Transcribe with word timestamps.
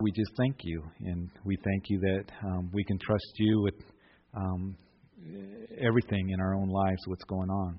we 0.00 0.10
just 0.12 0.30
thank 0.36 0.56
you, 0.62 0.82
and 1.00 1.28
we 1.44 1.56
thank 1.56 1.84
you 1.88 2.00
that 2.00 2.24
um, 2.44 2.70
we 2.72 2.82
can 2.84 2.98
trust 2.98 3.32
you 3.36 3.60
with 3.62 3.74
um, 4.34 4.76
everything 5.78 6.30
in 6.30 6.40
our 6.40 6.54
own 6.54 6.68
lives, 6.68 6.98
what's 7.06 7.24
going 7.24 7.50
on. 7.50 7.78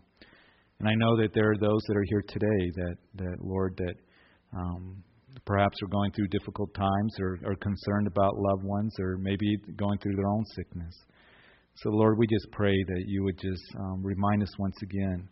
And 0.79 0.87
I 0.87 0.93
know 0.95 1.17
that 1.17 1.33
there 1.33 1.51
are 1.51 1.57
those 1.57 1.81
that 1.87 1.97
are 1.97 2.05
here 2.09 2.23
today 2.27 2.71
that, 2.75 2.95
that 3.15 3.37
Lord, 3.39 3.75
that 3.77 3.95
um, 4.55 5.03
perhaps 5.45 5.77
are 5.83 5.87
going 5.87 6.11
through 6.11 6.27
difficult 6.27 6.73
times 6.73 7.15
or 7.19 7.39
are 7.45 7.55
concerned 7.55 8.07
about 8.07 8.33
loved 8.35 8.63
ones 8.63 8.93
or 8.99 9.17
maybe 9.17 9.57
going 9.75 9.97
through 9.99 10.15
their 10.15 10.27
own 10.27 10.43
sickness. 10.55 10.93
So, 11.75 11.89
Lord, 11.89 12.17
we 12.17 12.27
just 12.27 12.51
pray 12.51 12.75
that 12.75 13.03
you 13.07 13.23
would 13.23 13.39
just 13.39 13.63
um, 13.79 14.03
remind 14.03 14.43
us 14.43 14.51
once 14.59 14.75
again 14.83 15.27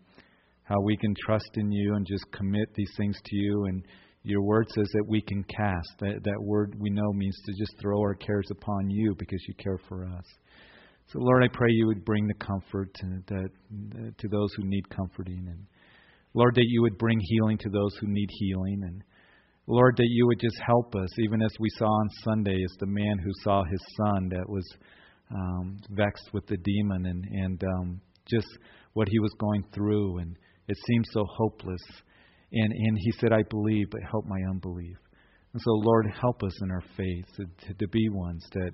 how 0.63 0.79
we 0.81 0.95
can 0.97 1.13
trust 1.25 1.49
in 1.55 1.71
you 1.71 1.95
and 1.95 2.05
just 2.05 2.25
commit 2.31 2.69
these 2.75 2.91
things 2.97 3.17
to 3.23 3.35
you. 3.35 3.65
And 3.65 3.83
your 4.23 4.41
word 4.41 4.67
says 4.75 4.87
that 4.93 5.05
we 5.07 5.21
can 5.21 5.43
cast. 5.43 5.89
That, 5.99 6.23
that 6.23 6.41
word 6.41 6.75
we 6.77 6.89
know 6.89 7.13
means 7.13 7.37
to 7.45 7.53
just 7.53 7.73
throw 7.81 7.99
our 7.99 8.15
cares 8.15 8.47
upon 8.51 8.89
you 8.89 9.15
because 9.17 9.43
you 9.47 9.53
care 9.55 9.79
for 9.87 10.05
us. 10.05 10.25
So, 11.11 11.19
Lord, 11.19 11.43
I 11.43 11.47
pray 11.51 11.69
you 11.71 11.87
would 11.87 12.05
bring 12.05 12.27
the 12.27 12.33
comfort 12.35 12.93
to, 12.95 13.05
that, 13.27 13.49
to 14.17 14.27
those 14.27 14.53
who 14.55 14.63
need 14.65 14.87
comforting. 14.89 15.47
And, 15.49 15.65
Lord, 16.33 16.53
that 16.55 16.67
you 16.67 16.81
would 16.83 16.97
bring 16.97 17.19
healing 17.19 17.57
to 17.59 17.69
those 17.69 17.95
who 17.99 18.07
need 18.07 18.29
healing. 18.29 18.81
And, 18.83 19.03
Lord, 19.65 19.95
that 19.97 20.07
you 20.07 20.27
would 20.27 20.39
just 20.39 20.59
help 20.65 20.93
us, 20.95 21.09
even 21.19 21.41
as 21.41 21.51
we 21.59 21.69
saw 21.77 21.87
on 21.87 22.09
Sunday, 22.23 22.61
as 22.63 22.75
the 22.79 22.85
man 22.85 23.17
who 23.23 23.31
saw 23.43 23.63
his 23.63 23.81
son 23.97 24.29
that 24.29 24.47
was 24.47 24.67
um, 25.33 25.77
vexed 25.91 26.29
with 26.33 26.45
the 26.47 26.57
demon 26.57 27.05
and, 27.05 27.25
and 27.25 27.63
um, 27.63 28.01
just 28.29 28.47
what 28.93 29.07
he 29.09 29.19
was 29.19 29.33
going 29.39 29.63
through. 29.73 30.19
And 30.19 30.35
it 30.67 30.77
seemed 30.87 31.05
so 31.11 31.25
hopeless. 31.27 31.81
And, 32.51 32.71
and 32.71 32.97
he 32.97 33.11
said, 33.19 33.31
I 33.31 33.43
believe, 33.49 33.87
but 33.91 34.01
help 34.09 34.25
my 34.25 34.39
unbelief. 34.49 34.97
And 35.53 35.61
so, 35.61 35.71
Lord, 35.71 36.05
help 36.19 36.43
us 36.43 36.53
in 36.61 36.71
our 36.71 36.83
faith 36.95 37.25
to, 37.37 37.67
to, 37.67 37.73
to 37.73 37.87
be 37.87 38.09
ones 38.09 38.45
that, 38.53 38.71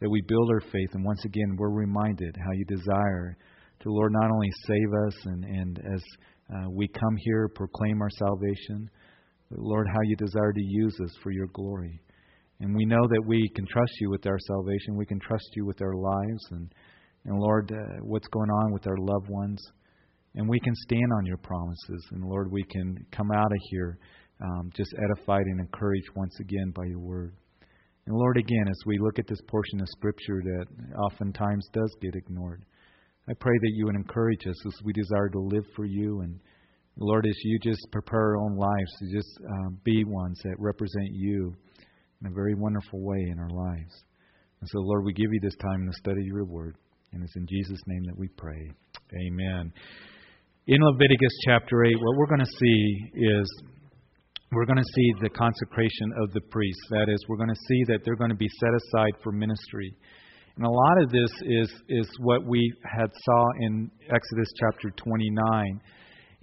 that 0.00 0.10
we 0.10 0.22
build 0.26 0.50
our 0.50 0.60
faith. 0.60 0.90
And 0.92 1.04
once 1.04 1.24
again, 1.24 1.56
we're 1.56 1.70
reminded 1.70 2.36
how 2.36 2.52
you 2.52 2.64
desire 2.64 3.36
to, 3.80 3.90
Lord, 3.90 4.12
not 4.12 4.30
only 4.30 4.50
save 4.66 4.92
us 5.06 5.14
and, 5.24 5.44
and 5.44 5.78
as 5.94 6.02
uh, 6.54 6.70
we 6.70 6.88
come 6.88 7.16
here, 7.24 7.48
proclaim 7.54 8.02
our 8.02 8.10
salvation, 8.10 8.90
but, 9.50 9.60
Lord, 9.60 9.86
how 9.88 10.00
you 10.04 10.16
desire 10.16 10.52
to 10.52 10.62
use 10.62 10.96
us 11.02 11.14
for 11.22 11.30
your 11.30 11.48
glory. 11.54 12.00
And 12.60 12.74
we 12.76 12.84
know 12.84 13.06
that 13.08 13.22
we 13.26 13.50
can 13.54 13.66
trust 13.66 13.92
you 14.00 14.10
with 14.10 14.26
our 14.26 14.38
salvation. 14.38 14.96
We 14.96 15.06
can 15.06 15.18
trust 15.20 15.48
you 15.54 15.64
with 15.64 15.80
our 15.80 15.94
lives. 15.94 16.44
And, 16.50 16.72
and 17.24 17.38
Lord, 17.38 17.72
uh, 17.72 17.96
what's 18.02 18.28
going 18.28 18.50
on 18.50 18.72
with 18.72 18.86
our 18.86 18.98
loved 18.98 19.28
ones. 19.30 19.58
And 20.34 20.48
we 20.48 20.60
can 20.60 20.74
stand 20.74 21.12
on 21.16 21.26
your 21.26 21.38
promises. 21.38 22.06
And 22.12 22.24
Lord, 22.24 22.50
we 22.52 22.62
can 22.64 22.96
come 23.10 23.30
out 23.32 23.52
of 23.52 23.58
here 23.70 23.98
um, 24.42 24.70
just 24.74 24.94
edified 24.96 25.44
and 25.46 25.60
encouraged 25.60 26.08
once 26.14 26.34
again 26.40 26.72
by 26.74 26.84
your 26.84 26.98
word. 26.98 27.34
And 28.06 28.16
Lord, 28.16 28.38
again, 28.38 28.66
as 28.68 28.86
we 28.86 28.98
look 28.98 29.18
at 29.18 29.26
this 29.26 29.40
portion 29.48 29.80
of 29.80 29.88
Scripture 29.88 30.40
that 30.42 30.66
oftentimes 30.98 31.68
does 31.72 31.94
get 32.00 32.14
ignored, 32.14 32.64
I 33.28 33.34
pray 33.34 33.56
that 33.60 33.72
you 33.74 33.86
would 33.86 33.96
encourage 33.96 34.46
us 34.46 34.66
as 34.66 34.84
we 34.84 34.92
desire 34.92 35.28
to 35.28 35.40
live 35.40 35.64
for 35.76 35.84
you. 35.84 36.20
And 36.22 36.40
Lord, 36.96 37.26
as 37.26 37.36
you 37.44 37.58
just 37.62 37.86
prepare 37.92 38.20
our 38.20 38.36
own 38.38 38.56
lives 38.56 38.92
to 38.98 39.16
just 39.16 39.38
um, 39.48 39.78
be 39.84 40.04
ones 40.04 40.40
that 40.44 40.56
represent 40.58 41.10
you 41.12 41.54
in 42.20 42.26
a 42.30 42.34
very 42.34 42.54
wonderful 42.54 43.00
way 43.00 43.28
in 43.30 43.38
our 43.38 43.50
lives. 43.50 44.04
And 44.60 44.68
so, 44.68 44.78
Lord, 44.80 45.04
we 45.04 45.12
give 45.12 45.32
you 45.32 45.40
this 45.40 45.56
time 45.56 45.86
to 45.86 45.98
study 45.98 46.22
your 46.24 46.44
word. 46.44 46.76
And 47.12 47.22
it's 47.22 47.36
in 47.36 47.46
Jesus' 47.46 47.80
name 47.86 48.02
that 48.04 48.18
we 48.18 48.28
pray. 48.28 48.70
Amen. 49.26 49.72
In 50.70 50.78
Leviticus 50.82 51.32
chapter 51.46 51.84
8, 51.84 51.96
what 51.98 52.16
we're 52.16 52.28
going 52.28 52.46
to 52.46 52.56
see 52.60 53.10
is 53.14 53.62
we're 54.52 54.66
going 54.66 54.78
to 54.78 54.92
see 54.94 55.12
the 55.20 55.28
consecration 55.30 56.12
of 56.22 56.32
the 56.32 56.42
priests. 56.42 56.80
That 56.90 57.08
is, 57.08 57.18
we're 57.28 57.38
going 57.38 57.48
to 57.48 57.60
see 57.66 57.82
that 57.88 58.02
they're 58.04 58.14
going 58.14 58.30
to 58.30 58.36
be 58.36 58.46
set 58.60 58.70
aside 58.70 59.20
for 59.20 59.32
ministry. 59.32 59.92
And 60.54 60.64
a 60.64 60.70
lot 60.70 61.02
of 61.02 61.10
this 61.10 61.32
is, 61.42 61.72
is 61.88 62.08
what 62.20 62.46
we 62.46 62.72
had 62.84 63.10
saw 63.24 63.46
in 63.62 63.90
Exodus 64.14 64.46
chapter 64.60 64.90
29 64.90 65.80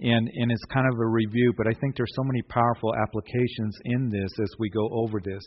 and 0.00 0.30
and 0.32 0.52
it's 0.52 0.64
kind 0.72 0.86
of 0.86 0.98
a 1.00 1.06
review, 1.06 1.52
but 1.56 1.66
I 1.66 1.72
think 1.80 1.96
there's 1.96 2.14
so 2.14 2.22
many 2.22 2.42
powerful 2.42 2.94
applications 2.94 3.76
in 3.84 4.08
this 4.08 4.30
as 4.40 4.48
we 4.58 4.70
go 4.70 4.88
over 4.92 5.18
this. 5.20 5.42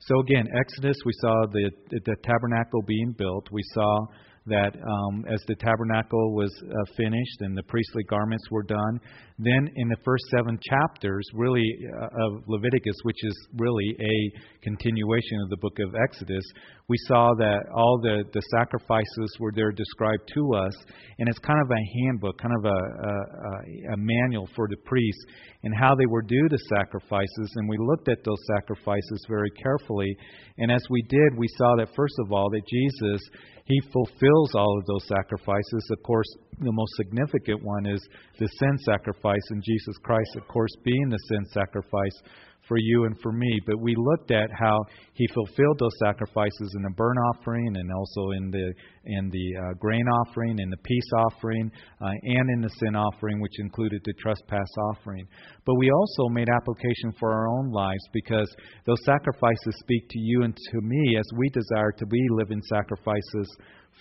So 0.00 0.20
again, 0.20 0.46
Exodus, 0.58 0.96
we 1.04 1.12
saw 1.20 1.34
the 1.52 1.70
the 1.90 2.16
tabernacle 2.22 2.80
being 2.86 3.14
built. 3.18 3.48
We 3.52 3.62
saw 3.74 4.06
that 4.46 4.72
um, 4.74 5.24
as 5.32 5.42
the 5.48 5.54
tabernacle 5.56 6.34
was 6.34 6.50
uh, 6.64 6.74
finished 6.96 7.40
and 7.40 7.56
the 7.56 7.62
priestly 7.64 8.02
garments 8.04 8.44
were 8.50 8.62
done, 8.62 9.00
then 9.38 9.70
in 9.76 9.88
the 9.88 9.96
first 10.04 10.24
seven 10.36 10.58
chapters, 10.62 11.26
really 11.34 11.64
uh, 11.94 12.06
of 12.06 12.42
Leviticus, 12.46 12.96
which 13.02 13.22
is 13.22 13.48
really 13.58 13.96
a 14.00 14.62
continuation 14.62 15.40
of 15.44 15.50
the 15.50 15.56
book 15.58 15.78
of 15.78 15.94
Exodus, 16.04 16.44
we 16.88 16.96
saw 17.06 17.32
that 17.38 17.64
all 17.74 18.00
the, 18.02 18.24
the 18.32 18.42
sacrifices 18.58 19.36
were 19.38 19.52
there 19.54 19.72
described 19.72 20.22
to 20.34 20.54
us, 20.54 20.74
and 21.18 21.28
it's 21.28 21.38
kind 21.38 21.60
of 21.62 21.70
a 21.70 22.04
handbook, 22.04 22.38
kind 22.38 22.54
of 22.58 22.64
a, 22.64 22.68
a, 22.68 23.94
a 23.94 23.96
manual 23.96 24.48
for 24.56 24.66
the 24.68 24.76
priests 24.84 25.24
and 25.62 25.74
how 25.74 25.94
they 25.94 26.06
were 26.06 26.22
due 26.22 26.48
to 26.48 26.58
sacrifices. 26.76 27.52
And 27.56 27.68
we 27.68 27.76
looked 27.78 28.08
at 28.08 28.24
those 28.24 28.40
sacrifices 28.56 29.26
very 29.28 29.50
carefully. 29.50 30.16
And 30.58 30.72
as 30.72 30.82
we 30.88 31.02
did, 31.02 31.36
we 31.36 31.48
saw 31.58 31.76
that, 31.76 31.94
first 31.94 32.14
of 32.20 32.32
all, 32.32 32.48
that 32.50 32.66
Jesus, 32.66 33.20
He 33.66 33.80
fulfills 33.92 34.54
all 34.54 34.78
of 34.78 34.86
those 34.86 35.06
sacrifices. 35.06 35.88
Of 35.90 36.02
course, 36.02 36.28
the 36.58 36.72
most 36.72 36.92
significant 36.96 37.62
one 37.62 37.86
is 37.86 38.06
the 38.38 38.48
sin 38.58 38.78
sacrifice, 38.84 39.42
and 39.50 39.62
Jesus 39.62 39.96
Christ, 40.02 40.36
of 40.36 40.48
course, 40.48 40.72
being 40.84 41.08
the 41.08 41.18
sin 41.28 41.44
sacrifice 41.52 42.22
for 42.70 42.78
you 42.78 43.04
and 43.04 43.16
for 43.20 43.32
me. 43.32 43.60
But 43.66 43.80
we 43.80 43.96
looked 43.98 44.30
at 44.30 44.48
how 44.56 44.78
he 45.14 45.26
fulfilled 45.34 45.78
those 45.80 45.98
sacrifices 46.04 46.72
in 46.76 46.82
the 46.82 46.94
burnt 46.96 47.18
offering 47.34 47.74
and 47.74 47.90
also 47.92 48.30
in 48.30 48.50
the 48.52 48.72
in 49.06 49.28
the 49.28 49.48
uh, 49.58 49.74
grain 49.80 50.06
offering, 50.06 50.60
in 50.60 50.70
the 50.70 50.76
peace 50.84 51.10
offering, 51.26 51.70
uh, 52.00 52.12
and 52.22 52.50
in 52.54 52.60
the 52.60 52.70
sin 52.78 52.94
offering, 52.94 53.40
which 53.40 53.58
included 53.58 54.00
the 54.04 54.14
trespass 54.22 54.70
offering. 54.92 55.26
But 55.66 55.74
we 55.78 55.90
also 55.90 56.28
made 56.28 56.48
application 56.48 57.12
for 57.18 57.32
our 57.32 57.48
own 57.48 57.72
lives 57.72 58.06
because 58.12 58.48
those 58.86 59.02
sacrifices 59.04 59.74
speak 59.80 60.08
to 60.08 60.18
you 60.20 60.42
and 60.44 60.54
to 60.54 60.80
me 60.80 61.16
as 61.18 61.26
we 61.36 61.48
desire 61.48 61.90
to 61.98 62.06
be 62.06 62.22
living 62.30 62.62
sacrifices 62.68 63.50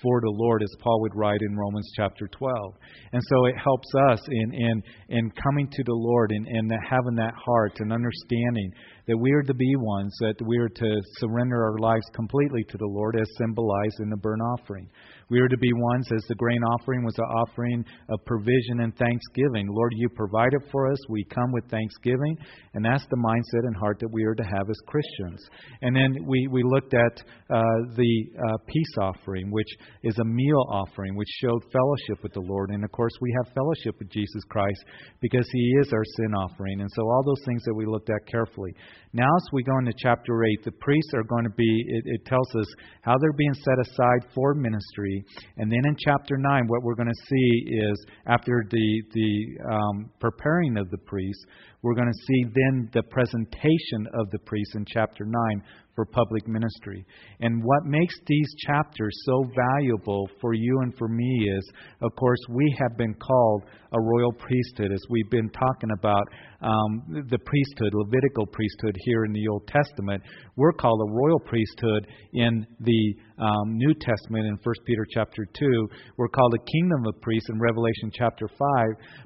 for 0.02 0.22
the 0.22 0.32
Lord, 0.32 0.64
as 0.64 0.74
Paul 0.80 1.02
would 1.02 1.16
write 1.16 1.42
in 1.42 1.58
Romans 1.58 1.90
chapter 1.96 2.28
12. 2.28 2.74
And 3.14 3.22
so 3.30 3.46
it 3.46 3.56
helps 3.58 3.88
us 4.10 4.20
in, 4.30 4.54
in, 4.54 4.84
in 5.10 5.32
coming 5.32 5.68
to 5.72 5.84
the 5.84 5.94
Lord 5.94 6.32
and, 6.32 6.48
and 6.48 6.72
having 6.90 7.16
that 7.16 7.34
heart 7.34 7.74
and 7.80 7.92
understanding 7.92 8.72
that 9.08 9.18
we 9.18 9.32
are 9.32 9.44
to 9.44 9.54
be 9.54 9.76
ones, 9.76 10.16
that 10.22 10.36
we 10.46 10.58
are 10.58 10.70
to 10.70 11.02
surrender 11.18 11.64
our 11.64 11.80
lives 11.80 12.06
completely 12.14 12.64
to 12.70 12.78
the 12.78 12.88
Lord 12.88 13.16
as 13.20 13.28
symbolized 13.38 14.00
in 14.00 14.10
the 14.10 14.18
burnt 14.18 14.42
offering. 14.42 14.90
We 15.29 15.40
are 15.40 15.47
to 15.47 15.57
be 15.57 15.72
ones, 15.73 16.07
as 16.12 16.23
the 16.28 16.35
grain 16.35 16.62
offering 16.63 17.03
was 17.03 17.17
an 17.19 17.25
offering 17.25 17.85
of 18.09 18.25
provision 18.25 18.81
and 18.81 18.95
thanksgiving. 18.97 19.67
Lord, 19.69 19.94
you 19.95 20.09
provided 20.09 20.62
for 20.72 20.91
us. 20.91 20.97
We 21.07 21.23
come 21.25 21.51
with 21.51 21.69
thanksgiving, 21.69 22.35
and 22.73 22.84
that's 22.84 23.06
the 23.12 23.17
mindset 23.17 23.68
and 23.68 23.75
heart 23.75 24.00
that 24.00 24.12
we 24.12 24.23
are 24.23 24.34
to 24.34 24.44
have 24.44 24.69
as 24.69 24.78
Christians. 24.88 25.47
And 25.84 25.95
then 25.95 26.25
we, 26.25 26.47
we 26.51 26.63
looked 26.63 26.95
at 26.95 27.22
uh, 27.50 27.62
the 27.95 28.25
uh, 28.38 28.57
peace 28.68 28.95
offering, 29.00 29.51
which 29.51 29.69
is 30.03 30.18
a 30.18 30.25
meal 30.25 30.66
offering, 30.69 31.16
which 31.16 31.29
showed 31.41 31.62
fellowship 31.72 32.23
with 32.23 32.34
the 32.34 32.41
Lord. 32.41 32.72
And 32.72 32.84
of 32.84 32.91
course, 32.91 33.13
we 33.22 33.31
have 33.38 33.53
fellowship 33.53 34.00
with 34.00 34.09
Jesus 34.09 34.44
Christ 34.50 34.84
because 35.22 35.47
He 35.51 35.75
is 35.81 35.94
our 35.94 36.06
sin 36.18 36.34
offering. 36.34 36.81
And 36.81 36.89
so, 36.95 37.03
all 37.03 37.23
those 37.23 37.45
things 37.45 37.63
that 37.66 37.75
we 37.75 37.85
looked 37.85 38.09
at 38.09 38.25
carefully. 38.31 38.73
Now, 39.12 39.25
as 39.25 39.44
we 39.52 39.64
go 39.64 39.75
into 39.80 39.92
chapter 39.97 40.46
8, 40.46 40.66
the 40.66 40.72
priests 40.72 41.12
are 41.16 41.24
going 41.24 41.44
to 41.44 41.50
be, 41.50 41.84
it, 41.88 42.03
it 42.06 42.25
tells 42.25 42.47
us 42.56 42.68
how 43.02 43.16
they're 43.20 43.34
being 43.34 43.56
set 43.56 43.80
aside 43.81 44.31
for 44.36 44.53
ministry. 44.53 45.24
And 45.58 45.72
then 45.72 45.81
in 45.84 45.96
chapter 45.97 46.38
9, 46.38 46.68
what 46.68 46.84
we're 46.84 46.94
going 46.94 47.09
to 47.09 47.25
see 47.28 47.74
is 47.74 48.06
after 48.28 48.64
the, 48.69 49.02
the 49.14 49.74
um, 49.74 50.12
preparing 50.19 50.78
of 50.78 50.92
the 50.92 51.00
priests, 51.00 51.44
we're 51.81 51.95
going 51.95 52.12
to 52.12 52.25
see 52.28 52.44
then 52.53 52.90
the 52.94 53.03
presentation 53.03 54.07
of 54.19 54.29
the 54.31 54.40
priest 54.40 54.75
in 54.75 54.85
chapter 54.85 55.25
9 55.25 55.63
for 55.95 56.06
public 56.06 56.47
ministry. 56.47 57.06
And 57.42 57.62
what 57.63 57.86
makes 57.86 58.15
these 58.25 58.56
chapters 58.65 59.13
so 59.25 59.44
valuable 59.56 60.30
for 60.39 60.54
you 60.54 60.80
and 60.83 60.94
for 60.98 61.07
me 61.07 61.50
is, 61.57 61.71
of 62.01 62.15
course, 62.15 62.39
we 62.50 62.75
have 62.80 62.98
been 62.98 63.13
called 63.15 63.63
a 63.92 64.00
royal 64.00 64.31
priesthood, 64.31 64.92
as 64.94 65.01
we've 65.09 65.30
been 65.30 65.50
talking 65.50 65.89
about 65.98 66.24
um, 66.62 67.25
the 67.30 67.39
priesthood, 67.39 67.94
Levitical 67.94 68.45
priesthood 68.45 68.95
here 69.06 69.25
in 69.25 69.33
the 69.33 69.48
Old 69.48 69.68
Testament. 69.68 70.24
We're 70.56 70.74
called 70.74 71.01
a 71.01 71.12
royal 71.12 71.39
priesthood 71.39 72.07
in 72.33 72.65
the 72.80 73.15
um, 73.39 73.77
New 73.77 73.94
Testament 73.94 74.45
in 74.45 74.57
1 74.62 74.75
Peter 74.86 75.06
chapter 75.13 75.45
2. 75.57 75.89
We're 76.18 76.27
called 76.27 76.53
a 76.53 76.71
kingdom 76.71 77.06
of 77.07 77.21
priests 77.21 77.50
in 77.50 77.59
Revelation 77.59 78.12
chapter 78.13 78.47
5. 78.47 78.57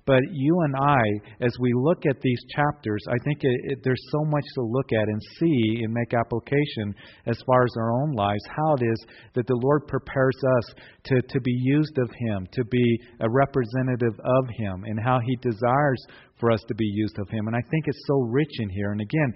But 0.06 0.22
you 0.32 0.60
and 0.62 0.76
I, 0.76 1.04
as 1.42 1.54
we 1.60 1.74
look 1.76 2.06
at 2.06 2.22
these 2.22 2.40
chapters, 2.56 3.04
I 3.10 3.18
think 3.24 3.40
it, 3.44 3.60
it, 3.64 3.80
there's 3.84 4.04
so 4.12 4.24
much 4.26 4.46
to 4.56 4.62
look 4.62 4.94
at 4.94 5.08
and 5.08 5.22
see 5.40 5.82
and 5.84 5.94
make 5.94 6.14
application 6.14 6.94
as 7.26 7.38
far 7.46 7.64
as 7.64 7.72
our 7.78 7.92
own 8.02 8.14
lives, 8.14 8.44
how 8.56 8.76
it 8.76 8.84
is 8.84 9.06
that 9.34 9.48
the 9.48 9.60
Lord 9.64 9.88
prepares 9.88 10.38
us 10.58 10.76
to, 11.06 11.22
to 11.22 11.42
be 11.42 11.54
used 11.64 11.98
of 11.98 12.10
Him, 12.20 12.48
to 12.54 12.64
be 12.66 13.00
a 13.20 13.30
representative 13.30 14.20
of 14.20 14.46
Him, 14.58 14.84
and 14.86 15.00
how 15.04 15.20
He 15.26 15.36
desires 15.38 16.06
for 16.44 16.52
us 16.52 16.60
to 16.68 16.76
be 16.76 16.86
used 16.86 17.18
of 17.20 17.30
Him. 17.30 17.48
And 17.48 17.56
I 17.56 17.62
think 17.72 17.86
it's 17.88 18.04
so 18.06 18.20
rich 18.20 18.52
in 18.60 18.68
here. 18.68 18.92
And 18.92 19.00
again, 19.00 19.34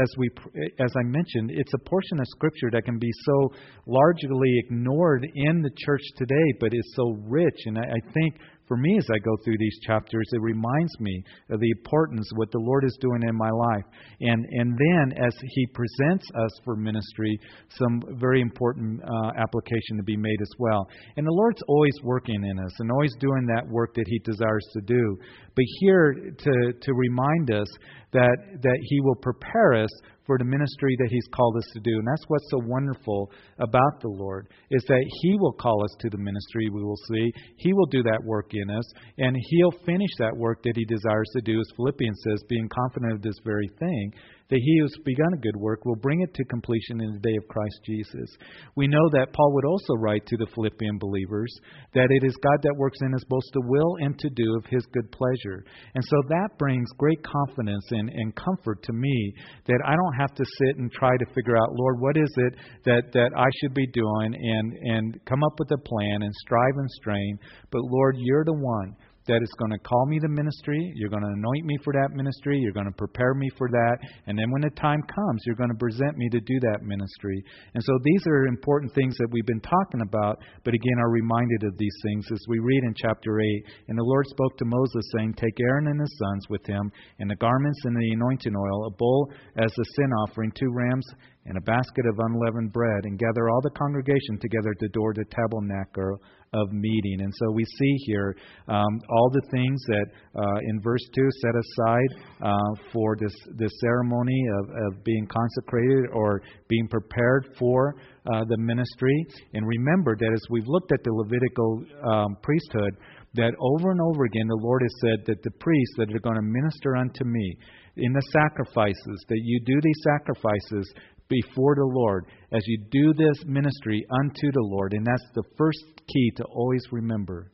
as 0.00 0.10
we, 0.16 0.30
as 0.78 0.92
I 0.96 1.02
mentioned, 1.02 1.50
it's 1.50 1.74
a 1.74 1.90
portion 1.90 2.20
of 2.20 2.26
Scripture 2.28 2.70
that 2.70 2.84
can 2.84 3.00
be 3.00 3.10
so 3.24 3.52
largely 3.88 4.52
ignored 4.64 5.26
in 5.34 5.60
the 5.60 5.70
church 5.76 6.02
today, 6.16 6.46
but 6.60 6.72
is 6.72 6.94
so 6.94 7.16
rich. 7.26 7.58
And 7.66 7.78
I, 7.78 7.82
I 7.82 8.12
think 8.14 8.36
for 8.70 8.76
me 8.76 8.96
as 8.98 9.06
I 9.12 9.18
go 9.18 9.36
through 9.42 9.58
these 9.58 9.76
chapters, 9.84 10.28
it 10.32 10.40
reminds 10.40 11.00
me 11.00 11.24
of 11.50 11.58
the 11.58 11.70
importance 11.72 12.30
of 12.30 12.38
what 12.38 12.52
the 12.52 12.60
Lord 12.60 12.84
is 12.84 12.96
doing 13.00 13.22
in 13.28 13.36
my 13.36 13.50
life. 13.50 13.82
And, 14.20 14.46
and 14.48 14.78
then 14.78 15.18
as 15.18 15.34
He 15.42 15.66
presents 15.74 16.24
us 16.36 16.52
for 16.64 16.76
ministry, 16.76 17.36
some 17.70 18.00
very 18.20 18.40
important 18.40 19.02
uh, 19.02 19.32
application 19.36 19.96
to 19.96 20.04
be 20.04 20.16
made 20.16 20.40
as 20.40 20.52
well. 20.60 20.86
And 21.16 21.26
the 21.26 21.32
Lord's 21.32 21.60
always 21.66 21.94
working 22.04 22.44
in 22.44 22.60
us 22.60 22.70
and 22.78 22.92
always 22.92 23.12
doing 23.18 23.44
that 23.46 23.68
work 23.68 23.92
that 23.94 24.06
He 24.06 24.20
desires 24.20 24.64
to 24.74 24.82
do. 24.82 25.18
But 25.56 25.64
here 25.80 26.14
to, 26.14 26.72
to 26.72 26.92
remind 26.94 27.50
us 27.50 27.66
that, 28.12 28.36
that 28.62 28.78
He 28.82 29.00
will 29.00 29.16
prepare 29.16 29.74
us 29.74 29.90
for 30.26 30.38
the 30.38 30.44
ministry 30.44 30.96
that 30.98 31.08
He's 31.10 31.26
called 31.34 31.56
us 31.56 31.66
to 31.72 31.80
do. 31.80 31.90
And 31.90 32.06
that's 32.06 32.24
what's 32.28 32.50
so 32.50 32.60
wonderful 32.64 33.30
about 33.58 34.00
the 34.00 34.08
Lord, 34.08 34.48
is 34.70 34.84
that 34.86 35.04
He 35.22 35.36
will 35.38 35.52
call 35.52 35.84
us 35.84 35.94
to 36.00 36.10
the 36.10 36.18
ministry, 36.18 36.68
we 36.70 36.82
will 36.82 37.00
see. 37.08 37.32
He 37.56 37.72
will 37.72 37.86
do 37.86 38.02
that 38.02 38.22
work 38.24 38.50
in 38.52 38.70
us, 38.70 38.84
and 39.18 39.36
He'll 39.50 39.84
finish 39.84 40.10
that 40.18 40.36
work 40.36 40.62
that 40.62 40.76
He 40.76 40.84
desires 40.84 41.28
to 41.34 41.42
do, 41.42 41.58
as 41.58 41.76
Philippians 41.76 42.20
says, 42.28 42.42
being 42.48 42.68
confident 42.68 43.12
of 43.12 43.22
this 43.22 43.38
very 43.44 43.68
thing 43.78 44.12
that 44.50 44.60
he 44.62 44.78
who's 44.80 44.96
begun 45.04 45.32
a 45.34 45.40
good 45.40 45.56
work 45.56 45.84
will 45.84 45.96
bring 45.96 46.20
it 46.20 46.34
to 46.34 46.44
completion 46.44 47.00
in 47.00 47.12
the 47.14 47.20
day 47.20 47.36
of 47.36 47.48
Christ 47.48 47.80
Jesus. 47.86 48.28
We 48.76 48.88
know 48.88 49.08
that 49.12 49.32
Paul 49.32 49.54
would 49.54 49.64
also 49.64 49.94
write 49.94 50.26
to 50.26 50.36
the 50.36 50.48
Philippian 50.54 50.98
believers 50.98 51.52
that 51.94 52.08
it 52.10 52.26
is 52.26 52.36
God 52.42 52.58
that 52.62 52.76
works 52.76 52.98
in 53.02 53.14
us 53.14 53.24
both 53.28 53.44
to 53.54 53.60
will 53.64 53.96
and 54.00 54.18
to 54.18 54.30
do 54.30 54.56
of 54.56 54.66
his 54.66 54.84
good 54.92 55.10
pleasure. 55.12 55.64
And 55.94 56.04
so 56.04 56.16
that 56.28 56.58
brings 56.58 56.88
great 56.98 57.22
confidence 57.22 57.84
and, 57.90 58.10
and 58.10 58.34
comfort 58.34 58.82
to 58.84 58.92
me 58.92 59.34
that 59.66 59.80
I 59.86 59.94
don't 59.94 60.20
have 60.20 60.34
to 60.34 60.44
sit 60.44 60.76
and 60.76 60.90
try 60.92 61.16
to 61.16 61.34
figure 61.34 61.56
out, 61.56 61.72
Lord, 61.72 62.00
what 62.00 62.16
is 62.16 62.32
it 62.36 62.54
that, 62.84 63.12
that 63.12 63.30
I 63.36 63.46
should 63.60 63.74
be 63.74 63.86
doing 63.86 64.34
and, 64.34 64.72
and 64.72 65.20
come 65.26 65.42
up 65.44 65.58
with 65.58 65.70
a 65.70 65.78
plan 65.78 66.22
and 66.22 66.34
strive 66.34 66.76
and 66.76 66.90
strain. 66.90 67.38
But 67.70 67.82
Lord, 67.82 68.16
you're 68.18 68.44
the 68.44 68.52
one 68.52 68.96
that 69.30 69.46
is 69.46 69.54
going 69.62 69.70
to 69.70 69.78
call 69.78 70.06
me 70.06 70.18
to 70.18 70.26
ministry. 70.26 70.92
You're 70.96 71.08
going 71.08 71.22
to 71.22 71.30
anoint 71.38 71.64
me 71.64 71.78
for 71.84 71.94
that 71.94 72.10
ministry. 72.10 72.58
You're 72.58 72.74
going 72.74 72.90
to 72.90 72.98
prepare 72.98 73.32
me 73.34 73.48
for 73.56 73.70
that. 73.70 73.96
And 74.26 74.36
then 74.36 74.50
when 74.50 74.62
the 74.62 74.74
time 74.74 75.00
comes, 75.06 75.42
you're 75.46 75.54
going 75.54 75.70
to 75.70 75.78
present 75.78 76.18
me 76.18 76.28
to 76.30 76.40
do 76.40 76.58
that 76.66 76.82
ministry. 76.82 77.38
And 77.74 77.82
so 77.84 77.94
these 78.02 78.26
are 78.26 78.50
important 78.50 78.92
things 78.92 79.14
that 79.18 79.30
we've 79.30 79.46
been 79.46 79.62
talking 79.62 80.02
about, 80.02 80.42
but 80.64 80.74
again, 80.74 80.98
are 80.98 81.10
reminded 81.10 81.62
of 81.62 81.78
these 81.78 81.94
things 82.02 82.26
as 82.32 82.42
we 82.48 82.58
read 82.58 82.82
in 82.82 82.94
chapter 82.98 83.38
8. 83.38 83.46
And 83.86 83.96
the 83.96 84.02
Lord 84.02 84.26
spoke 84.26 84.58
to 84.58 84.64
Moses, 84.64 85.06
saying, 85.16 85.34
Take 85.34 85.60
Aaron 85.60 85.86
and 85.86 86.00
his 86.00 86.18
sons 86.18 86.50
with 86.50 86.66
him, 86.66 86.90
and 87.20 87.30
the 87.30 87.38
garments 87.38 87.78
and 87.84 87.94
the 87.94 88.10
anointing 88.10 88.56
oil, 88.56 88.86
a 88.86 88.90
bull 88.90 89.30
as 89.56 89.70
a 89.70 89.84
sin 89.94 90.10
offering, 90.26 90.50
two 90.58 90.72
rams, 90.74 91.06
and 91.46 91.56
a 91.56 91.60
basket 91.62 92.04
of 92.06 92.18
unleavened 92.18 92.72
bread, 92.72 93.04
and 93.04 93.18
gather 93.18 93.48
all 93.48 93.60
the 93.62 93.70
congregation 93.70 94.38
together 94.40 94.74
the 94.78 94.88
door 94.88 95.12
the 95.14 95.24
tabernacle 95.30 96.20
of 96.52 96.72
meeting. 96.72 97.20
And 97.20 97.32
so 97.38 97.52
we 97.52 97.64
see 97.64 97.94
here 98.06 98.36
um, 98.68 99.00
all 99.08 99.30
the 99.32 99.42
things 99.52 99.80
that 99.86 100.06
uh, 100.34 100.58
in 100.68 100.80
verse 100.82 101.02
2 101.14 101.28
set 101.40 101.54
aside 101.54 102.10
uh, 102.42 102.90
for 102.92 103.16
this, 103.20 103.34
this 103.56 103.70
ceremony 103.80 104.42
of, 104.58 104.70
of 104.70 105.04
being 105.04 105.26
consecrated 105.26 106.10
or 106.12 106.42
being 106.68 106.88
prepared 106.88 107.54
for 107.58 107.94
uh, 108.34 108.44
the 108.48 108.56
ministry. 108.56 109.26
And 109.54 109.66
remember 109.66 110.16
that 110.16 110.32
as 110.32 110.42
we've 110.50 110.66
looked 110.66 110.92
at 110.92 111.04
the 111.04 111.12
Levitical 111.12 111.84
um, 112.04 112.36
priesthood, 112.42 112.96
that 113.34 113.52
over 113.60 113.92
and 113.92 114.00
over 114.00 114.24
again 114.24 114.48
the 114.48 114.60
Lord 114.60 114.82
has 114.82 114.94
said 115.00 115.26
that 115.26 115.42
the 115.42 115.52
priests 115.60 115.94
that 115.98 116.12
are 116.12 116.18
going 116.18 116.34
to 116.34 116.42
minister 116.42 116.96
unto 116.96 117.24
me 117.24 117.56
in 117.96 118.12
the 118.12 118.22
sacrifices, 118.32 119.24
that 119.28 119.40
you 119.44 119.60
do 119.64 119.80
these 119.80 120.02
sacrifices 120.02 120.92
before 121.30 121.74
the 121.76 121.90
Lord 121.90 122.26
as 122.52 122.62
you 122.66 122.84
do 122.90 123.14
this 123.14 123.44
ministry 123.46 124.04
unto 124.20 124.52
the 124.52 124.62
Lord. 124.62 124.92
And 124.92 125.06
that's 125.06 125.30
the 125.34 125.44
first 125.56 125.84
key 126.12 126.32
to 126.36 126.44
always 126.44 126.82
remember 126.92 127.52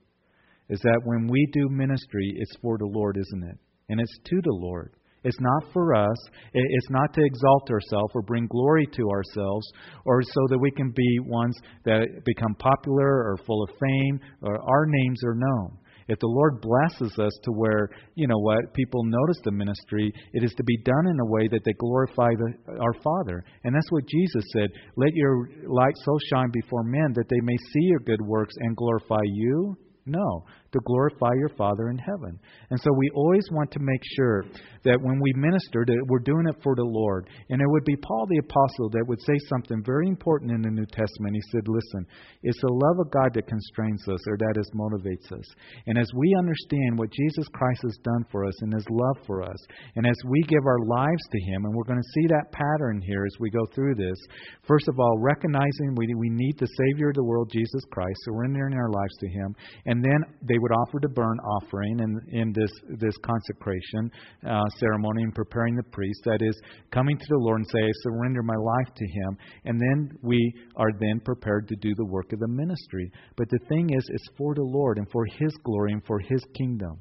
is 0.69 0.81
that 0.81 1.01
when 1.05 1.29
we 1.29 1.47
do 1.53 1.69
ministry, 1.69 2.33
it's 2.37 2.57
for 2.61 2.77
the 2.77 2.87
Lord, 2.87 3.17
isn't 3.17 3.45
it? 3.45 3.59
And 3.89 4.01
it's 4.01 4.19
to 4.25 4.41
the 4.43 4.53
Lord. 4.53 4.97
It's 5.23 5.41
not 5.41 5.73
for 5.73 5.95
us. 5.95 6.17
It's 6.53 6.91
not 6.91 7.13
to 7.15 7.25
exalt 7.25 7.71
ourselves 7.71 8.13
or 8.15 8.23
bring 8.23 8.47
glory 8.47 8.87
to 8.93 9.11
ourselves 9.11 9.67
or 10.05 10.23
so 10.23 10.41
that 10.49 10.59
we 10.59 10.71
can 10.71 10.93
be 10.95 11.19
ones 11.21 11.57
that 11.85 12.07
become 12.25 12.55
popular 12.59 13.07
or 13.07 13.37
full 13.47 13.63
of 13.65 13.71
fame 13.71 14.21
or 14.43 14.61
our 14.61 14.87
names 14.87 15.21
are 15.25 15.35
known. 15.35 15.79
If 16.09 16.19
the 16.21 16.29
Lord 16.29 16.61
blesses 16.61 17.19
us 17.19 17.33
to 17.43 17.53
where, 17.53 17.89
you 18.15 18.29
know 18.29 18.39
what, 18.39 18.73
people 18.75 19.03
notice 19.05 19.41
the 19.45 19.51
ministry, 19.51 20.13
it 20.33 20.45
is 20.45 20.53
to 20.55 20.65
be 20.65 20.79
done 20.85 21.07
in 21.11 21.19
a 21.21 21.27
way 21.27 21.49
that 21.49 21.61
they 21.65 21.73
glorify 21.79 22.31
the, 22.35 22.79
our 22.81 22.95
Father. 23.03 23.45
And 23.65 23.75
that's 23.75 23.91
what 23.91 24.07
Jesus 24.07 24.45
said. 24.53 24.69
Let 24.97 25.15
your 25.15 25.49
light 25.67 25.95
so 26.05 26.17
shine 26.31 26.51
before 26.53 26.85
men 26.85 27.13
that 27.15 27.29
they 27.29 27.41
may 27.43 27.57
see 27.57 27.87
your 27.87 28.01
good 28.01 28.23
works 28.23 28.55
and 28.61 28.77
glorify 28.77 29.23
you. 29.25 29.77
No, 30.07 30.45
to 30.73 30.79
glorify 30.85 31.33
your 31.39 31.51
Father 31.57 31.89
in 31.91 31.99
heaven. 31.99 32.39
And 32.71 32.81
so 32.81 32.91
we 32.97 33.11
always 33.15 33.47
want 33.53 33.71
to 33.73 33.81
make 33.81 34.03
sure 34.17 34.45
that 34.85 35.03
when 35.03 35.19
we 35.21 35.33
minister, 35.35 35.85
that 35.85 36.07
we're 36.07 36.23
doing 36.23 36.47
it 36.47 36.63
for 36.63 36.75
the 36.75 36.87
Lord. 36.87 37.29
And 37.51 37.61
it 37.61 37.67
would 37.69 37.85
be 37.85 37.97
Paul 37.97 38.27
the 38.31 38.39
Apostle 38.39 38.91
that 38.91 39.07
would 39.07 39.21
say 39.21 39.35
something 39.51 39.83
very 39.85 40.07
important 40.07 40.53
in 40.55 40.63
the 40.63 40.71
New 40.71 40.87
Testament. 40.87 41.35
He 41.35 41.43
said, 41.51 41.67
Listen, 41.67 42.07
it's 42.43 42.61
the 42.63 42.71
love 42.71 43.03
of 43.03 43.11
God 43.11 43.35
that 43.35 43.51
constrains 43.51 44.07
us 44.07 44.23
or 44.31 44.39
that 44.39 44.55
is 44.59 44.71
motivates 44.79 45.27
us. 45.35 45.47
And 45.87 45.99
as 45.99 46.07
we 46.15 46.35
understand 46.39 46.99
what 46.99 47.11
Jesus 47.11 47.51
Christ 47.53 47.83
has 47.83 47.99
done 48.07 48.25
for 48.31 48.47
us 48.47 48.55
and 48.63 48.73
his 48.73 48.87
love 48.89 49.19
for 49.27 49.43
us, 49.43 49.59
and 49.97 50.07
as 50.07 50.17
we 50.31 50.41
give 50.47 50.65
our 50.65 50.87
lives 50.87 51.23
to 51.35 51.41
him, 51.51 51.67
and 51.67 51.75
we're 51.75 51.91
going 51.91 52.03
to 52.03 52.15
see 52.15 52.27
that 52.31 52.55
pattern 52.55 53.03
here 53.03 53.27
as 53.27 53.37
we 53.41 53.51
go 53.51 53.67
through 53.75 53.95
this, 53.95 54.19
first 54.67 54.87
of 54.89 54.99
all, 54.99 55.19
recognizing 55.19 55.99
we, 55.99 56.07
we 56.15 56.31
need 56.31 56.55
the 56.59 56.71
Savior 56.87 57.11
of 57.11 57.19
the 57.19 57.25
world, 57.25 57.51
Jesus 57.53 57.83
Christ, 57.91 58.19
surrendering 58.23 58.75
our 58.75 58.91
lives 58.91 59.17
to 59.19 59.29
him, 59.29 59.55
and 59.87 60.05
then 60.05 60.23
they 60.47 60.59
would 60.67 60.77
offer 60.77 60.99
the 61.01 61.09
burnt 61.09 61.41
offering 61.45 62.01
in, 62.01 62.21
in 62.33 62.53
this, 62.53 62.71
this 62.99 63.15
consecration 63.19 64.11
uh, 64.49 64.65
ceremony 64.79 65.23
and 65.23 65.35
preparing 65.35 65.77
the 65.77 65.83
priest. 65.93 66.21
That 66.25 66.43
is, 66.43 66.61
coming 66.91 67.17
to 67.17 67.27
the 67.29 67.39
Lord 67.39 67.59
and 67.59 67.67
say, 67.73 67.85
I 67.85 67.91
surrender 68.03 68.43
my 68.43 68.57
life 68.57 68.95
to 68.95 69.07
Him. 69.07 69.39
And 69.65 69.81
then 69.81 70.19
we 70.23 70.53
are 70.75 70.91
then 70.99 71.21
prepared 71.25 71.69
to 71.69 71.77
do 71.77 71.95
the 71.97 72.07
work 72.07 72.33
of 72.33 72.41
the 72.41 72.49
ministry. 72.49 73.11
But 73.37 73.49
the 73.51 73.61
thing 73.69 73.91
is, 73.91 74.09
it's 74.11 74.29
for 74.37 74.55
the 74.55 74.63
Lord 74.63 74.99
and 74.99 75.07
for 75.13 75.25
His 75.39 75.53
glory 75.63 75.93
and 75.93 76.05
for 76.05 76.19
His 76.19 76.43
kingdom. 76.57 76.99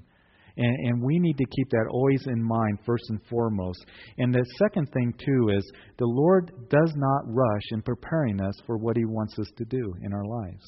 And, 0.57 0.75
and, 0.87 1.03
we 1.03 1.19
need 1.19 1.37
to 1.37 1.45
keep 1.45 1.69
that 1.71 1.87
always 1.91 2.23
in 2.27 2.41
mind, 2.41 2.79
first 2.85 3.03
and 3.09 3.19
foremost. 3.29 3.85
And 4.17 4.33
the 4.33 4.45
second 4.57 4.87
thing, 4.93 5.13
too, 5.17 5.49
is 5.49 5.69
the 5.97 6.05
Lord 6.05 6.51
does 6.69 6.93
not 6.95 7.23
rush 7.25 7.63
in 7.71 7.81
preparing 7.81 8.39
us 8.39 8.55
for 8.65 8.77
what 8.77 8.95
He 8.95 9.03
wants 9.03 9.37
us 9.37 9.49
to 9.57 9.65
do 9.65 9.93
in 10.01 10.13
our 10.13 10.23
lives. 10.23 10.63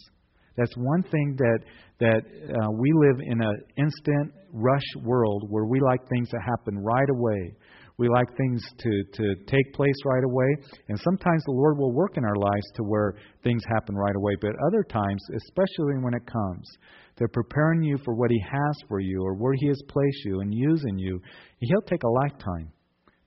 That's 0.58 0.74
one 0.76 1.04
thing 1.04 1.36
that 1.38 1.60
that 2.00 2.22
uh, 2.22 2.72
we 2.72 2.92
live 2.94 3.20
in 3.26 3.42
an 3.42 3.62
instant 3.78 4.34
rush 4.54 4.86
world 5.04 5.46
where 5.50 5.66
we 5.66 5.80
like 5.80 6.00
things 6.10 6.30
to 6.30 6.38
happen 6.46 6.78
right 6.78 7.10
away. 7.10 7.56
We 7.98 8.08
like 8.10 8.28
things 8.38 8.62
to, 8.78 9.04
to 9.14 9.36
take 9.48 9.74
place 9.74 9.96
right 10.06 10.24
away. 10.24 10.46
And 10.90 11.00
sometimes 11.00 11.44
the 11.46 11.52
Lord 11.52 11.80
will 11.80 11.94
work 11.94 12.16
in 12.16 12.24
our 12.24 12.36
lives 12.36 12.72
to 12.76 12.84
where 12.84 13.16
things 13.44 13.64
happen 13.74 13.96
right 13.96 14.16
away. 14.16 14.34
But 14.40 14.52
other 14.68 14.84
times, 14.84 15.22
especially 15.36 15.98
when 16.04 16.14
it 16.14 16.22
comes, 16.32 16.70
they're 17.18 17.28
preparing 17.28 17.82
you 17.82 17.98
for 18.06 18.14
what 18.14 18.30
He 18.30 18.40
has 18.40 18.76
for 18.88 19.00
you 19.00 19.24
or 19.24 19.34
where 19.34 19.54
He 19.58 19.68
has 19.68 19.82
placed 19.88 20.26
you 20.26 20.42
and 20.42 20.54
using 20.54 21.00
you. 21.00 21.20
He'll 21.60 21.82
take 21.82 22.04
a 22.04 22.08
lifetime 22.08 22.72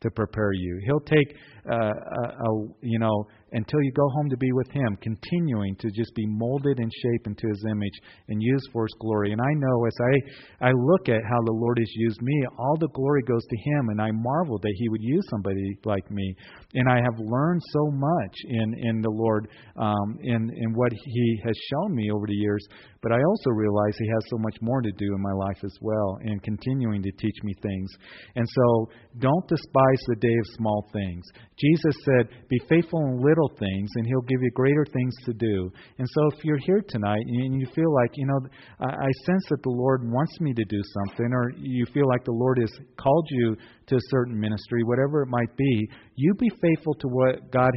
to 0.02 0.10
prepare 0.10 0.52
you. 0.52 0.80
He'll 0.86 1.00
take, 1.00 1.34
uh, 1.68 1.74
a, 1.74 2.22
a, 2.46 2.68
you 2.82 2.98
know, 2.98 3.26
until 3.52 3.82
you 3.82 3.92
go 3.92 4.08
home 4.14 4.30
to 4.30 4.36
be 4.36 4.52
with 4.52 4.70
Him, 4.70 4.96
continuing 5.02 5.74
to 5.76 5.90
just 5.90 6.14
be 6.14 6.26
molded 6.26 6.78
and 6.78 6.90
shaped 7.02 7.26
into 7.26 7.48
His 7.48 7.64
image 7.68 7.98
and 8.28 8.42
used 8.42 8.68
for 8.72 8.84
His 8.84 8.94
glory. 9.00 9.32
And 9.32 9.40
I 9.40 9.52
know 9.56 9.86
as 9.86 9.96
I, 10.00 10.68
I 10.68 10.70
look 10.70 11.08
at 11.08 11.22
how 11.28 11.40
the 11.44 11.52
Lord 11.52 11.78
has 11.78 11.90
used 11.96 12.22
me, 12.22 12.44
all 12.58 12.76
the 12.78 12.88
glory 12.94 13.22
goes 13.22 13.42
to 13.42 13.70
Him, 13.70 13.88
and 13.90 14.00
I 14.00 14.10
marvel 14.12 14.58
that 14.58 14.74
He 14.76 14.88
would 14.88 15.02
use 15.02 15.24
somebody 15.30 15.78
like 15.84 16.08
me. 16.10 16.34
And 16.74 16.88
I 16.88 16.96
have 16.96 17.18
learned 17.18 17.62
so 17.72 17.90
much 17.90 18.36
in, 18.48 18.74
in 18.88 19.00
the 19.00 19.10
Lord, 19.10 19.48
um, 19.76 20.18
in, 20.22 20.50
in 20.56 20.72
what 20.74 20.92
He 20.92 21.40
has 21.44 21.56
shown 21.72 21.94
me 21.94 22.10
over 22.10 22.26
the 22.26 22.34
years. 22.34 22.64
But 23.02 23.12
I 23.12 23.18
also 23.18 23.50
realize 23.50 23.96
He 23.98 24.08
has 24.08 24.22
so 24.28 24.38
much 24.38 24.56
more 24.60 24.80
to 24.80 24.92
do 24.92 25.06
in 25.14 25.22
my 25.22 25.32
life 25.32 25.58
as 25.64 25.76
well, 25.80 26.18
and 26.22 26.42
continuing 26.42 27.02
to 27.02 27.10
teach 27.18 27.36
me 27.42 27.54
things. 27.62 27.90
And 28.36 28.46
so 28.48 28.90
don't 29.18 29.48
despise 29.48 30.02
the 30.06 30.16
day 30.20 30.36
of 30.38 30.56
small 30.56 30.88
things. 30.92 31.24
Jesus 31.60 31.94
said, 32.04 32.28
Be 32.48 32.58
faithful 32.68 33.00
in 33.06 33.22
little 33.22 33.50
things, 33.58 33.90
and 33.96 34.06
He'll 34.06 34.22
give 34.22 34.42
you 34.42 34.50
greater 34.52 34.86
things 34.92 35.14
to 35.26 35.32
do. 35.34 35.70
And 35.98 36.08
so 36.08 36.30
if 36.32 36.44
you're 36.44 36.58
here 36.64 36.82
tonight 36.88 37.22
and 37.26 37.60
you 37.60 37.66
feel 37.74 37.92
like, 37.92 38.10
you 38.14 38.26
know, 38.26 38.40
I 38.80 39.10
sense 39.26 39.44
that 39.50 39.62
the 39.62 39.70
Lord 39.70 40.10
wants 40.10 40.40
me 40.40 40.54
to 40.54 40.64
do 40.64 40.82
something, 40.94 41.30
or 41.32 41.52
you 41.58 41.84
feel 41.92 42.08
like 42.08 42.24
the 42.24 42.32
Lord 42.32 42.58
has 42.58 42.72
called 42.96 43.26
you 43.30 43.56
to 43.90 43.96
a 43.96 44.08
certain 44.10 44.38
ministry, 44.38 44.82
whatever 44.84 45.22
it 45.22 45.28
might 45.28 45.54
be, 45.56 45.88
you 46.16 46.34
be 46.34 46.50
faithful 46.62 46.94
to 46.94 47.08
what 47.08 47.50
God 47.50 47.70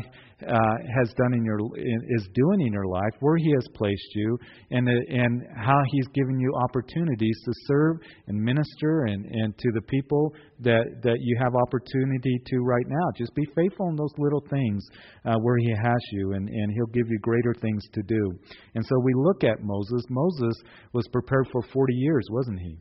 uh, 0.48 0.76
has 1.00 1.14
done 1.18 1.34
in 1.34 1.44
your 1.46 1.60
is 1.78 2.28
doing 2.34 2.62
in 2.62 2.74
your 2.74 2.86
life, 2.86 3.14
where 3.20 3.38
He 3.38 3.52
has 3.52 3.68
placed 3.74 4.16
you, 4.16 4.38
and 4.72 4.88
and 4.88 5.42
how 5.56 5.80
He's 5.92 6.08
given 6.14 6.40
you 6.40 6.52
opportunities 6.64 7.40
to 7.46 7.52
serve 7.68 7.98
and 8.28 8.38
minister 8.38 9.06
and 9.06 9.26
and 9.26 9.58
to 9.58 9.72
the 9.74 9.82
people 9.84 10.34
that 10.60 10.84
that 11.04 11.18
you 11.22 11.38
have 11.42 11.56
opportunity 11.56 12.40
to 12.46 12.58
right 12.60 12.86
now. 12.88 13.12
Just 13.18 13.34
be 13.36 13.46
faithful 13.56 13.90
in 13.90 13.96
those 13.96 14.14
little 14.18 14.44
things 14.50 14.86
uh, 15.26 15.36
where 15.42 15.58
He 15.58 15.70
has 15.70 16.02
you, 16.12 16.34
and 16.34 16.48
and 16.48 16.74
He'll 16.74 16.94
give 16.94 17.08
you 17.10 17.20
greater 17.20 17.54
things 17.62 17.84
to 17.94 18.02
do. 18.04 18.40
And 18.76 18.86
so 18.86 19.00
we 19.04 19.14
look 19.16 19.44
at 19.44 19.64
Moses. 19.64 20.04
Moses 20.10 20.56
was 20.94 21.08
prepared 21.12 21.48
for 21.52 21.62
40 21.62 21.94
years, 21.94 22.26
wasn't 22.30 22.60
he? 22.60 22.78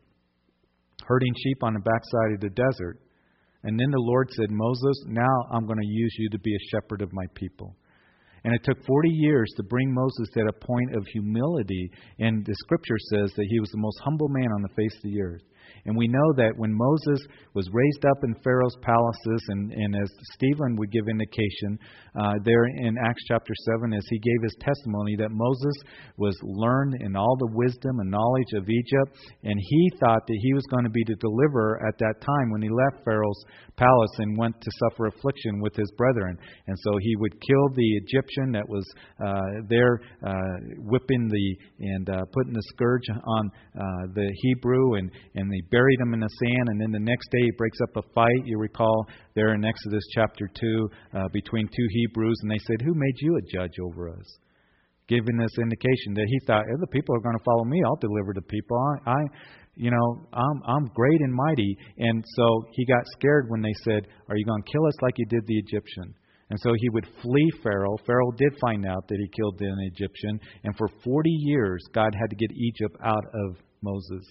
Herding 1.07 1.33
sheep 1.43 1.62
on 1.62 1.75
the 1.75 1.81
backside 1.81 2.35
of 2.35 2.41
the 2.41 2.51
desert. 2.51 3.01
And 3.64 3.78
then 3.78 3.90
the 3.90 3.99
Lord 3.99 4.28
said, 4.33 4.50
Moses, 4.50 5.04
now 5.07 5.47
I'm 5.52 5.66
going 5.66 5.78
to 5.78 5.87
use 5.87 6.14
you 6.19 6.28
to 6.31 6.38
be 6.38 6.54
a 6.54 6.69
shepherd 6.71 7.00
of 7.02 7.12
my 7.12 7.25
people. 7.35 7.76
And 8.45 8.54
it 8.54 8.64
took 8.64 8.85
40 8.85 9.09
years 9.09 9.49
to 9.57 9.62
bring 9.62 9.95
Moses 9.95 10.28
to 10.35 10.40
a 10.40 10.52
point 10.52 10.97
of 10.97 11.07
humility. 11.12 11.90
And 12.19 12.45
the 12.45 12.54
scripture 12.57 12.99
says 13.11 13.33
that 13.37 13.47
he 13.49 13.61
was 13.61 13.71
the 13.71 13.78
most 13.78 14.00
humble 14.02 14.28
man 14.28 14.50
on 14.52 14.62
the 14.62 14.75
face 14.75 14.97
of 14.97 15.02
the 15.02 15.23
earth. 15.23 15.42
And 15.85 15.97
we 15.97 16.07
know 16.07 16.33
that 16.37 16.53
when 16.57 16.73
Moses 16.73 17.27
was 17.55 17.69
raised 17.73 18.05
up 18.05 18.19
in 18.23 18.35
Pharaoh's 18.45 18.77
palaces, 18.83 19.43
and, 19.49 19.73
and 19.73 19.97
as 19.97 20.11
Stephen 20.35 20.77
would 20.77 20.93
give 20.93 21.09
indication 21.09 21.79
uh, 22.15 22.35
there 22.45 22.65
in 22.65 22.97
Acts 23.05 23.25
chapter 23.27 23.53
7, 23.81 23.93
as 23.93 24.05
he 24.09 24.19
gave 24.19 24.43
his 24.43 24.57
testimony, 24.61 25.17
that 25.17 25.31
Moses 25.31 25.75
was 26.17 26.39
learned 26.43 27.01
in 27.01 27.17
all 27.17 27.37
the 27.39 27.51
wisdom 27.53 27.99
and 27.99 28.11
knowledge 28.11 28.53
of 28.55 28.69
Egypt, 28.69 29.19
and 29.43 29.59
he 29.59 29.91
thought 29.99 30.27
that 30.27 30.39
he 30.41 30.55
was 30.55 30.65
going 30.71 30.85
to 30.85 30.91
be 30.91 31.05
the 31.07 31.17
deliverer 31.17 31.81
at 31.89 31.99
that 31.99 32.21
time 32.21 32.51
when 32.51 32.62
he 32.62 32.71
left 32.71 33.05
Pharaoh's 33.05 33.45
palace 33.77 34.15
and 34.19 34.39
went 34.39 34.61
to 34.61 34.71
suffer 34.79 35.07
affliction 35.07 35.61
with 35.61 35.75
his 35.75 35.91
brethren. 35.97 36.39
And 36.67 36.77
so 36.85 36.93
he 37.01 37.17
would 37.17 37.33
kill 37.33 37.69
the 37.75 37.97
Egyptian 37.97 38.53
that 38.53 38.69
was 38.69 38.87
uh, 39.25 39.67
there 39.69 40.01
uh, 40.25 40.77
whipping 40.79 41.29
the 41.29 41.57
and 41.81 42.09
uh, 42.09 42.25
putting 42.33 42.53
the 42.53 42.62
scourge 42.75 43.09
on 43.11 43.51
uh, 43.75 43.81
the 44.15 44.31
Hebrew, 44.43 44.95
and, 44.95 45.11
and 45.35 45.51
they 45.51 45.62
buried 45.73 45.99
him 45.99 46.14
in 46.14 46.21
the 46.21 46.29
sand. 46.29 46.69
And 46.69 46.81
then 46.81 46.93
the 46.93 47.00
next 47.00 47.29
day 47.33 47.43
he 47.43 47.50
breaks 47.59 47.79
up 47.83 47.97
a 47.97 48.09
fight. 48.14 48.45
You 48.45 48.59
recall 48.59 49.07
there 49.35 49.55
in 49.55 49.64
Exodus 49.64 50.05
chapter 50.14 50.49
2 50.61 50.88
uh, 51.14 51.29
between 51.33 51.67
two 51.67 51.88
Hebrews, 51.91 52.38
and 52.43 52.50
they 52.50 52.62
said, 52.69 52.83
Who 52.83 52.95
made 52.95 53.17
you 53.19 53.37
a 53.37 53.50
judge 53.50 53.75
over 53.83 54.11
us? 54.11 54.38
Giving 55.09 55.37
this 55.37 55.59
indication 55.59 56.14
that 56.14 56.29
he 56.29 56.38
thought, 56.47 56.62
if 56.73 56.81
the 56.81 56.87
people 56.87 57.17
are 57.17 57.21
going 57.21 57.37
to 57.37 57.45
follow 57.45 57.64
me, 57.64 57.83
I'll 57.85 57.97
deliver 57.97 58.33
the 58.35 58.47
people. 58.47 58.79
I, 59.05 59.11
I 59.11 59.21
you 59.75 59.91
know, 59.91 60.26
I'm 60.33 60.61
I'm 60.67 60.87
great 60.95 61.21
and 61.21 61.33
mighty. 61.33 61.76
And 61.99 62.23
so 62.37 62.67
he 62.73 62.85
got 62.85 63.02
scared 63.17 63.47
when 63.49 63.62
they 63.62 63.75
said, 63.85 64.07
Are 64.29 64.37
you 64.37 64.45
going 64.45 64.62
to 64.62 64.71
kill 64.71 64.87
us 64.87 64.95
like 65.02 65.14
you 65.17 65.26
did 65.26 65.43
the 65.47 65.59
Egyptian? 65.59 66.14
And 66.50 66.61
so 66.61 66.75
he 66.76 66.91
would 66.91 67.07
flee 67.23 67.50
Pharaoh. 67.62 67.97
Pharaoh 68.07 68.33
did 68.37 68.52
find 68.61 68.85
out 68.85 69.09
that 69.09 69.17
he 69.19 69.29
killed 69.35 69.59
an 69.59 69.91
Egyptian. 69.91 70.38
And 70.64 70.76
for 70.76 70.87
40 71.02 71.31
years, 71.31 71.83
God 71.95 72.14
had 72.14 72.29
to 72.29 72.37
get 72.37 72.52
Egypt 72.52 72.95
out 73.02 73.25
of 73.25 73.57
Moses. 73.81 74.23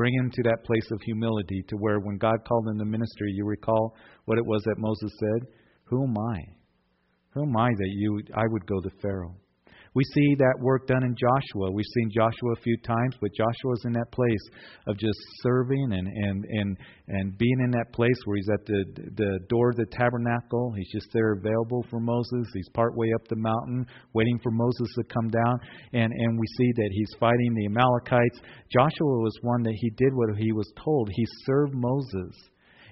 Bring 0.00 0.14
him 0.14 0.30
to 0.30 0.42
that 0.44 0.64
place 0.64 0.90
of 0.92 1.02
humility 1.02 1.62
to 1.68 1.76
where 1.76 2.00
when 2.00 2.16
God 2.16 2.42
called 2.48 2.66
him 2.66 2.78
to 2.78 2.86
ministry, 2.86 3.32
you 3.34 3.44
recall 3.44 3.94
what 4.24 4.38
it 4.38 4.46
was 4.46 4.62
that 4.62 4.78
Moses 4.78 5.12
said? 5.20 5.46
Who 5.88 6.04
am 6.04 6.16
I? 6.16 6.38
Who 7.34 7.42
am 7.42 7.54
I 7.54 7.68
that 7.68 7.90
you 7.92 8.22
I 8.34 8.46
would 8.48 8.64
go 8.64 8.80
to 8.80 8.88
Pharaoh? 9.02 9.36
We 9.92 10.04
see 10.14 10.36
that 10.38 10.54
work 10.60 10.86
done 10.86 11.02
in 11.02 11.16
Joshua. 11.16 11.72
We've 11.72 11.92
seen 11.94 12.10
Joshua 12.14 12.52
a 12.52 12.62
few 12.62 12.76
times, 12.78 13.16
but 13.20 13.30
Joshua 13.34 13.72
is 13.74 13.82
in 13.86 13.92
that 13.94 14.12
place 14.12 14.44
of 14.86 14.96
just 14.96 15.18
serving 15.42 15.92
and, 15.92 16.06
and, 16.06 16.44
and, 16.44 16.76
and 17.08 17.38
being 17.38 17.58
in 17.64 17.72
that 17.72 17.92
place 17.92 18.14
where 18.24 18.36
he's 18.36 18.48
at 18.54 18.66
the, 18.66 18.84
the 19.16 19.38
door 19.48 19.70
of 19.70 19.76
the 19.76 19.86
tabernacle. 19.90 20.72
He's 20.76 20.92
just 20.92 21.08
there 21.12 21.32
available 21.32 21.84
for 21.90 21.98
Moses. 21.98 22.46
He's 22.54 22.68
partway 22.72 23.10
up 23.14 23.26
the 23.26 23.36
mountain, 23.36 23.84
waiting 24.12 24.38
for 24.42 24.52
Moses 24.52 24.88
to 24.94 25.04
come 25.12 25.28
down. 25.28 25.58
And, 25.92 26.12
and 26.12 26.38
we 26.38 26.46
see 26.56 26.70
that 26.76 26.90
he's 26.92 27.10
fighting 27.18 27.54
the 27.54 27.66
Amalekites. 27.66 28.40
Joshua 28.72 29.18
was 29.18 29.36
one 29.42 29.64
that 29.64 29.74
he 29.74 29.90
did 29.90 30.14
what 30.14 30.36
he 30.38 30.52
was 30.52 30.70
told. 30.84 31.10
He 31.12 31.26
served 31.46 31.74
Moses 31.74 32.36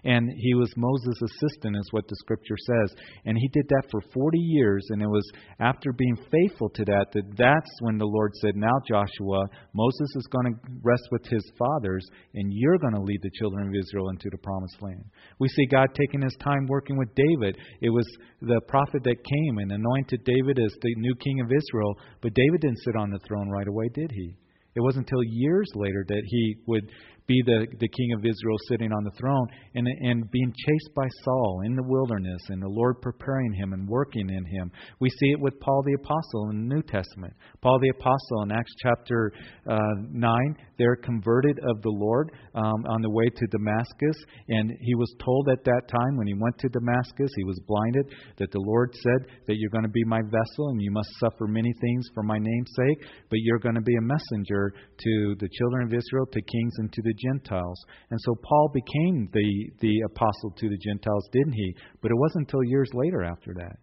and 0.04 0.30
he 0.36 0.54
was 0.54 0.72
Moses' 0.76 1.22
assistant, 1.22 1.76
is 1.76 1.88
what 1.90 2.06
the 2.08 2.16
scripture 2.16 2.56
says. 2.56 2.94
And 3.24 3.36
he 3.36 3.48
did 3.48 3.66
that 3.68 3.88
for 3.90 4.00
40 4.12 4.38
years, 4.38 4.86
and 4.90 5.02
it 5.02 5.08
was 5.08 5.28
after 5.60 5.92
being 5.92 6.16
faithful 6.30 6.70
to 6.70 6.84
that 6.84 7.06
that 7.12 7.36
that's 7.36 7.70
when 7.80 7.98
the 7.98 8.06
Lord 8.06 8.32
said, 8.40 8.56
Now, 8.56 8.78
Joshua, 8.86 9.46
Moses 9.74 10.08
is 10.16 10.28
going 10.32 10.52
to 10.52 10.60
rest 10.82 11.08
with 11.10 11.24
his 11.26 11.44
fathers, 11.58 12.06
and 12.34 12.52
you're 12.52 12.78
going 12.78 12.94
to 12.94 13.02
lead 13.02 13.20
the 13.22 13.30
children 13.38 13.68
of 13.68 13.74
Israel 13.74 14.10
into 14.10 14.28
the 14.30 14.38
promised 14.38 14.80
land. 14.80 15.04
We 15.38 15.48
see 15.48 15.66
God 15.66 15.88
taking 15.94 16.22
his 16.22 16.36
time 16.42 16.66
working 16.68 16.96
with 16.96 17.14
David. 17.14 17.56
It 17.80 17.90
was 17.90 18.06
the 18.40 18.60
prophet 18.68 19.02
that 19.04 19.24
came 19.24 19.58
and 19.58 19.72
anointed 19.72 20.24
David 20.24 20.58
as 20.58 20.72
the 20.80 20.94
new 20.96 21.14
king 21.16 21.40
of 21.40 21.52
Israel, 21.52 21.94
but 22.22 22.34
David 22.34 22.60
didn't 22.60 22.82
sit 22.84 22.96
on 22.96 23.10
the 23.10 23.20
throne 23.26 23.48
right 23.48 23.68
away, 23.68 23.88
did 23.94 24.10
he? 24.12 24.36
It 24.74 24.80
wasn't 24.80 25.08
until 25.10 25.24
years 25.24 25.68
later 25.74 26.04
that 26.06 26.22
he 26.24 26.56
would 26.66 26.88
be 27.28 27.42
the, 27.44 27.66
the 27.78 27.88
king 27.88 28.12
of 28.16 28.24
Israel 28.24 28.56
sitting 28.68 28.90
on 28.90 29.04
the 29.04 29.12
throne 29.20 29.46
and, 29.74 29.86
and 29.86 30.30
being 30.30 30.52
chased 30.66 30.94
by 30.96 31.06
Saul 31.24 31.60
in 31.66 31.76
the 31.76 31.84
wilderness 31.84 32.40
and 32.48 32.60
the 32.60 32.68
Lord 32.68 33.00
preparing 33.02 33.52
him 33.52 33.74
and 33.74 33.86
working 33.86 34.30
in 34.30 34.44
him. 34.46 34.72
We 34.98 35.10
see 35.10 35.30
it 35.32 35.40
with 35.40 35.60
Paul 35.60 35.82
the 35.84 35.94
Apostle 36.00 36.50
in 36.50 36.68
the 36.68 36.74
New 36.74 36.82
Testament. 36.82 37.34
Paul 37.60 37.78
the 37.80 37.90
Apostle 37.90 38.42
in 38.44 38.52
Acts 38.52 38.72
chapter 38.82 39.32
uh, 39.68 39.78
9, 40.10 40.56
they're 40.78 40.96
converted 40.96 41.60
of 41.68 41.82
the 41.82 41.92
Lord 41.92 42.32
um, 42.54 42.80
on 42.88 43.02
the 43.02 43.10
way 43.10 43.28
to 43.28 43.46
Damascus. 43.52 44.16
And 44.48 44.72
he 44.80 44.94
was 44.94 45.14
told 45.22 45.48
at 45.52 45.64
that 45.64 45.82
time 45.88 46.16
when 46.16 46.26
he 46.26 46.34
went 46.34 46.56
to 46.60 46.68
Damascus, 46.68 47.30
he 47.36 47.44
was 47.44 47.60
blinded, 47.68 48.06
that 48.38 48.50
the 48.52 48.64
Lord 48.64 48.94
said 48.94 49.28
that 49.46 49.56
you're 49.56 49.70
going 49.70 49.84
to 49.84 49.92
be 49.92 50.04
my 50.04 50.20
vessel 50.24 50.70
and 50.72 50.80
you 50.80 50.90
must 50.90 51.10
suffer 51.20 51.46
many 51.46 51.72
things 51.80 52.08
for 52.14 52.22
my 52.22 52.38
name's 52.38 52.72
sake, 52.72 53.06
but 53.28 53.38
you're 53.42 53.58
going 53.58 53.74
to 53.74 53.84
be 53.84 53.96
a 53.96 54.00
messenger 54.00 54.72
to 54.72 55.36
the 55.40 55.48
children 55.52 55.86
of 55.86 55.92
Israel, 55.92 56.24
to 56.24 56.40
kings, 56.40 56.72
and 56.78 56.90
to 56.92 57.02
the 57.02 57.17
Gentiles. 57.22 57.78
And 58.10 58.20
so 58.20 58.34
Paul 58.42 58.70
became 58.72 59.28
the, 59.32 59.70
the 59.80 60.00
apostle 60.06 60.52
to 60.56 60.68
the 60.68 60.78
Gentiles, 60.78 61.28
didn't 61.32 61.52
he? 61.52 61.74
But 62.00 62.10
it 62.10 62.18
wasn't 62.18 62.46
until 62.48 62.64
years 62.64 62.90
later 62.94 63.22
after 63.22 63.54
that. 63.54 63.76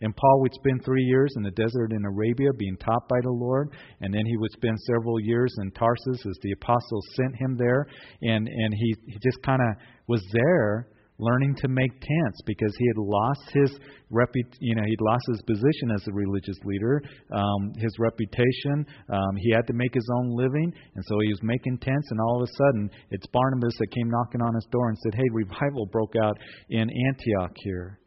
And 0.00 0.14
Paul 0.14 0.40
would 0.42 0.54
spend 0.54 0.84
three 0.84 1.02
years 1.02 1.32
in 1.36 1.42
the 1.42 1.50
desert 1.50 1.92
in 1.92 2.04
Arabia 2.04 2.52
being 2.56 2.76
taught 2.76 3.08
by 3.08 3.18
the 3.22 3.32
Lord, 3.32 3.70
and 4.00 4.14
then 4.14 4.24
he 4.24 4.36
would 4.36 4.52
spend 4.52 4.78
several 4.86 5.18
years 5.18 5.52
in 5.60 5.72
Tarsus 5.72 6.24
as 6.24 6.38
the 6.42 6.52
apostles 6.52 7.04
sent 7.16 7.34
him 7.34 7.56
there, 7.56 7.84
and 8.22 8.46
and 8.46 8.74
he, 8.74 8.94
he 9.08 9.18
just 9.18 9.42
kind 9.42 9.60
of 9.60 9.76
was 10.06 10.24
there 10.32 10.88
learning 11.18 11.54
to 11.56 11.68
make 11.68 11.90
tents 11.92 12.40
because 12.46 12.72
he 12.78 12.86
had 12.86 12.98
lost 12.98 13.50
his 13.52 13.70
repu- 14.12 14.56
you 14.60 14.74
know 14.74 14.82
he'd 14.86 15.00
lost 15.00 15.24
his 15.28 15.42
position 15.42 15.90
as 15.94 16.06
a 16.06 16.12
religious 16.12 16.56
leader 16.64 17.02
um, 17.32 17.72
his 17.76 17.92
reputation. 17.98 18.86
Um, 19.10 19.36
he 19.36 19.50
had 19.52 19.66
to 19.66 19.72
make 19.72 19.94
his 19.94 20.08
own 20.18 20.30
living 20.36 20.72
and 20.94 21.04
so 21.06 21.18
he 21.20 21.28
was 21.28 21.40
making 21.42 21.78
tents 21.78 22.08
and 22.10 22.20
all 22.20 22.42
of 22.42 22.48
a 22.48 22.52
sudden 22.52 22.90
it's 23.10 23.26
Barnabas 23.26 23.74
that 23.78 23.90
came 23.90 24.08
knocking 24.10 24.42
on 24.42 24.54
his 24.54 24.66
door 24.70 24.88
and 24.88 24.98
said 24.98 25.14
hey 25.14 25.28
revival 25.32 25.86
broke 25.86 26.14
out 26.16 26.38
in 26.70 26.88
Antioch 27.08 27.52
here. 27.56 27.98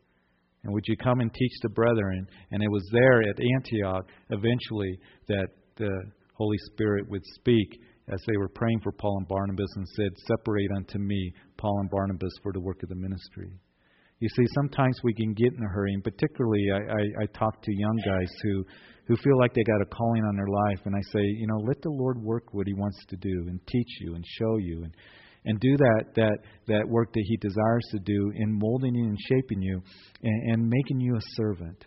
And 0.63 0.73
would 0.73 0.85
you 0.87 0.95
come 0.95 1.21
and 1.21 1.33
teach 1.33 1.53
the 1.63 1.69
brethren? 1.69 2.27
And 2.51 2.61
it 2.61 2.69
was 2.69 2.87
there 2.91 3.23
at 3.23 3.35
Antioch 3.57 4.05
eventually 4.29 4.99
that 5.27 5.47
the 5.77 5.91
Holy 6.35 6.57
Spirit 6.71 7.09
would 7.09 7.25
speak 7.35 7.79
as 8.11 8.21
they 8.27 8.37
were 8.37 8.49
praying 8.49 8.81
for 8.81 8.91
Paul 8.91 9.17
and 9.17 9.27
Barnabas 9.27 9.69
and 9.75 9.87
said, 9.95 10.11
Separate 10.27 10.69
unto 10.75 10.99
me 10.99 11.33
Paul 11.57 11.79
and 11.79 11.89
Barnabas 11.89 12.33
for 12.43 12.51
the 12.51 12.59
work 12.59 12.83
of 12.83 12.89
the 12.89 12.95
ministry. 12.95 13.51
You 14.19 14.29
see, 14.29 14.45
sometimes 14.53 14.99
we 15.03 15.13
can 15.15 15.33
get 15.33 15.53
in 15.57 15.63
a 15.63 15.73
hurry, 15.73 15.93
and 15.93 16.03
particularly 16.03 16.67
I, 16.71 16.77
I, 16.77 17.23
I 17.23 17.25
talk 17.37 17.61
to 17.63 17.73
young 17.73 17.99
guys 18.05 18.29
who, 18.43 18.63
who 19.07 19.15
feel 19.17 19.37
like 19.39 19.53
they 19.53 19.63
got 19.63 19.81
a 19.81 19.85
calling 19.85 20.23
on 20.23 20.35
their 20.35 20.47
life, 20.47 20.85
and 20.85 20.95
I 20.95 21.01
say, 21.11 21.21
you 21.21 21.47
know, 21.47 21.57
let 21.65 21.81
the 21.81 21.89
Lord 21.89 22.21
work 22.21 22.53
what 22.53 22.67
He 22.67 22.73
wants 22.73 23.03
to 23.09 23.15
do 23.15 23.45
and 23.47 23.59
teach 23.65 23.97
you 24.01 24.13
and 24.13 24.23
show 24.37 24.57
you 24.57 24.83
and, 24.83 24.95
and 25.45 25.59
do 25.59 25.75
that, 25.75 26.03
that, 26.15 26.37
that 26.67 26.87
work 26.87 27.11
that 27.13 27.25
He 27.25 27.37
desires 27.37 27.85
to 27.91 27.99
do 27.99 28.31
in 28.35 28.59
molding 28.59 28.93
you 28.93 29.05
and 29.05 29.17
shaping 29.27 29.61
you 29.61 29.81
and, 30.21 30.51
and 30.51 30.69
making 30.69 30.99
you 30.99 31.15
a 31.15 31.21
servant 31.35 31.85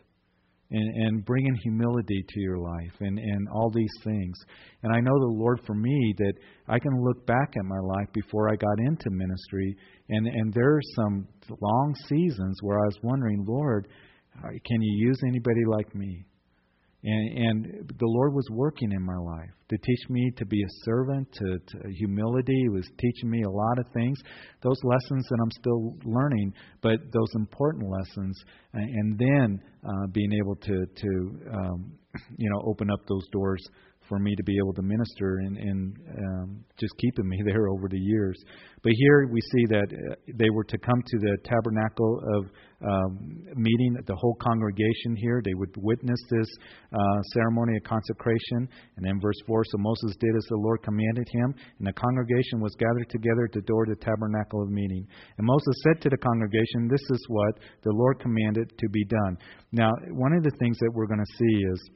and, 0.74 1.06
and 1.06 1.24
bringing 1.24 1.54
humility 1.62 2.24
to 2.28 2.40
your 2.40 2.58
life 2.58 2.92
and, 3.00 3.18
and 3.18 3.48
all 3.48 3.70
these 3.70 3.94
things. 4.02 4.36
And 4.82 4.92
I 4.92 5.00
know 5.00 5.18
the 5.20 5.36
Lord 5.38 5.60
for 5.66 5.74
me 5.74 6.14
that 6.18 6.34
I 6.68 6.78
can 6.78 7.00
look 7.00 7.24
back 7.26 7.54
at 7.56 7.64
my 7.64 7.78
life 7.78 8.08
before 8.12 8.50
I 8.52 8.56
got 8.56 8.80
into 8.80 9.10
ministry, 9.10 9.76
and, 10.08 10.26
and 10.26 10.52
there 10.52 10.74
are 10.74 10.82
some 10.96 11.28
long 11.48 11.94
seasons 12.08 12.58
where 12.62 12.78
I 12.78 12.86
was 12.86 12.98
wondering, 13.02 13.44
Lord, 13.46 13.86
uh, 14.38 14.48
can 14.66 14.82
you 14.82 15.08
use 15.08 15.20
anybody 15.26 15.64
like 15.66 15.94
me? 15.94 16.24
And, 17.06 17.38
and 17.38 17.92
the 17.98 18.06
Lord 18.06 18.32
was 18.32 18.46
working 18.50 18.90
in 18.90 19.02
my 19.02 19.16
life 19.16 19.50
to 19.68 19.76
teach 19.76 20.08
me 20.08 20.30
to 20.38 20.46
be 20.46 20.62
a 20.62 20.70
servant, 20.84 21.28
to, 21.32 21.58
to 21.58 21.90
humility. 21.98 22.58
He 22.62 22.68
was 22.70 22.88
teaching 22.98 23.28
me 23.28 23.42
a 23.42 23.50
lot 23.50 23.78
of 23.78 23.84
things. 23.92 24.18
Those 24.62 24.78
lessons 24.82 25.26
that 25.28 25.38
I'm 25.42 25.50
still 25.50 25.96
learning, 26.04 26.54
but 26.80 27.00
those 27.12 27.28
important 27.34 27.84
lessons. 27.90 28.42
And, 28.72 28.88
and 28.88 29.18
then 29.18 29.60
uh, 29.86 30.06
being 30.12 30.32
able 30.32 30.56
to, 30.56 30.86
to 30.86 31.50
um, 31.52 31.92
you 32.38 32.50
know, 32.50 32.62
open 32.66 32.90
up 32.90 33.00
those 33.06 33.26
doors 33.32 33.62
for 34.08 34.18
me 34.18 34.34
to 34.36 34.42
be 34.42 34.56
able 34.58 34.72
to 34.74 34.82
minister 34.82 35.38
and, 35.38 35.56
and 35.56 35.96
um, 36.18 36.64
just 36.78 36.92
keeping 36.98 37.28
me 37.28 37.40
there 37.46 37.68
over 37.68 37.88
the 37.88 37.98
years. 37.98 38.36
But 38.82 38.92
here 38.96 39.28
we 39.32 39.40
see 39.40 39.64
that 39.70 39.88
uh, 39.88 40.14
they 40.36 40.50
were 40.50 40.64
to 40.64 40.78
come 40.78 41.00
to 41.00 41.18
the 41.18 41.36
tabernacle 41.44 42.20
of 42.36 42.44
um, 42.84 43.16
meeting, 43.56 43.96
the 44.06 44.14
whole 44.14 44.36
congregation 44.42 45.16
here. 45.16 45.40
They 45.42 45.54
would 45.54 45.74
witness 45.78 46.20
this 46.28 46.46
uh, 46.92 47.22
ceremony 47.32 47.76
of 47.78 47.84
consecration. 47.84 48.68
And 48.96 49.06
then 49.06 49.20
verse 49.20 49.40
4 49.46 49.64
So 49.64 49.78
Moses 49.78 50.16
did 50.20 50.36
as 50.36 50.44
the 50.50 50.60
Lord 50.60 50.82
commanded 50.82 51.26
him, 51.32 51.54
and 51.78 51.86
the 51.88 51.94
congregation 51.94 52.60
was 52.60 52.74
gathered 52.78 53.08
together 53.08 53.44
at 53.48 53.52
the 53.52 53.62
door 53.62 53.84
of 53.84 53.90
the 53.90 54.04
tabernacle 54.04 54.62
of 54.62 54.68
meeting. 54.68 55.06
And 55.38 55.46
Moses 55.46 55.74
said 55.84 56.02
to 56.02 56.10
the 56.10 56.18
congregation, 56.18 56.88
This 56.88 57.04
is 57.10 57.24
what 57.28 57.58
the 57.82 57.92
Lord 57.92 58.20
commanded 58.20 58.70
to 58.76 58.88
be 58.90 59.04
done. 59.06 59.38
Now, 59.72 59.90
one 60.12 60.34
of 60.34 60.44
the 60.44 60.54
things 60.60 60.76
that 60.78 60.92
we're 60.92 61.08
going 61.08 61.24
to 61.24 61.36
see 61.38 61.54
is 61.72 61.90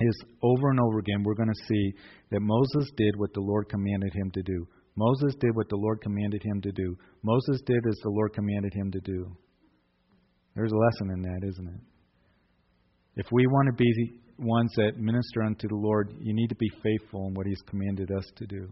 is 0.00 0.24
over 0.42 0.70
and 0.70 0.80
over 0.80 0.98
again, 0.98 1.22
we're 1.24 1.34
going 1.34 1.48
to 1.48 1.66
see 1.66 1.92
that 2.30 2.40
Moses 2.40 2.90
did 2.96 3.16
what 3.16 3.32
the 3.34 3.40
Lord 3.40 3.68
commanded 3.68 4.12
him 4.14 4.30
to 4.32 4.42
do. 4.42 4.66
Moses 4.96 5.34
did 5.40 5.54
what 5.54 5.68
the 5.68 5.76
Lord 5.76 6.00
commanded 6.00 6.42
him 6.42 6.60
to 6.62 6.72
do. 6.72 6.96
Moses 7.22 7.60
did 7.66 7.86
as 7.88 7.98
the 8.02 8.10
Lord 8.10 8.32
commanded 8.34 8.74
him 8.74 8.90
to 8.90 9.00
do. 9.00 9.36
There's 10.54 10.72
a 10.72 10.76
lesson 10.76 11.10
in 11.12 11.22
that, 11.22 11.46
isn't 11.46 11.68
it? 11.68 11.80
If 13.16 13.26
we 13.32 13.46
want 13.46 13.68
to 13.68 13.74
be 13.74 13.92
the 13.96 14.44
ones 14.44 14.72
that 14.76 14.98
minister 14.98 15.42
unto 15.42 15.68
the 15.68 15.76
Lord, 15.76 16.14
you 16.20 16.34
need 16.34 16.48
to 16.48 16.56
be 16.56 16.70
faithful 16.82 17.28
in 17.28 17.34
what 17.34 17.46
He's 17.46 17.62
commanded 17.68 18.10
us 18.10 18.24
to 18.36 18.46
do. 18.46 18.68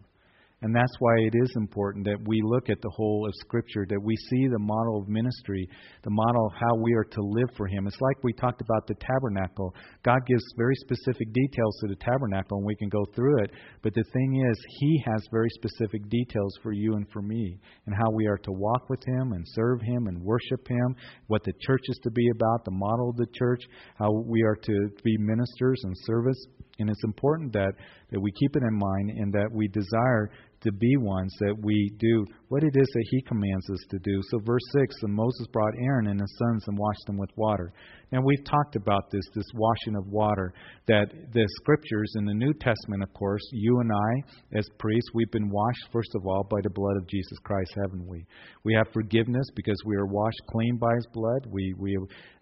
And 0.63 0.75
that's 0.75 0.97
why 1.01 1.13
it 1.19 1.35
is 1.37 1.53
important 1.57 2.07
that 2.07 2.17
we 2.27 2.41
look 2.43 2.71
at 2.71 2.81
the 2.81 2.91
whole 2.97 3.27
of 3.27 3.35
Scripture, 3.45 3.85
that 3.91 4.03
we 4.03 4.17
see 4.17 4.49
the 4.49 4.59
model 4.59 5.03
of 5.03 5.07
ministry, 5.07 5.69
the 6.03 6.11
model 6.11 6.47
of 6.47 6.53
how 6.55 6.81
we 6.81 6.95
are 6.95 7.05
to 7.05 7.21
live 7.21 7.51
for 7.59 7.67
Him. 7.67 7.87
It's 7.87 8.01
like 8.01 8.25
we 8.25 8.33
talked 8.33 8.63
about 8.63 8.87
the 8.87 8.95
tabernacle. 8.95 9.75
God 10.03 10.19
gives 10.27 10.43
very 10.57 10.75
specific 10.77 11.31
details 11.35 11.77
to 11.81 11.89
the 11.89 11.97
tabernacle, 11.97 12.57
and 12.57 12.67
we 12.67 12.75
can 12.77 12.89
go 12.89 13.05
through 13.15 13.45
it. 13.45 13.51
But 13.83 13.93
the 13.93 14.05
thing 14.15 14.47
is, 14.51 14.57
He 14.81 15.05
has 15.05 15.29
very 15.31 15.51
specific 15.51 16.09
details 16.09 16.59
for 16.63 16.73
you 16.73 16.95
and 16.95 17.07
for 17.13 17.21
me, 17.21 17.59
and 17.85 17.95
how 17.95 18.11
we 18.15 18.27
are 18.27 18.39
to 18.39 18.53
walk 18.53 18.89
with 18.89 19.05
Him 19.07 19.33
and 19.33 19.45
serve 19.49 19.83
Him 19.83 20.07
and 20.07 20.23
worship 20.23 20.67
Him, 20.67 20.97
what 21.27 21.45
the 21.45 21.53
church 21.61 21.83
is 21.89 22.01
to 22.05 22.11
be 22.11 22.31
about, 22.31 22.65
the 22.65 22.71
model 22.71 23.11
of 23.11 23.17
the 23.17 23.29
church, 23.35 23.61
how 23.99 24.11
we 24.11 24.43
are 24.43 24.57
to 24.57 24.89
be 25.05 25.19
ministers 25.19 25.83
and 25.85 25.95
service. 26.07 26.47
And 26.79 26.91
it's 26.91 27.05
important 27.05 27.53
that, 27.55 27.73
that 28.11 28.21
we 28.21 28.31
keep 28.33 28.57
it 28.57 28.63
in 28.63 28.79
mind 28.79 29.11
and 29.11 29.33
that 29.33 29.49
we 29.53 29.69
desire 29.69 30.31
to 30.63 30.73
be 30.73 30.97
ones 30.97 31.33
that 31.41 31.55
we 31.63 31.93
do 31.99 32.25
what 32.49 32.63
it 32.63 32.75
is 32.75 32.87
that 32.87 33.07
he 33.11 33.23
commands 33.23 33.69
us 33.71 33.79
to 33.91 33.99
do. 33.99 34.21
So, 34.31 34.39
verse 34.45 34.63
6 34.79 34.95
and 35.03 35.13
Moses 35.13 35.47
brought 35.53 35.75
Aaron 35.81 36.09
and 36.09 36.21
his 36.21 36.37
sons 36.39 36.65
and 36.67 36.79
washed 36.79 37.05
them 37.07 37.19
with 37.19 37.31
water. 37.37 37.73
Now, 38.13 38.21
we've 38.25 38.45
talked 38.45 38.77
about 38.77 39.11
this, 39.11 39.25
this 39.35 39.47
washing 39.55 39.97
of 39.97 40.07
water, 40.07 40.55
that 40.87 41.07
the 41.33 41.47
scriptures 41.61 42.13
in 42.17 42.25
the 42.25 42.35
New 42.35 42.53
Testament, 42.55 43.03
of 43.03 43.13
course, 43.15 43.43
you 43.53 43.81
and 43.81 43.91
I, 43.93 44.59
as 44.59 44.69
priests, 44.79 45.11
we've 45.13 45.31
been 45.31 45.51
washed, 45.51 45.89
first 45.93 46.11
of 46.15 46.27
all, 46.27 46.47
by 46.49 46.61
the 46.63 46.71
blood 46.71 46.97
of 46.97 47.09
Jesus 47.09 47.39
Christ, 47.45 47.73
haven't 47.77 48.07
we? 48.07 48.25
We 48.65 48.75
have 48.75 48.87
forgiveness 48.93 49.47
because 49.55 49.81
we 49.85 49.97
are 49.97 50.07
washed 50.07 50.41
clean 50.51 50.79
by 50.79 50.95
his 50.95 51.07
blood. 51.13 51.47
We, 51.51 51.75
we 51.79 51.99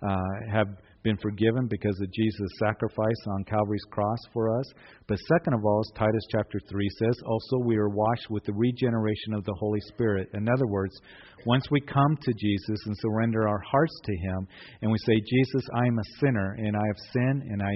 uh, 0.07 0.17
have 0.53 0.69
been 1.05 1.17
forgiven 1.19 1.69
because 1.69 2.01
of 2.01 2.11
Jesus' 2.13 2.59
sacrifice 2.59 3.23
on 3.29 3.45
Calvary's 3.45 3.85
cross 3.91 4.19
for 4.33 4.59
us. 4.59 4.65
But 5.07 5.19
second 5.29 5.55
of 5.55 5.65
all, 5.65 5.81
as 5.81 5.93
Titus 5.99 6.27
chapter 6.33 6.59
3 6.69 6.89
says, 6.99 7.17
also 7.27 7.59
we 7.65 7.77
are 7.77 7.91
washed 7.91 8.31
with 8.31 8.43
the 8.45 8.55
regeneration 8.55 9.35
of 9.35 9.45
the 9.45 9.55
Holy 9.61 9.81
Spirit. 9.93 10.31
In 10.35 10.49
other 10.49 10.67
words, 10.67 10.99
once 11.47 11.71
we 11.71 11.81
come 11.83 12.17
to 12.23 12.33
Jesus 12.39 12.81
and 12.87 12.97
surrender 12.99 13.47
our 13.47 13.63
hearts 13.71 14.01
to 14.03 14.17
Him, 14.17 14.49
and 14.83 14.91
we 14.91 14.99
say, 14.99 15.15
Jesus, 15.15 15.69
I 15.75 15.87
am 15.87 15.99
a 15.99 16.19
sinner, 16.21 16.57
and 16.59 16.75
I 16.75 16.87
have 16.87 17.13
sinned, 17.13 17.43
and 17.43 17.63
I 17.63 17.75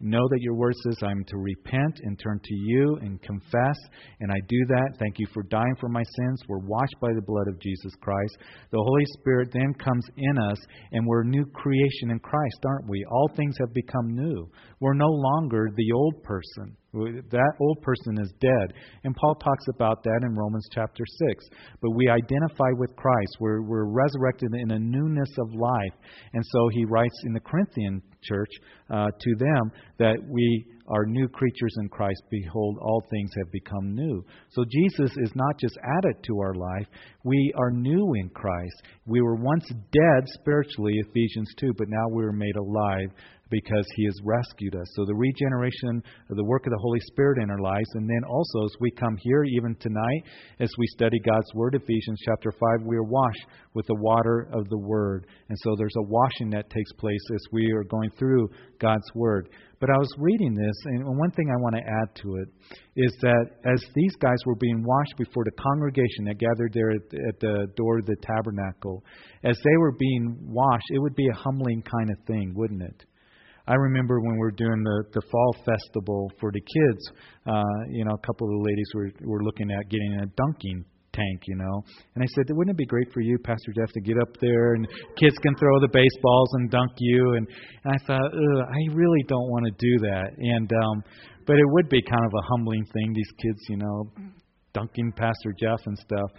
know 0.00 0.26
that 0.30 0.40
your 0.40 0.54
word 0.54 0.74
says 0.82 0.96
I'm 1.02 1.24
to 1.24 1.36
repent 1.36 2.00
and 2.02 2.18
turn 2.18 2.40
to 2.42 2.54
you 2.54 2.98
and 3.02 3.20
confess, 3.22 3.76
and 4.20 4.32
I 4.32 4.36
do 4.48 4.58
that. 4.68 4.96
Thank 4.98 5.18
you 5.18 5.26
for 5.32 5.42
dying 5.44 5.76
for 5.78 5.88
my 5.88 6.02
sins. 6.02 6.42
We're 6.48 6.58
washed 6.58 6.96
by 7.00 7.12
the 7.14 7.22
blood 7.22 7.48
of 7.48 7.60
Jesus 7.60 7.92
Christ. 8.00 8.38
The 8.70 8.82
Holy 8.82 9.04
Spirit 9.18 9.50
then 9.52 9.74
comes 9.74 10.04
in 10.16 10.38
us, 10.38 10.58
and 10.92 11.06
we're 11.06 11.24
new 11.24 11.44
creation 11.46 12.10
in 12.10 12.18
Christ, 12.18 12.58
aren't 12.66 12.88
we? 12.88 13.04
All 13.10 13.30
things 13.36 13.56
have 13.60 13.74
become 13.74 14.14
new. 14.14 14.48
We're 14.80 14.94
no 14.94 15.10
longer 15.10 15.68
the 15.76 15.92
old 15.92 16.22
person. 16.22 16.76
That 16.92 17.52
old 17.60 17.80
person 17.82 18.18
is 18.20 18.32
dead. 18.40 18.74
And 19.04 19.14
Paul 19.14 19.36
talks 19.36 19.64
about 19.74 20.02
that 20.02 20.20
in 20.22 20.34
Romans 20.34 20.66
chapter 20.72 21.04
6. 21.28 21.44
But 21.80 21.90
we 21.90 22.08
identify 22.08 22.70
with 22.78 22.96
Christ. 22.96 23.36
We're, 23.38 23.62
we're 23.62 23.86
resurrected 23.86 24.50
in 24.54 24.72
a 24.72 24.78
newness 24.78 25.30
of 25.38 25.54
life. 25.54 25.94
And 26.32 26.44
so 26.50 26.68
he 26.72 26.84
writes 26.84 27.14
in 27.24 27.32
the 27.32 27.40
Corinthian 27.40 28.02
church 28.22 28.50
uh, 28.90 29.06
to 29.06 29.34
them 29.36 29.70
that 29.98 30.16
we 30.28 30.66
are 30.88 31.06
new 31.06 31.28
creatures 31.28 31.74
in 31.78 31.88
Christ. 31.88 32.20
Behold, 32.30 32.76
all 32.82 33.02
things 33.08 33.30
have 33.38 33.52
become 33.52 33.94
new. 33.94 34.24
So 34.50 34.64
Jesus 34.64 35.12
is 35.18 35.30
not 35.36 35.58
just 35.60 35.78
added 35.98 36.16
to 36.24 36.40
our 36.40 36.54
life, 36.54 36.86
we 37.24 37.52
are 37.56 37.70
new 37.70 38.14
in 38.20 38.28
Christ. 38.30 38.82
We 39.06 39.20
were 39.20 39.36
once 39.36 39.68
dead 39.68 40.28
spiritually, 40.40 40.94
Ephesians 41.06 41.48
2, 41.60 41.74
but 41.78 41.86
now 41.88 42.08
we 42.12 42.24
are 42.24 42.32
made 42.32 42.56
alive 42.56 43.10
because 43.50 43.86
He 43.96 44.04
has 44.06 44.16
rescued 44.24 44.76
us. 44.76 44.86
So 44.94 45.04
the 45.04 45.14
regeneration 45.14 46.02
of 46.30 46.36
the 46.36 46.44
work 46.44 46.66
of 46.66 46.72
the 46.72 46.78
Holy 46.80 47.00
Spirit 47.00 47.42
in 47.42 47.50
our 47.50 47.60
lives, 47.60 47.88
and 47.94 48.08
then 48.08 48.22
also 48.28 48.64
as 48.64 48.74
we 48.80 48.90
come 48.92 49.16
here, 49.20 49.44
even 49.44 49.74
tonight, 49.76 50.22
as 50.60 50.70
we 50.78 50.86
study 50.88 51.18
God's 51.20 51.52
Word, 51.54 51.74
Ephesians 51.74 52.20
chapter 52.24 52.52
5, 52.52 52.86
we 52.86 52.96
are 52.96 53.02
washed 53.02 53.46
with 53.74 53.86
the 53.86 53.96
water 54.00 54.48
of 54.52 54.68
the 54.68 54.78
Word. 54.78 55.26
And 55.48 55.58
so 55.62 55.74
there's 55.76 55.96
a 55.98 56.08
washing 56.08 56.50
that 56.50 56.70
takes 56.70 56.92
place 56.92 57.20
as 57.34 57.40
we 57.52 57.70
are 57.72 57.84
going 57.84 58.10
through 58.18 58.48
God's 58.78 59.10
Word. 59.14 59.48
But 59.80 59.88
I 59.88 59.96
was 59.96 60.12
reading 60.18 60.54
this, 60.54 60.76
and 60.84 61.18
one 61.18 61.30
thing 61.30 61.48
I 61.50 61.62
want 61.62 61.74
to 61.74 61.80
add 61.80 62.14
to 62.22 62.36
it 62.36 62.48
is 62.96 63.16
that 63.22 63.46
as 63.64 63.82
these 63.94 64.14
guys 64.16 64.36
were 64.44 64.56
being 64.56 64.84
washed 64.84 65.14
before 65.16 65.42
the 65.44 65.52
congregation 65.52 66.24
that 66.26 66.38
gathered 66.38 66.72
there 66.74 66.90
at, 66.90 67.40
the 67.40 67.66
door 67.76 67.98
of 67.98 68.06
the 68.06 68.16
tabernacle, 68.20 69.02
as 69.42 69.56
they 69.64 69.76
were 69.78 69.92
being 69.92 70.36
washed, 70.42 70.84
it 70.90 70.98
would 70.98 71.14
be 71.14 71.26
a 71.28 71.36
humbling 71.36 71.82
kind 71.82 72.10
of 72.10 72.26
thing, 72.26 72.52
wouldn't 72.54 72.82
it? 72.82 73.04
I 73.66 73.74
remember 73.74 74.20
when 74.20 74.32
we 74.32 74.38
were 74.38 74.50
doing 74.52 74.82
the 74.82 75.04
the 75.12 75.22
fall 75.30 75.56
festival 75.64 76.30
for 76.40 76.50
the 76.52 76.60
kids. 76.60 77.10
Uh, 77.46 77.80
you 77.90 78.04
know, 78.04 78.12
a 78.12 78.26
couple 78.26 78.46
of 78.46 78.52
the 78.58 78.64
ladies 78.68 78.88
were 78.94 79.10
were 79.22 79.42
looking 79.42 79.70
at 79.70 79.88
getting 79.88 80.14
a 80.22 80.26
dunking 80.36 80.84
tank, 81.12 81.42
you 81.46 81.56
know. 81.56 81.82
And 82.14 82.22
I 82.22 82.26
said, 82.34 82.44
wouldn't 82.50 82.74
it 82.74 82.78
be 82.78 82.86
great 82.86 83.12
for 83.12 83.20
you, 83.20 83.38
Pastor 83.38 83.72
Jeff, 83.74 83.92
to 83.92 84.00
get 84.00 84.16
up 84.20 84.30
there 84.40 84.74
and 84.74 84.86
kids 85.16 85.36
can 85.42 85.54
throw 85.56 85.80
the 85.80 85.90
baseballs 85.92 86.50
and 86.54 86.70
dunk 86.70 86.92
you? 86.98 87.34
And, 87.34 87.46
and 87.84 87.94
I 87.94 88.06
thought, 88.06 88.26
Ugh, 88.26 88.64
I 88.66 88.94
really 88.94 89.24
don't 89.28 89.50
want 89.50 89.66
to 89.66 89.72
do 89.78 89.98
that. 90.06 90.30
And 90.38 90.70
um, 90.72 91.02
but 91.46 91.56
it 91.56 91.66
would 91.66 91.88
be 91.88 92.02
kind 92.02 92.24
of 92.24 92.32
a 92.32 92.46
humbling 92.48 92.84
thing. 92.92 93.12
These 93.12 93.32
kids, 93.42 93.58
you 93.68 93.76
know, 93.78 94.12
dunking 94.72 95.12
Pastor 95.16 95.54
Jeff 95.58 95.80
and 95.86 95.98
stuff. 95.98 96.30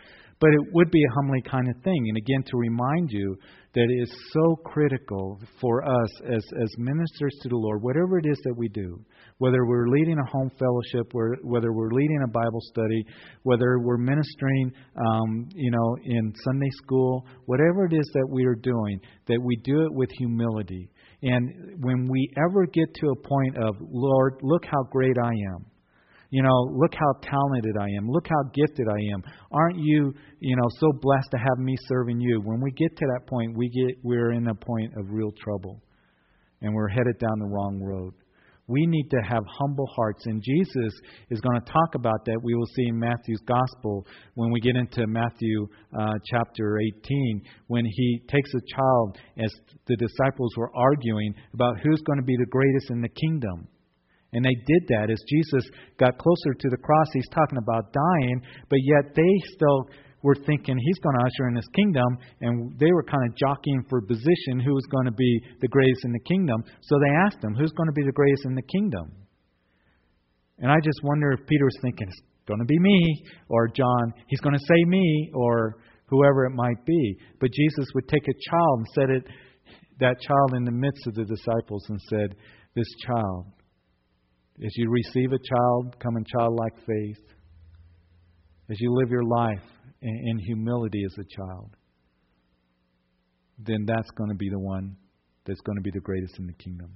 But 0.41 0.49
it 0.49 0.73
would 0.73 0.89
be 0.89 1.03
a 1.03 1.13
humbling 1.13 1.43
kind 1.43 1.69
of 1.69 1.81
thing. 1.83 2.05
And 2.09 2.17
again, 2.17 2.43
to 2.47 2.57
remind 2.57 3.09
you 3.11 3.37
that 3.73 3.87
it 3.89 4.01
is 4.01 4.11
so 4.33 4.55
critical 4.65 5.39
for 5.61 5.83
us 5.83 6.09
as, 6.25 6.43
as 6.61 6.69
ministers 6.77 7.33
to 7.43 7.49
the 7.49 7.55
Lord, 7.55 7.81
whatever 7.81 8.17
it 8.17 8.25
is 8.25 8.37
that 8.43 8.55
we 8.57 8.67
do, 8.67 8.99
whether 9.37 9.65
we're 9.65 9.87
leading 9.87 10.17
a 10.17 10.31
home 10.31 10.51
fellowship, 10.59 11.13
whether 11.43 11.71
we're 11.71 11.91
leading 11.91 12.21
a 12.23 12.31
Bible 12.31 12.59
study, 12.71 13.05
whether 13.43 13.79
we're 13.79 13.97
ministering, 13.97 14.73
um, 14.97 15.47
you 15.53 15.71
know, 15.71 15.95
in 16.03 16.33
Sunday 16.43 16.69
school, 16.83 17.25
whatever 17.45 17.85
it 17.85 17.93
is 17.93 18.09
that 18.13 18.27
we 18.29 18.45
are 18.45 18.55
doing, 18.55 18.99
that 19.27 19.41
we 19.41 19.55
do 19.63 19.85
it 19.85 19.93
with 19.93 20.09
humility. 20.17 20.89
And 21.23 21.83
when 21.83 22.09
we 22.09 22.29
ever 22.37 22.65
get 22.65 22.93
to 22.95 23.07
a 23.07 23.27
point 23.27 23.57
of, 23.63 23.75
Lord, 23.79 24.39
look 24.41 24.65
how 24.65 24.83
great 24.91 25.17
I 25.23 25.31
am, 25.53 25.65
you 26.31 26.41
know, 26.41 26.61
look 26.71 26.93
how 26.95 27.11
talented 27.21 27.75
I 27.77 27.87
am. 27.97 28.09
Look 28.09 28.25
how 28.27 28.49
gifted 28.53 28.87
I 28.87 29.13
am. 29.13 29.21
Aren't 29.51 29.77
you, 29.77 30.13
you 30.39 30.55
know, 30.55 30.67
so 30.79 30.87
blessed 31.01 31.29
to 31.31 31.37
have 31.37 31.59
me 31.59 31.75
serving 31.87 32.21
you? 32.21 32.41
When 32.41 32.61
we 32.61 32.71
get 32.71 32.95
to 32.97 33.05
that 33.05 33.27
point, 33.27 33.55
we 33.55 33.69
get 33.69 33.97
we're 34.01 34.31
in 34.31 34.47
a 34.47 34.55
point 34.55 34.93
of 34.97 35.07
real 35.09 35.31
trouble. 35.43 35.81
And 36.61 36.73
we're 36.73 36.87
headed 36.87 37.19
down 37.19 37.39
the 37.39 37.47
wrong 37.47 37.81
road. 37.81 38.13
We 38.67 38.85
need 38.85 39.09
to 39.09 39.17
have 39.27 39.43
humble 39.59 39.87
hearts. 39.93 40.25
And 40.27 40.41
Jesus 40.41 40.93
is 41.31 41.41
going 41.41 41.59
to 41.59 41.65
talk 41.65 41.95
about 41.95 42.23
that. 42.25 42.39
We 42.41 42.55
will 42.55 42.67
see 42.77 42.87
in 42.87 42.97
Matthew's 42.97 43.41
gospel 43.45 44.05
when 44.35 44.51
we 44.51 44.61
get 44.61 44.77
into 44.77 45.07
Matthew 45.07 45.67
uh, 45.99 46.13
chapter 46.31 46.79
18, 47.03 47.41
when 47.67 47.83
he 47.83 48.21
takes 48.29 48.51
a 48.53 48.61
child 48.73 49.17
as 49.37 49.51
the 49.87 49.97
disciples 49.97 50.53
were 50.55 50.71
arguing 50.77 51.33
about 51.53 51.79
who's 51.83 52.01
going 52.03 52.19
to 52.19 52.25
be 52.25 52.37
the 52.37 52.45
greatest 52.45 52.91
in 52.91 53.01
the 53.01 53.09
kingdom. 53.09 53.67
And 54.33 54.45
they 54.45 54.55
did 54.65 54.87
that 54.89 55.11
as 55.11 55.21
Jesus 55.27 55.67
got 55.99 56.17
closer 56.17 56.53
to 56.53 56.69
the 56.69 56.77
cross. 56.77 57.07
He's 57.13 57.27
talking 57.29 57.57
about 57.57 57.91
dying, 57.91 58.41
but 58.69 58.79
yet 58.81 59.13
they 59.15 59.33
still 59.55 59.89
were 60.23 60.35
thinking 60.35 60.77
he's 60.77 60.99
going 60.99 61.15
to 61.17 61.25
usher 61.25 61.49
in 61.49 61.55
his 61.55 61.67
kingdom, 61.75 62.17
and 62.41 62.79
they 62.79 62.91
were 62.91 63.03
kind 63.03 63.27
of 63.27 63.35
jockeying 63.35 63.83
for 63.89 64.01
position 64.01 64.59
who 64.63 64.73
was 64.73 64.85
going 64.91 65.05
to 65.05 65.11
be 65.11 65.41
the 65.59 65.67
greatest 65.67 66.05
in 66.05 66.13
the 66.13 66.19
kingdom. 66.19 66.63
So 66.81 66.95
they 66.99 67.13
asked 67.25 67.43
him, 67.43 67.55
Who's 67.55 67.71
going 67.71 67.89
to 67.89 67.93
be 67.93 68.05
the 68.05 68.11
greatest 68.11 68.45
in 68.45 68.55
the 68.55 68.61
kingdom? 68.61 69.11
And 70.59 70.71
I 70.71 70.77
just 70.83 70.99
wonder 71.03 71.31
if 71.31 71.47
Peter 71.47 71.65
was 71.65 71.77
thinking, 71.81 72.07
It's 72.07 72.21
going 72.47 72.59
to 72.59 72.65
be 72.65 72.79
me, 72.79 73.23
or 73.49 73.67
John, 73.67 74.13
he's 74.27 74.41
going 74.41 74.55
to 74.55 74.65
say 74.65 74.83
me, 74.85 75.31
or 75.33 75.77
whoever 76.05 76.45
it 76.45 76.53
might 76.53 76.85
be. 76.85 77.17
But 77.39 77.51
Jesus 77.51 77.87
would 77.95 78.07
take 78.07 78.27
a 78.27 78.49
child 78.49 78.79
and 78.79 78.87
set 78.93 79.09
it, 79.09 79.23
that 79.99 80.21
child 80.21 80.53
in 80.55 80.65
the 80.65 80.71
midst 80.71 81.07
of 81.07 81.15
the 81.15 81.25
disciples 81.25 81.83
and 81.89 81.99
said, 82.09 82.35
This 82.75 82.87
child, 83.07 83.45
as 84.63 84.71
you 84.75 84.89
receive 84.89 85.31
a 85.31 85.37
child, 85.37 85.95
come 85.99 86.17
in 86.17 86.25
childlike 86.25 86.75
faith, 86.85 87.23
as 88.69 88.79
you 88.79 88.93
live 88.93 89.09
your 89.09 89.23
life 89.23 89.63
in, 90.01 90.39
humility 90.39 91.03
as 91.05 91.13
a 91.19 91.35
child, 91.35 91.75
then 93.59 93.85
that's 93.85 94.09
going 94.11 94.29
to 94.29 94.35
be 94.35 94.49
the 94.49 94.59
one 94.59 94.95
that's 95.45 95.61
going 95.61 95.77
to 95.77 95.81
be 95.81 95.91
the 95.91 95.99
greatest 95.99 96.39
in 96.39 96.47
the 96.47 96.53
kingdom. 96.53 96.91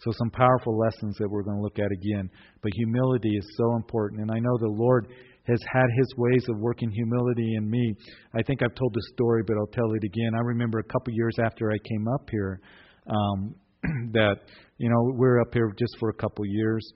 So, 0.00 0.12
some 0.12 0.30
powerful 0.30 0.78
lessons 0.78 1.16
that 1.18 1.28
we're 1.28 1.42
going 1.42 1.56
to 1.56 1.62
look 1.62 1.78
at 1.78 1.90
again. 1.90 2.30
But 2.62 2.70
humility 2.74 3.30
is 3.36 3.46
so 3.56 3.74
important. 3.74 4.20
And 4.20 4.30
I 4.30 4.38
know 4.38 4.56
the 4.58 4.68
Lord 4.68 5.08
has 5.48 5.58
had 5.72 5.86
his 5.96 6.14
ways 6.16 6.44
of 6.48 6.58
working 6.58 6.90
humility 6.90 7.54
in 7.56 7.68
me. 7.68 7.94
I 8.34 8.42
think 8.42 8.62
I've 8.62 8.74
told 8.74 8.94
this 8.94 9.08
story, 9.14 9.42
but 9.46 9.56
I'll 9.56 9.72
tell 9.72 9.90
it 9.94 10.04
again. 10.04 10.34
I 10.36 10.40
remember 10.44 10.78
a 10.78 10.84
couple 10.84 11.12
years 11.14 11.34
after 11.42 11.72
I 11.72 11.78
came 11.88 12.06
up 12.06 12.28
here 12.30 12.60
um, 13.08 13.54
that, 14.12 14.36
you 14.78 14.88
know, 14.88 15.12
we 15.16 15.26
are 15.26 15.40
up 15.40 15.52
here 15.52 15.72
just 15.78 15.96
for 15.98 16.08
a 16.08 16.14
couple 16.14 16.46
years. 16.46 16.92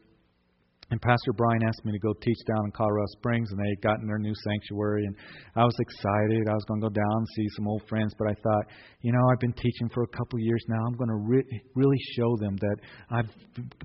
And 0.92 1.00
Pastor 1.00 1.32
Brian 1.32 1.62
asked 1.64 1.86
me 1.86 1.92
to 1.92 1.98
go 1.98 2.12
teach 2.20 2.36
down 2.46 2.66
in 2.66 2.70
Colorado 2.72 3.06
Springs, 3.16 3.48
and 3.50 3.58
they 3.58 3.70
had 3.70 3.80
gotten 3.80 4.06
their 4.06 4.18
new 4.18 4.34
sanctuary. 4.44 5.06
And 5.06 5.16
I 5.56 5.64
was 5.64 5.74
excited. 5.80 6.44
I 6.46 6.52
was 6.52 6.64
going 6.68 6.82
to 6.82 6.88
go 6.88 6.92
down 6.92 7.16
and 7.16 7.26
see 7.34 7.48
some 7.56 7.66
old 7.66 7.80
friends, 7.88 8.12
but 8.18 8.28
I 8.28 8.34
thought, 8.34 8.64
you 9.00 9.10
know, 9.10 9.24
I've 9.32 9.40
been 9.40 9.54
teaching 9.54 9.88
for 9.88 10.02
a 10.02 10.06
couple 10.08 10.36
of 10.36 10.44
years 10.44 10.62
now. 10.68 10.84
I'm 10.84 10.92
going 11.00 11.08
to 11.08 11.20
re- 11.24 11.62
really 11.74 11.96
show 12.12 12.36
them 12.44 12.56
that 12.60 12.76
I've 13.08 13.30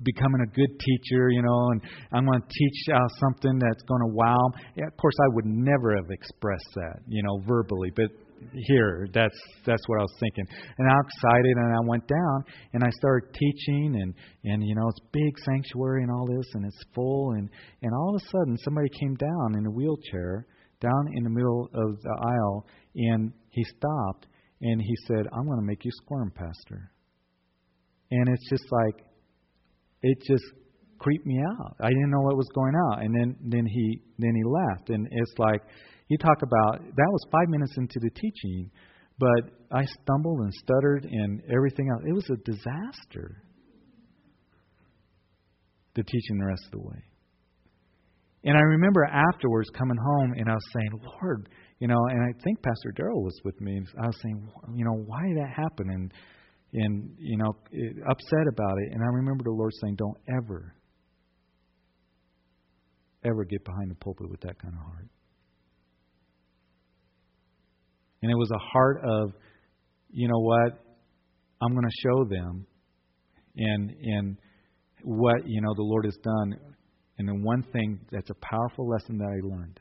becoming 0.04 0.44
a 0.44 0.50
good 0.52 0.68
teacher, 0.68 1.30
you 1.30 1.40
know, 1.40 1.60
and 1.72 1.80
I'm 2.12 2.26
going 2.26 2.42
to 2.42 2.46
teach 2.46 2.78
uh, 2.92 3.00
something 3.24 3.56
that's 3.56 3.82
going 3.88 4.04
to 4.04 4.12
wow. 4.12 4.44
Yeah, 4.76 4.84
of 4.92 4.96
course, 4.98 5.16
I 5.16 5.28
would 5.32 5.46
never 5.46 5.96
have 5.96 6.10
expressed 6.10 6.68
that, 6.76 7.00
you 7.08 7.22
know, 7.22 7.40
verbally, 7.48 7.88
but 7.96 8.12
here. 8.52 9.08
That's 9.12 9.38
that's 9.66 9.82
what 9.86 9.98
I 9.98 10.02
was 10.02 10.16
thinking. 10.20 10.44
And 10.78 10.90
I'm 10.90 11.00
excited, 11.00 11.56
and 11.56 11.74
I 11.74 11.80
went 11.86 12.06
down 12.06 12.44
and 12.72 12.84
I 12.84 12.90
started 12.90 13.32
teaching, 13.34 14.00
and 14.00 14.14
and 14.44 14.62
you 14.62 14.74
know 14.74 14.88
it's 14.88 15.00
big 15.12 15.32
sanctuary 15.44 16.02
and 16.02 16.10
all 16.10 16.26
this, 16.26 16.46
and 16.54 16.64
it's 16.64 16.82
full, 16.94 17.32
and 17.32 17.48
and 17.82 17.92
all 17.94 18.14
of 18.14 18.22
a 18.22 18.26
sudden 18.26 18.56
somebody 18.64 18.88
came 19.00 19.14
down 19.14 19.58
in 19.58 19.66
a 19.66 19.70
wheelchair 19.70 20.46
down 20.80 21.08
in 21.14 21.24
the 21.24 21.30
middle 21.30 21.68
of 21.74 22.00
the 22.00 22.16
aisle, 22.22 22.66
and 22.94 23.32
he 23.50 23.64
stopped 23.64 24.26
and 24.60 24.80
he 24.80 24.96
said, 25.06 25.26
"I'm 25.32 25.46
going 25.46 25.58
to 25.58 25.66
make 25.66 25.84
you 25.84 25.90
squirm, 26.02 26.32
Pastor." 26.34 26.90
And 28.10 28.28
it's 28.28 28.48
just 28.48 28.64
like 28.70 29.04
it 30.02 30.18
just 30.26 30.44
creeped 30.98 31.26
me 31.26 31.38
out. 31.38 31.76
I 31.80 31.88
didn't 31.88 32.10
know 32.10 32.20
what 32.20 32.36
was 32.36 32.48
going 32.54 32.74
on, 32.74 33.02
and 33.04 33.14
then 33.14 33.36
then 33.40 33.66
he 33.66 34.02
then 34.18 34.34
he 34.34 34.42
left, 34.44 34.90
and 34.90 35.06
it's 35.10 35.34
like 35.38 35.62
you 36.08 36.18
talk 36.18 36.42
about 36.42 36.80
that 36.80 37.08
was 37.10 37.24
five 37.30 37.48
minutes 37.48 37.74
into 37.76 38.00
the 38.00 38.10
teaching, 38.10 38.70
but 39.18 39.52
I 39.70 39.84
stumbled 40.02 40.40
and 40.40 40.52
stuttered 40.54 41.04
and 41.04 41.42
everything 41.54 41.88
else. 41.90 42.02
It 42.06 42.14
was 42.14 42.28
a 42.30 42.36
disaster. 42.44 43.42
The 45.94 46.02
teaching 46.04 46.38
the 46.38 46.46
rest 46.46 46.62
of 46.66 46.72
the 46.72 46.86
way. 46.86 47.02
And 48.44 48.56
I 48.56 48.60
remember 48.60 49.04
afterwards 49.04 49.68
coming 49.76 49.96
home 49.96 50.32
and 50.38 50.48
I 50.48 50.52
was 50.52 50.62
saying, 50.72 50.90
Lord, 51.20 51.48
you 51.80 51.88
know, 51.88 51.98
and 52.10 52.22
I 52.22 52.32
think 52.44 52.62
Pastor 52.62 52.92
Darrell 52.94 53.22
was 53.22 53.38
with 53.44 53.60
me. 53.60 53.80
I 54.00 54.06
was 54.06 54.16
saying, 54.22 54.48
you 54.74 54.84
know, 54.84 54.94
why 55.06 55.26
did 55.26 55.38
that 55.38 55.50
happen? 55.54 55.90
And 55.90 56.12
and 56.72 57.16
you 57.18 57.36
know, 57.38 57.52
upset 58.10 58.46
about 58.48 58.78
it. 58.78 58.92
And 58.92 59.02
I 59.02 59.06
remember 59.06 59.44
the 59.44 59.50
Lord 59.50 59.72
saying, 59.80 59.96
don't 59.96 60.18
ever, 60.28 60.74
ever 63.24 63.44
get 63.44 63.64
behind 63.64 63.90
the 63.90 63.94
pulpit 63.96 64.30
with 64.30 64.40
that 64.42 64.60
kind 64.60 64.74
of 64.74 64.80
heart. 64.80 65.08
And 68.22 68.30
it 68.30 68.34
was 68.34 68.50
a 68.50 68.58
heart 68.58 69.00
of, 69.04 69.32
you 70.10 70.28
know 70.28 70.40
what, 70.40 70.84
I'm 71.60 71.72
going 71.72 71.84
to 71.84 72.00
show 72.02 72.24
them 72.24 72.66
and 73.56 73.90
and 73.90 74.36
what, 75.02 75.46
you 75.46 75.60
know, 75.60 75.74
the 75.74 75.82
Lord 75.82 76.04
has 76.04 76.16
done. 76.22 76.58
And 77.18 77.28
the 77.28 77.34
one 77.34 77.64
thing 77.72 78.00
that's 78.12 78.30
a 78.30 78.34
powerful 78.34 78.88
lesson 78.88 79.18
that 79.18 79.24
I 79.24 79.40
learned 79.42 79.80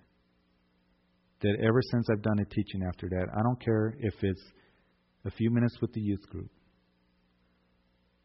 that 1.41 1.55
ever 1.63 1.81
since 1.91 2.07
I've 2.11 2.23
done 2.23 2.39
a 2.39 2.45
teaching 2.45 2.81
after 2.87 3.07
that, 3.09 3.27
I 3.31 3.43
don't 3.43 3.63
care 3.63 3.93
if 3.99 4.13
it's 4.21 4.41
a 5.25 5.31
few 5.31 5.51
minutes 5.51 5.77
with 5.81 5.93
the 5.93 6.01
youth 6.01 6.27
group 6.29 6.49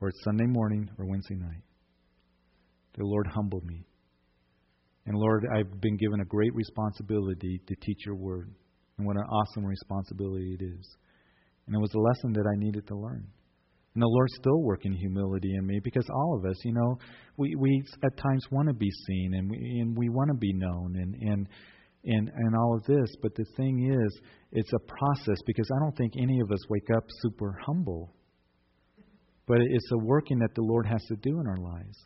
or 0.00 0.08
it's 0.08 0.24
Sunday 0.24 0.46
morning 0.46 0.88
or 0.98 1.06
Wednesday 1.06 1.34
night. 1.34 1.62
The 2.96 3.04
Lord 3.04 3.26
humbled 3.34 3.64
me. 3.64 3.84
And 5.06 5.16
Lord, 5.16 5.44
I've 5.54 5.80
been 5.80 5.96
given 5.96 6.20
a 6.20 6.24
great 6.24 6.54
responsibility 6.54 7.60
to 7.66 7.74
teach 7.82 8.06
your 8.06 8.14
word 8.14 8.54
and 9.02 9.06
what 9.06 9.16
an 9.16 9.24
awesome 9.24 9.64
responsibility 9.64 10.56
it 10.58 10.64
is. 10.64 10.96
And 11.66 11.74
it 11.74 11.80
was 11.80 11.92
a 11.94 11.98
lesson 11.98 12.32
that 12.34 12.46
I 12.46 12.56
needed 12.56 12.86
to 12.88 12.96
learn. 12.96 13.26
And 13.94 14.02
the 14.02 14.06
Lord's 14.06 14.34
still 14.36 14.62
working 14.62 14.92
humility 14.92 15.52
in 15.54 15.66
me 15.66 15.80
because 15.82 16.06
all 16.08 16.38
of 16.38 16.48
us, 16.48 16.56
you 16.64 16.72
know, 16.72 16.98
we, 17.36 17.54
we 17.56 17.82
at 18.04 18.16
times 18.16 18.46
want 18.50 18.68
to 18.68 18.74
be 18.74 18.90
seen 19.06 19.34
and 19.34 19.50
we, 19.50 19.56
and 19.80 19.96
we 19.96 20.08
want 20.08 20.28
to 20.28 20.36
be 20.36 20.52
known 20.54 20.96
and, 20.96 21.14
and, 21.20 21.48
and, 22.04 22.30
and 22.34 22.56
all 22.56 22.76
of 22.76 22.84
this. 22.84 23.08
But 23.20 23.34
the 23.34 23.44
thing 23.56 23.90
is, 23.92 24.20
it's 24.52 24.72
a 24.72 24.78
process 24.78 25.38
because 25.46 25.68
I 25.76 25.80
don't 25.80 25.96
think 25.96 26.14
any 26.16 26.40
of 26.40 26.50
us 26.50 26.60
wake 26.70 26.88
up 26.96 27.04
super 27.20 27.58
humble. 27.66 28.14
But 29.46 29.58
it's 29.60 29.90
a 29.92 29.98
working 29.98 30.38
that 30.38 30.54
the 30.54 30.62
Lord 30.62 30.86
has 30.86 31.02
to 31.08 31.16
do 31.16 31.40
in 31.40 31.46
our 31.46 31.58
lives 31.58 31.98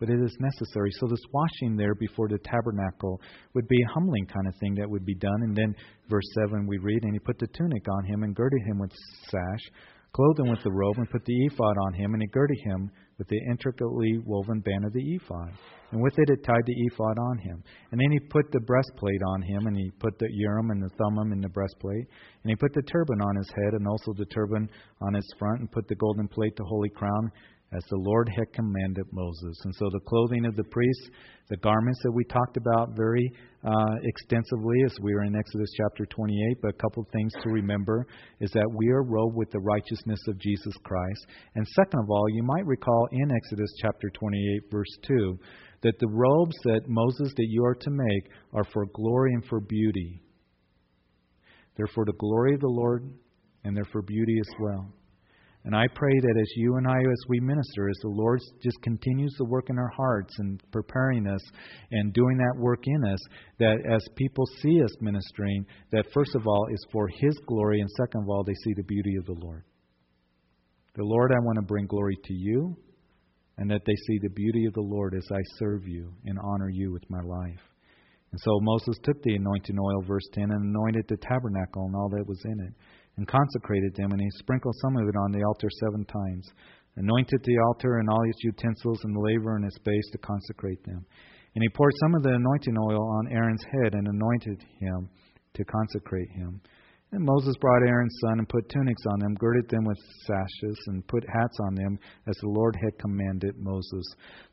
but 0.00 0.10
it 0.10 0.20
is 0.20 0.36
necessary. 0.40 0.90
So 1.00 1.06
this 1.06 1.20
washing 1.32 1.76
there 1.76 1.94
before 1.94 2.28
the 2.28 2.38
tabernacle 2.38 3.20
would 3.54 3.68
be 3.68 3.80
a 3.82 3.92
humbling 3.94 4.26
kind 4.26 4.46
of 4.48 4.54
thing 4.60 4.74
that 4.76 4.90
would 4.90 5.04
be 5.04 5.14
done. 5.14 5.42
And 5.42 5.56
then 5.56 5.74
verse 6.08 6.28
seven 6.40 6.66
we 6.66 6.78
read, 6.78 7.02
and 7.02 7.14
he 7.14 7.18
put 7.20 7.38
the 7.38 7.48
tunic 7.48 7.86
on 7.88 8.04
him 8.04 8.22
and 8.22 8.34
girded 8.34 8.62
him 8.66 8.78
with 8.78 8.92
sash, 9.30 9.70
clothed 10.12 10.40
him 10.40 10.50
with 10.50 10.62
the 10.62 10.72
robe, 10.72 10.96
and 10.98 11.10
put 11.10 11.24
the 11.24 11.46
ephod 11.46 11.76
on 11.86 11.94
him, 11.94 12.12
and 12.14 12.22
he 12.22 12.28
girded 12.28 12.58
him 12.64 12.90
with 13.18 13.28
the 13.28 13.40
intricately 13.50 14.18
woven 14.24 14.60
band 14.60 14.84
of 14.84 14.92
the 14.92 15.14
ephod. 15.14 15.52
And 15.92 16.02
with 16.02 16.14
it, 16.18 16.30
it 16.30 16.42
tied 16.42 16.66
the 16.66 16.74
ephod 16.86 17.16
on 17.18 17.38
him. 17.38 17.62
And 17.92 18.00
then 18.00 18.10
he 18.10 18.18
put 18.18 18.50
the 18.50 18.58
breastplate 18.60 19.22
on 19.28 19.42
him, 19.42 19.66
and 19.66 19.76
he 19.76 19.92
put 20.00 20.18
the 20.18 20.26
urim 20.30 20.70
and 20.70 20.82
the 20.82 20.90
thummim 20.98 21.32
in 21.32 21.40
the 21.40 21.48
breastplate. 21.48 22.06
And 22.42 22.50
he 22.50 22.56
put 22.56 22.74
the 22.74 22.82
turban 22.82 23.20
on 23.20 23.36
his 23.36 23.48
head, 23.54 23.74
and 23.74 23.86
also 23.86 24.12
the 24.16 24.26
turban 24.26 24.68
on 25.00 25.14
his 25.14 25.34
front, 25.38 25.60
and 25.60 25.70
put 25.70 25.86
the 25.86 25.94
golden 25.94 26.26
plate, 26.26 26.56
the 26.56 26.64
holy 26.64 26.88
crown, 26.88 27.30
as 27.72 27.82
the 27.90 27.96
Lord 27.96 28.28
had 28.28 28.52
commanded 28.52 29.06
Moses. 29.10 29.56
And 29.64 29.74
so 29.74 29.88
the 29.90 30.00
clothing 30.00 30.44
of 30.44 30.54
the 30.54 30.64
priests, 30.64 31.10
the 31.48 31.56
garments 31.56 31.98
that 32.04 32.12
we 32.12 32.24
talked 32.24 32.56
about 32.56 32.96
very 32.96 33.32
uh, 33.64 33.96
extensively 34.04 34.76
as 34.84 34.94
we 35.02 35.14
were 35.14 35.24
in 35.24 35.34
Exodus 35.34 35.70
chapter 35.76 36.06
28, 36.06 36.58
but 36.62 36.68
a 36.68 36.82
couple 36.82 37.02
of 37.02 37.08
things 37.12 37.32
to 37.42 37.50
remember 37.50 38.06
is 38.40 38.50
that 38.52 38.70
we 38.76 38.90
are 38.90 39.02
robed 39.02 39.34
with 39.34 39.50
the 39.50 39.58
righteousness 39.58 40.20
of 40.28 40.38
Jesus 40.38 40.74
Christ. 40.84 41.26
And 41.56 41.66
second 41.68 42.00
of 42.00 42.10
all, 42.10 42.28
you 42.30 42.42
might 42.42 42.66
recall 42.66 43.08
in 43.10 43.30
Exodus 43.30 43.72
chapter 43.80 44.08
28, 44.10 44.70
verse 44.70 44.98
2, 45.08 45.38
that 45.82 45.98
the 45.98 46.08
robes 46.08 46.56
that 46.64 46.88
Moses 46.88 47.32
that 47.36 47.46
you 47.48 47.64
are 47.64 47.74
to 47.74 47.90
make 47.90 48.30
are 48.52 48.64
for 48.72 48.86
glory 48.94 49.34
and 49.34 49.44
for 49.46 49.60
beauty. 49.60 50.20
They're 51.76 51.88
for 51.88 52.04
the 52.04 52.14
glory 52.18 52.54
of 52.54 52.60
the 52.60 52.68
Lord 52.68 53.10
and 53.64 53.76
they're 53.76 53.84
for 53.90 54.02
beauty 54.02 54.38
as 54.38 54.54
well. 54.60 54.92
And 55.64 55.74
I 55.74 55.86
pray 55.94 56.12
that 56.12 56.38
as 56.38 56.52
you 56.56 56.76
and 56.76 56.86
I, 56.86 56.98
as 56.98 57.24
we 57.26 57.40
minister, 57.40 57.88
as 57.88 57.96
the 58.02 58.08
Lord 58.08 58.38
just 58.62 58.80
continues 58.82 59.32
to 59.38 59.44
work 59.44 59.70
in 59.70 59.78
our 59.78 59.90
hearts 59.96 60.34
and 60.38 60.62
preparing 60.70 61.26
us 61.26 61.40
and 61.90 62.12
doing 62.12 62.36
that 62.36 62.60
work 62.60 62.80
in 62.84 63.02
us, 63.06 63.18
that 63.60 63.78
as 63.90 64.06
people 64.14 64.44
see 64.60 64.82
us 64.82 64.90
ministering, 65.00 65.64
that 65.90 66.04
first 66.12 66.34
of 66.34 66.46
all 66.46 66.66
is 66.70 66.86
for 66.92 67.08
His 67.08 67.38
glory, 67.46 67.80
and 67.80 67.88
second 67.96 68.24
of 68.24 68.28
all, 68.28 68.44
they 68.44 68.54
see 68.62 68.74
the 68.76 68.82
beauty 68.82 69.16
of 69.16 69.24
the 69.24 69.40
Lord. 69.40 69.64
The 70.96 71.04
Lord, 71.04 71.32
I 71.32 71.40
want 71.40 71.56
to 71.56 71.66
bring 71.66 71.86
glory 71.86 72.18
to 72.24 72.34
you, 72.34 72.76
and 73.56 73.70
that 73.70 73.82
they 73.86 73.96
see 74.06 74.18
the 74.20 74.34
beauty 74.34 74.66
of 74.66 74.74
the 74.74 74.82
Lord 74.82 75.14
as 75.14 75.26
I 75.32 75.40
serve 75.58 75.88
you 75.88 76.12
and 76.26 76.38
honor 76.44 76.68
you 76.68 76.92
with 76.92 77.08
my 77.08 77.20
life. 77.20 77.60
And 78.32 78.40
so 78.40 78.50
Moses 78.60 78.96
took 79.02 79.22
the 79.22 79.36
anointing 79.36 79.78
oil, 79.78 80.02
verse 80.06 80.28
10, 80.34 80.50
and 80.50 80.76
anointed 80.76 81.06
the 81.08 81.16
tabernacle 81.16 81.86
and 81.86 81.96
all 81.96 82.10
that 82.10 82.26
was 82.26 82.42
in 82.44 82.60
it 82.60 82.74
and 83.16 83.28
consecrated 83.28 83.94
them, 83.94 84.10
and 84.12 84.20
he 84.20 84.30
sprinkled 84.38 84.74
some 84.82 84.96
of 84.96 85.08
it 85.08 85.16
on 85.16 85.32
the 85.32 85.44
altar 85.44 85.68
seven 85.80 86.04
times, 86.04 86.48
anointed 86.96 87.40
the 87.44 87.58
altar 87.66 87.98
and 87.98 88.08
all 88.08 88.22
its 88.28 88.44
utensils 88.44 89.00
and 89.04 89.14
the 89.14 89.20
laver 89.20 89.56
and 89.56 89.64
its 89.64 89.78
base 89.78 90.10
to 90.12 90.18
consecrate 90.18 90.82
them. 90.84 91.04
And 91.54 91.62
he 91.62 91.68
poured 91.68 91.92
some 92.00 92.14
of 92.14 92.22
the 92.22 92.34
anointing 92.34 92.76
oil 92.76 93.02
on 93.18 93.32
Aaron's 93.32 93.64
head 93.64 93.94
and 93.94 94.08
anointed 94.08 94.64
him 94.80 95.08
to 95.54 95.64
consecrate 95.64 96.30
him. 96.30 96.60
And 97.12 97.24
Moses 97.24 97.54
brought 97.60 97.86
Aaron's 97.86 98.18
son 98.22 98.40
and 98.40 98.48
put 98.48 98.68
tunics 98.68 99.02
on 99.12 99.20
them, 99.20 99.34
girded 99.34 99.68
them 99.68 99.84
with 99.84 99.98
sashes, 100.26 100.76
and 100.88 101.06
put 101.06 101.22
hats 101.32 101.56
on 101.68 101.76
them, 101.76 101.96
as 102.26 102.36
the 102.38 102.48
Lord 102.48 102.76
had 102.82 102.98
commanded 102.98 103.54
Moses. 103.56 104.04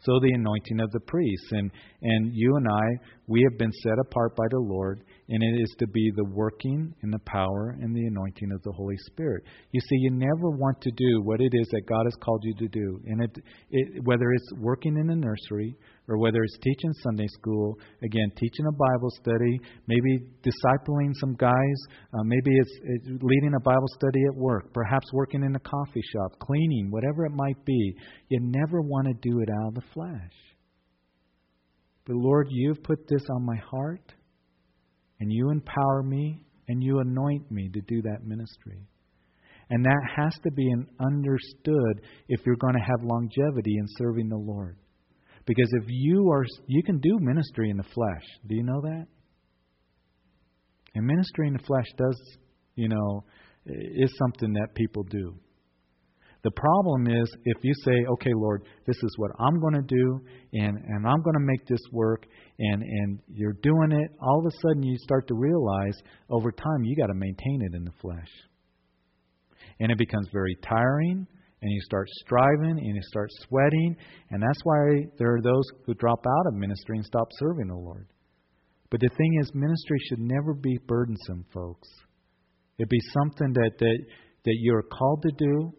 So 0.01 0.19
the 0.19 0.33
anointing 0.35 0.79
of 0.79 0.91
the 0.91 0.99
priests. 0.99 1.47
And, 1.53 1.71
and 2.03 2.31
you 2.35 2.55
and 2.57 2.67
I, 2.69 2.85
we 3.25 3.41
have 3.49 3.57
been 3.57 3.71
set 3.81 3.97
apart 3.99 4.35
by 4.35 4.45
the 4.51 4.59
Lord, 4.59 5.03
and 5.31 5.41
it 5.41 5.61
is 5.61 5.73
to 5.79 5.87
be 5.87 6.11
the 6.17 6.25
working 6.25 6.93
and 7.01 7.13
the 7.13 7.23
power 7.25 7.77
and 7.79 7.95
the 7.95 8.05
anointing 8.05 8.51
of 8.51 8.61
the 8.63 8.71
Holy 8.73 8.97
Spirit. 9.07 9.43
You 9.71 9.79
see, 9.79 9.95
you 9.95 10.11
never 10.11 10.49
want 10.51 10.81
to 10.81 10.91
do 10.91 11.21
what 11.23 11.39
it 11.39 11.51
is 11.53 11.67
that 11.71 11.87
God 11.87 12.03
has 12.03 12.15
called 12.21 12.43
you 12.43 12.53
to 12.55 12.67
do. 12.67 12.99
And 13.05 13.23
it, 13.23 13.31
it, 13.71 14.03
whether 14.03 14.29
it's 14.33 14.51
working 14.57 14.97
in 14.97 15.09
a 15.09 15.15
nursery, 15.15 15.77
or 16.09 16.17
whether 16.17 16.43
it's 16.43 16.57
teaching 16.61 16.91
Sunday 17.03 17.27
school, 17.27 17.77
again, 18.03 18.29
teaching 18.35 18.65
a 18.67 18.71
Bible 18.73 19.09
study, 19.21 19.57
maybe 19.87 20.19
discipling 20.43 21.13
some 21.15 21.33
guys, 21.35 21.79
uh, 22.13 22.23
maybe 22.25 22.51
it's, 22.51 22.79
it's 22.83 23.07
leading 23.23 23.53
a 23.55 23.63
Bible 23.63 23.87
study 23.95 24.19
at 24.29 24.35
work, 24.35 24.73
perhaps 24.73 25.07
working 25.13 25.43
in 25.43 25.55
a 25.55 25.59
coffee 25.59 26.03
shop, 26.11 26.37
cleaning, 26.39 26.91
whatever 26.91 27.25
it 27.25 27.31
might 27.33 27.63
be. 27.63 27.95
You 28.27 28.39
never 28.41 28.81
want 28.81 29.07
to 29.07 29.29
do 29.29 29.39
it 29.39 29.49
out 29.61 29.69
of 29.69 29.75
the 29.75 29.83
flesh. 29.93 30.33
But 32.05 32.15
Lord, 32.17 32.47
you've 32.49 32.83
put 32.83 33.07
this 33.07 33.23
on 33.33 33.45
my 33.45 33.57
heart, 33.57 34.11
and 35.21 35.31
you 35.31 35.51
empower 35.51 36.03
me, 36.03 36.41
and 36.67 36.83
you 36.83 36.99
anoint 36.99 37.49
me 37.49 37.69
to 37.73 37.81
do 37.81 38.01
that 38.01 38.25
ministry. 38.25 38.87
And 39.69 39.85
that 39.85 40.01
has 40.17 40.33
to 40.43 40.51
be 40.51 40.73
understood 40.99 42.01
if 42.27 42.41
you're 42.45 42.57
going 42.57 42.73
to 42.73 42.79
have 42.79 43.03
longevity 43.03 43.77
in 43.77 43.85
serving 43.97 44.27
the 44.27 44.35
Lord. 44.35 44.77
Because 45.45 45.69
if 45.81 45.85
you 45.87 46.29
are, 46.31 46.43
you 46.67 46.83
can 46.83 46.99
do 46.99 47.17
ministry 47.19 47.69
in 47.69 47.77
the 47.77 47.83
flesh. 47.83 48.23
Do 48.47 48.55
you 48.55 48.63
know 48.63 48.81
that? 48.81 49.05
And 50.93 51.05
ministry 51.05 51.47
in 51.47 51.53
the 51.53 51.63
flesh 51.65 51.85
does, 51.97 52.19
you 52.75 52.89
know, 52.89 53.23
is 53.65 54.13
something 54.17 54.53
that 54.53 54.75
people 54.75 55.03
do. 55.03 55.35
The 56.43 56.51
problem 56.51 57.07
is 57.07 57.31
if 57.45 57.57
you 57.63 57.73
say, 57.85 58.05
okay, 58.13 58.31
Lord, 58.33 58.63
this 58.87 58.97
is 58.97 59.13
what 59.17 59.31
I'm 59.39 59.59
going 59.59 59.75
to 59.75 59.95
do, 59.95 60.21
and, 60.53 60.75
and 60.75 61.07
I'm 61.07 61.21
going 61.21 61.35
to 61.35 61.45
make 61.45 61.67
this 61.67 61.81
work, 61.91 62.25
and, 62.57 62.81
and 62.81 63.19
you're 63.27 63.57
doing 63.61 63.91
it, 63.91 64.11
all 64.19 64.39
of 64.39 64.45
a 64.45 64.57
sudden 64.61 64.81
you 64.81 64.97
start 64.97 65.27
to 65.27 65.35
realize 65.35 65.97
over 66.29 66.51
time 66.51 66.83
you 66.83 66.95
got 66.95 67.07
to 67.07 67.13
maintain 67.13 67.61
it 67.61 67.75
in 67.75 67.83
the 67.83 67.93
flesh. 68.01 68.29
And 69.79 69.91
it 69.91 69.99
becomes 69.99 70.27
very 70.33 70.57
tiring, 70.67 71.27
and 71.61 71.71
you 71.71 71.81
start 71.81 72.07
striving 72.23 72.77
and 72.79 72.95
you 72.95 73.01
start 73.03 73.29
sweating. 73.47 73.95
And 74.31 74.41
that's 74.41 74.59
why 74.63 75.05
there 75.19 75.35
are 75.35 75.41
those 75.41 75.65
who 75.85 75.93
drop 75.93 76.25
out 76.25 76.47
of 76.47 76.55
ministry 76.55 76.97
and 76.97 77.05
stop 77.05 77.27
serving 77.37 77.67
the 77.67 77.75
Lord. 77.75 78.07
But 78.89 78.99
the 78.99 79.09
thing 79.15 79.39
is, 79.39 79.51
ministry 79.53 79.99
should 80.09 80.19
never 80.19 80.53
be 80.53 80.79
burdensome, 80.87 81.45
folks. 81.53 81.87
It 82.77 82.89
be 82.89 82.99
something 83.13 83.53
that, 83.53 83.71
that, 83.79 83.97
that 84.45 84.57
you're 84.59 84.81
called 84.81 85.23
to 85.23 85.31
do, 85.37 85.71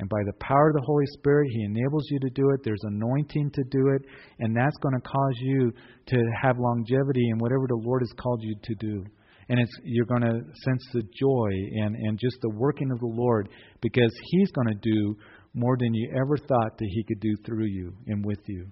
and 0.00 0.08
by 0.08 0.18
the 0.26 0.32
power 0.40 0.70
of 0.70 0.74
the 0.74 0.82
Holy 0.84 1.06
Spirit, 1.18 1.48
He 1.52 1.62
enables 1.62 2.10
you 2.10 2.18
to 2.18 2.30
do 2.30 2.50
it. 2.50 2.60
There's 2.64 2.82
anointing 2.82 3.52
to 3.54 3.62
do 3.70 3.88
it, 3.94 4.02
and 4.40 4.56
that's 4.56 4.76
going 4.78 4.94
to 4.94 5.08
cause 5.08 5.36
you 5.40 5.72
to 6.06 6.16
have 6.42 6.58
longevity 6.58 7.28
in 7.30 7.38
whatever 7.38 7.66
the 7.68 7.80
Lord 7.84 8.02
has 8.02 8.12
called 8.18 8.42
you 8.42 8.56
to 8.60 8.74
do 8.74 9.04
and 9.50 9.58
it's 9.58 9.72
you're 9.82 10.06
going 10.06 10.22
to 10.22 10.40
sense 10.64 10.82
the 10.94 11.02
joy 11.02 11.50
and 11.82 11.96
and 11.96 12.18
just 12.18 12.38
the 12.40 12.50
working 12.50 12.90
of 12.92 13.00
the 13.00 13.06
Lord 13.06 13.48
because 13.82 14.12
He's 14.30 14.50
going 14.52 14.68
to 14.68 14.80
do 14.80 15.16
more 15.54 15.76
than 15.76 15.92
you 15.92 16.08
ever 16.16 16.38
thought 16.38 16.78
that 16.78 16.88
He 16.88 17.04
could 17.04 17.20
do 17.20 17.36
through 17.44 17.66
you 17.66 17.92
and 18.06 18.24
with 18.24 18.38
you. 18.46 18.66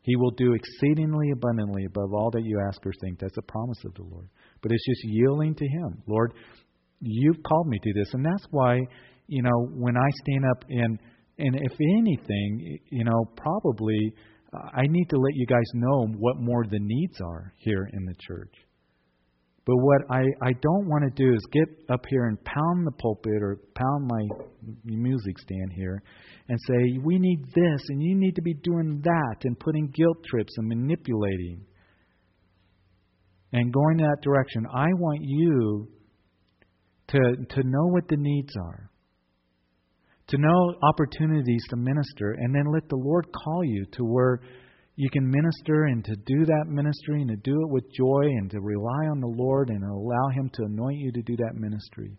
He 0.00 0.16
will 0.16 0.30
do 0.30 0.54
exceedingly 0.54 1.30
abundantly 1.30 1.84
above 1.84 2.12
all 2.12 2.30
that 2.32 2.42
you 2.44 2.60
ask 2.66 2.84
or 2.84 2.92
think. 3.00 3.20
That's 3.20 3.36
a 3.36 3.42
promise 3.42 3.78
of 3.84 3.94
the 3.94 4.02
Lord. 4.02 4.28
But 4.62 4.72
it's 4.72 4.84
just 4.84 5.04
yielding 5.04 5.54
to 5.54 5.68
Him. 5.68 6.02
Lord, 6.08 6.32
you've 7.00 7.42
called 7.44 7.68
me 7.68 7.78
to 7.80 7.92
this, 7.94 8.12
and 8.14 8.24
that's 8.24 8.46
why 8.50 8.80
you 9.32 9.42
know 9.42 9.66
when 9.74 9.96
I 9.96 10.08
stand 10.22 10.44
up 10.50 10.64
and 10.68 10.98
and 11.38 11.56
if 11.56 11.72
anything, 11.80 12.78
you 12.90 13.04
know, 13.04 13.24
probably 13.36 14.14
uh, 14.52 14.58
I 14.74 14.82
need 14.86 15.06
to 15.08 15.16
let 15.16 15.34
you 15.34 15.46
guys 15.46 15.68
know 15.74 16.06
what 16.18 16.36
more 16.38 16.64
the 16.64 16.78
needs 16.78 17.18
are 17.20 17.52
here 17.56 17.88
in 17.94 18.04
the 18.04 18.14
church. 18.20 18.54
But 19.64 19.76
what 19.76 20.02
I, 20.10 20.22
I 20.42 20.52
don't 20.60 20.88
want 20.88 21.04
to 21.04 21.24
do 21.24 21.32
is 21.32 21.40
get 21.52 21.68
up 21.88 22.04
here 22.10 22.24
and 22.26 22.44
pound 22.44 22.86
the 22.86 22.90
pulpit 22.90 23.42
or 23.42 23.58
pound 23.74 24.08
my 24.08 24.22
music 24.84 25.38
stand 25.38 25.72
here 25.72 26.02
and 26.48 26.58
say, 26.66 26.98
we 27.02 27.18
need 27.18 27.44
this 27.54 27.80
and 27.88 28.02
you 28.02 28.16
need 28.16 28.34
to 28.34 28.42
be 28.42 28.54
doing 28.54 29.00
that 29.04 29.36
and 29.44 29.58
putting 29.58 29.86
guilt 29.94 30.18
trips 30.28 30.52
and 30.58 30.68
manipulating 30.68 31.64
and 33.52 33.72
going 33.72 33.98
that 33.98 34.18
direction. 34.22 34.66
I 34.74 34.88
want 34.94 35.20
you 35.22 35.88
to, 37.08 37.18
to 37.50 37.62
know 37.62 37.86
what 37.86 38.08
the 38.08 38.16
needs 38.18 38.52
are, 38.56 38.90
to 40.32 40.38
know 40.38 40.74
opportunities 40.82 41.62
to 41.68 41.76
minister, 41.76 42.32
and 42.38 42.54
then 42.54 42.64
let 42.72 42.88
the 42.88 42.96
Lord 42.96 43.26
call 43.44 43.62
you 43.64 43.84
to 43.92 44.02
where 44.02 44.40
you 44.96 45.10
can 45.10 45.28
minister 45.28 45.84
and 45.84 46.02
to 46.06 46.16
do 46.26 46.46
that 46.46 46.64
ministry 46.68 47.20
and 47.20 47.28
to 47.28 47.36
do 47.36 47.52
it 47.52 47.70
with 47.70 47.84
joy 47.92 48.22
and 48.22 48.50
to 48.50 48.60
rely 48.60 49.08
on 49.10 49.20
the 49.20 49.26
Lord 49.36 49.68
and 49.68 49.84
allow 49.84 50.28
Him 50.34 50.50
to 50.54 50.64
anoint 50.64 50.98
you 50.98 51.12
to 51.12 51.22
do 51.22 51.36
that 51.36 51.54
ministry. 51.54 52.16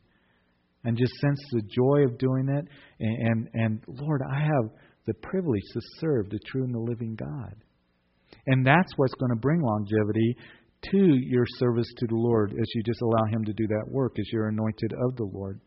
And 0.83 0.97
just 0.97 1.13
sense 1.21 1.39
the 1.51 1.61
joy 1.61 2.03
of 2.05 2.19
doing 2.19 2.49
it. 2.49 2.65
And, 2.99 3.27
and, 3.27 3.49
and 3.53 3.83
Lord, 3.87 4.21
I 4.29 4.41
have 4.41 4.69
the 5.07 5.13
privilege 5.15 5.63
to 5.73 5.81
serve 5.99 6.29
the 6.29 6.39
true 6.45 6.63
and 6.63 6.73
the 6.73 6.79
living 6.79 7.15
God. 7.15 7.55
And 8.47 8.65
that's 8.65 8.91
what's 8.95 9.13
going 9.15 9.31
to 9.31 9.39
bring 9.39 9.61
longevity 9.61 10.35
to 10.91 10.97
your 10.97 11.45
service 11.57 11.87
to 11.97 12.07
the 12.07 12.15
Lord 12.15 12.51
as 12.51 12.67
you 12.75 12.83
just 12.83 13.01
allow 13.01 13.25
Him 13.31 13.43
to 13.45 13.53
do 13.53 13.65
that 13.67 13.85
work 13.87 14.19
as 14.19 14.25
you're 14.31 14.49
anointed 14.49 14.93
of 14.93 15.15
the 15.15 15.29
Lord. 15.31 15.59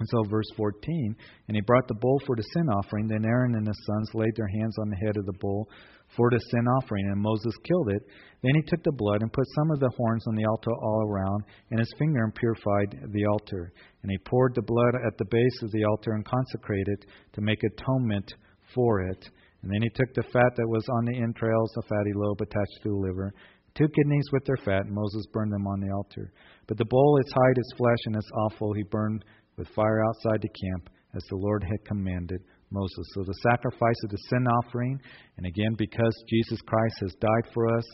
And 0.00 0.08
so, 0.08 0.24
verse 0.28 0.50
14, 0.56 1.16
and 1.46 1.56
he 1.56 1.60
brought 1.60 1.86
the 1.86 1.94
bull 1.94 2.20
for 2.26 2.34
the 2.34 2.42
sin 2.54 2.68
offering. 2.68 3.06
Then 3.06 3.24
Aaron 3.24 3.54
and 3.54 3.66
his 3.66 3.86
sons 3.86 4.10
laid 4.14 4.34
their 4.34 4.48
hands 4.48 4.76
on 4.80 4.90
the 4.90 4.96
head 4.96 5.16
of 5.16 5.24
the 5.24 5.38
bull 5.40 5.68
for 6.16 6.30
the 6.30 6.40
sin 6.50 6.66
offering, 6.66 7.06
and 7.06 7.20
Moses 7.20 7.54
killed 7.64 7.90
it. 7.90 8.02
Then 8.42 8.54
he 8.54 8.62
took 8.62 8.82
the 8.82 8.92
blood 8.92 9.22
and 9.22 9.32
put 9.32 9.46
some 9.54 9.70
of 9.70 9.80
the 9.80 9.92
horns 9.96 10.24
on 10.26 10.34
the 10.34 10.44
altar 10.46 10.72
all 10.72 11.08
around, 11.08 11.44
and 11.70 11.78
his 11.78 11.94
finger 11.98 12.24
and 12.24 12.34
purified 12.34 13.08
the 13.12 13.24
altar. 13.26 13.72
And 14.02 14.10
he 14.10 14.18
poured 14.18 14.54
the 14.54 14.62
blood 14.62 14.94
at 15.06 15.16
the 15.16 15.26
base 15.30 15.62
of 15.62 15.70
the 15.70 15.84
altar 15.84 16.12
and 16.12 16.24
consecrated 16.24 16.88
it 16.88 17.06
to 17.34 17.40
make 17.40 17.62
atonement 17.62 18.34
for 18.74 19.02
it. 19.02 19.28
And 19.62 19.72
then 19.72 19.82
he 19.82 19.88
took 19.90 20.12
the 20.14 20.30
fat 20.30 20.52
that 20.56 20.68
was 20.68 20.86
on 20.90 21.04
the 21.06 21.16
entrails, 21.16 21.72
a 21.78 21.82
fatty 21.82 22.12
lobe 22.14 22.40
attached 22.42 22.82
to 22.82 22.90
the 22.90 22.94
liver, 22.94 23.32
two 23.74 23.88
kidneys 23.88 24.28
with 24.32 24.44
their 24.44 24.58
fat, 24.58 24.86
and 24.86 24.94
Moses 24.94 25.26
burned 25.32 25.52
them 25.52 25.66
on 25.66 25.80
the 25.80 25.90
altar. 25.90 26.32
But 26.66 26.78
the 26.78 26.84
bull, 26.84 27.16
its 27.18 27.32
hide, 27.32 27.56
its 27.56 27.72
flesh, 27.76 27.98
and 28.06 28.16
its 28.16 28.30
offal, 28.46 28.72
he 28.74 28.82
burned 28.82 29.24
with 29.56 29.68
fire 29.68 30.04
outside 30.04 30.42
the 30.42 30.48
camp, 30.48 30.90
as 31.14 31.22
the 31.28 31.36
Lord 31.36 31.62
had 31.62 31.84
commanded 31.84 32.40
Moses. 32.70 33.06
So 33.14 33.22
the 33.22 33.50
sacrifice 33.50 33.96
of 34.04 34.10
the 34.10 34.18
sin 34.30 34.46
offering, 34.46 35.00
and 35.36 35.46
again, 35.46 35.74
because 35.78 36.14
Jesus 36.28 36.60
Christ 36.66 36.96
has 37.02 37.14
died 37.20 37.52
for 37.52 37.66
us, 37.76 37.84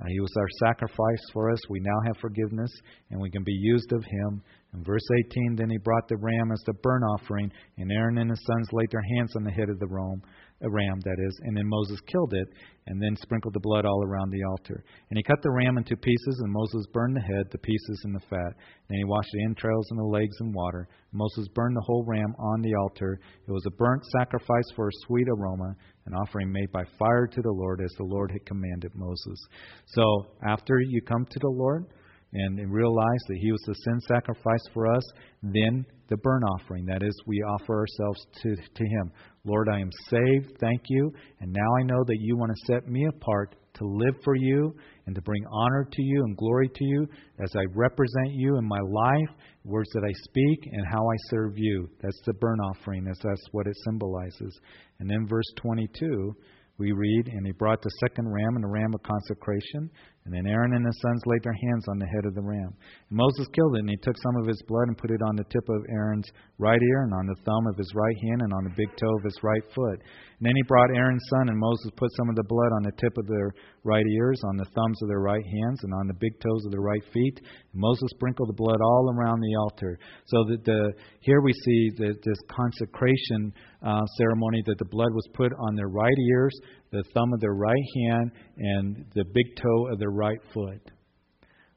uh, 0.00 0.04
He 0.08 0.20
was 0.20 0.32
our 0.38 0.68
sacrifice 0.68 1.24
for 1.32 1.50
us, 1.50 1.58
we 1.68 1.80
now 1.80 1.98
have 2.06 2.16
forgiveness, 2.20 2.70
and 3.10 3.20
we 3.20 3.30
can 3.30 3.42
be 3.42 3.52
used 3.52 3.92
of 3.92 4.04
Him. 4.04 4.42
In 4.74 4.84
verse 4.84 5.06
18, 5.30 5.56
then 5.56 5.70
He 5.70 5.78
brought 5.78 6.06
the 6.08 6.16
ram 6.16 6.52
as 6.52 6.62
the 6.66 6.74
burnt 6.82 7.04
offering, 7.14 7.50
and 7.78 7.90
Aaron 7.90 8.18
and 8.18 8.30
his 8.30 8.44
sons 8.46 8.68
laid 8.72 8.90
their 8.92 9.16
hands 9.16 9.34
on 9.34 9.42
the 9.42 9.50
head 9.50 9.70
of 9.70 9.80
the 9.80 9.88
ram, 9.88 10.22
a 10.60 10.70
ram, 10.70 11.00
that 11.04 11.16
is. 11.18 11.40
And 11.44 11.56
then 11.56 11.68
Moses 11.68 12.00
killed 12.06 12.34
it 12.34 12.48
and 12.86 13.00
then 13.00 13.16
sprinkled 13.22 13.54
the 13.54 13.60
blood 13.60 13.84
all 13.84 14.02
around 14.04 14.30
the 14.30 14.42
altar. 14.44 14.82
And 15.10 15.16
he 15.16 15.22
cut 15.22 15.42
the 15.42 15.50
ram 15.50 15.78
into 15.78 15.96
pieces, 15.96 16.40
and 16.42 16.52
Moses 16.52 16.86
burned 16.92 17.16
the 17.16 17.20
head, 17.20 17.46
the 17.50 17.58
pieces, 17.58 18.00
and 18.04 18.14
the 18.14 18.26
fat. 18.30 18.52
Then 18.88 18.98
he 18.98 19.04
washed 19.04 19.30
the 19.32 19.44
entrails 19.44 19.86
and 19.90 19.98
the 19.98 20.04
legs 20.04 20.36
in 20.40 20.52
water. 20.52 20.88
Moses 21.12 21.48
burned 21.54 21.76
the 21.76 21.84
whole 21.86 22.04
ram 22.06 22.34
on 22.38 22.62
the 22.62 22.74
altar. 22.74 23.20
It 23.46 23.52
was 23.52 23.66
a 23.66 23.76
burnt 23.76 24.02
sacrifice 24.18 24.70
for 24.74 24.88
a 24.88 24.98
sweet 25.06 25.28
aroma, 25.28 25.76
an 26.06 26.14
offering 26.14 26.50
made 26.50 26.72
by 26.72 26.84
fire 26.98 27.26
to 27.26 27.42
the 27.42 27.52
Lord, 27.52 27.80
as 27.82 27.92
the 27.96 28.04
Lord 28.04 28.30
had 28.32 28.46
commanded 28.46 28.92
Moses. 28.94 29.38
So 29.86 30.26
after 30.46 30.80
you 30.80 31.02
come 31.02 31.26
to 31.26 31.38
the 31.38 31.48
Lord, 31.50 31.86
and 32.32 32.72
realize 32.72 33.22
that 33.28 33.38
He 33.38 33.50
was 33.50 33.62
the 33.66 33.74
sin 33.74 34.00
sacrifice 34.08 34.64
for 34.74 34.92
us, 34.92 35.02
then 35.42 35.84
the 36.08 36.16
burnt 36.18 36.44
offering. 36.44 36.84
That 36.86 37.02
is, 37.02 37.14
we 37.26 37.36
offer 37.42 37.80
ourselves 37.80 38.26
to, 38.42 38.56
to 38.56 38.84
Him. 38.84 39.12
Lord, 39.44 39.68
I 39.68 39.80
am 39.80 39.90
saved. 40.08 40.56
Thank 40.60 40.82
you. 40.88 41.12
And 41.40 41.52
now 41.52 41.70
I 41.80 41.84
know 41.84 42.02
that 42.06 42.18
you 42.20 42.36
want 42.36 42.52
to 42.52 42.72
set 42.72 42.88
me 42.88 43.06
apart 43.06 43.56
to 43.74 43.84
live 43.84 44.14
for 44.24 44.34
you 44.34 44.74
and 45.06 45.14
to 45.14 45.22
bring 45.22 45.44
honor 45.50 45.86
to 45.90 46.02
you 46.02 46.24
and 46.24 46.36
glory 46.36 46.68
to 46.68 46.84
you 46.84 47.06
as 47.42 47.54
I 47.54 47.62
represent 47.74 48.32
you 48.32 48.56
in 48.58 48.66
my 48.66 48.80
life, 48.80 49.36
words 49.64 49.88
that 49.94 50.04
I 50.04 50.12
speak, 50.24 50.70
and 50.72 50.84
how 50.90 51.00
I 51.00 51.16
serve 51.30 51.52
you. 51.56 51.88
That's 52.02 52.20
the 52.26 52.34
burnt 52.34 52.60
offering. 52.72 53.04
That's, 53.04 53.20
that's 53.22 53.46
what 53.52 53.66
it 53.66 53.76
symbolizes. 53.84 54.58
And 54.98 55.08
then 55.08 55.26
verse 55.28 55.50
22 55.56 56.34
we 56.78 56.92
read, 56.92 57.28
And 57.28 57.44
he 57.44 57.52
brought 57.52 57.82
the 57.82 57.90
second 58.00 58.32
ram 58.32 58.54
and 58.54 58.62
the 58.62 58.68
ram 58.68 58.94
of 58.94 59.02
consecration, 59.02 59.90
And 60.24 60.34
then 60.34 60.52
Aaron 60.52 60.74
and 60.74 60.84
his 60.84 61.00
sons 61.00 61.22
laid 61.24 61.42
their 61.42 61.56
hands 61.56 61.88
on 61.88 61.98
the 61.98 62.06
head 62.06 62.26
of 62.26 62.34
the 62.34 62.44
ram. 62.44 62.76
And 63.08 63.16
Moses 63.16 63.48
killed 63.54 63.76
it, 63.76 63.80
and 63.80 63.88
he 63.88 63.96
took 63.96 64.16
some 64.20 64.36
of 64.36 64.48
its 64.48 64.60
blood 64.68 64.88
and 64.88 64.98
put 64.98 65.10
it 65.10 65.22
on 65.24 65.36
the 65.36 65.48
tip 65.48 65.64
of 65.68 65.80
Aaron's 65.88 66.28
right 66.58 66.82
ear, 66.82 67.02
and 67.04 67.14
on 67.14 67.26
the 67.26 67.40
thumb 67.46 67.64
of 67.66 67.78
his 67.78 67.90
right 67.94 68.18
hand, 68.28 68.42
and 68.42 68.52
on 68.52 68.64
the 68.64 68.76
big 68.76 68.92
toe 69.00 69.16
of 69.16 69.24
his 69.24 69.40
right 69.42 69.64
foot. 69.74 69.98
And 70.38 70.44
then 70.44 70.54
he 70.54 70.62
brought 70.68 70.94
Aaron's 70.94 71.24
son, 71.30 71.48
and 71.48 71.58
Moses 71.58 71.90
put 71.96 72.12
some 72.16 72.28
of 72.28 72.36
the 72.36 72.44
blood 72.44 72.72
on 72.76 72.82
the 72.84 72.92
tip 73.00 73.16
of 73.16 73.26
their 73.26 73.54
right 73.84 74.04
ears, 74.04 74.40
on 74.44 74.56
the 74.56 74.68
thumbs 74.76 75.00
of 75.02 75.08
their 75.08 75.24
right 75.24 75.44
hands, 75.44 75.80
and 75.82 75.94
on 75.94 76.06
the 76.06 76.20
big 76.20 76.38
toes 76.44 76.64
of 76.66 76.72
their 76.72 76.84
right 76.84 77.02
feet. 77.12 77.40
And 77.72 77.80
Moses 77.80 78.12
sprinkled 78.14 78.50
the 78.50 78.60
blood 78.60 78.80
all 78.84 79.14
around 79.16 79.40
the 79.40 79.56
altar. 79.56 79.98
So 80.26 80.44
that 80.44 80.64
the 80.64 80.92
here 81.20 81.40
we 81.40 81.52
see 81.64 81.90
that 82.04 82.20
this 82.22 82.38
consecration 82.52 83.52
uh, 83.82 84.04
ceremony 84.18 84.62
that 84.66 84.78
the 84.78 84.92
blood 84.92 85.12
was 85.14 85.26
put 85.32 85.52
on 85.58 85.74
their 85.74 85.88
right 85.88 86.18
ears, 86.36 86.54
the 86.90 87.04
thumb 87.14 87.32
of 87.32 87.40
their 87.40 87.54
right 87.54 87.84
hand, 87.96 88.30
and 88.56 89.04
the 89.14 89.24
big 89.24 89.56
toe 89.56 89.88
of 89.92 89.98
their 89.98 90.10
right 90.10 90.40
foot. 90.52 90.80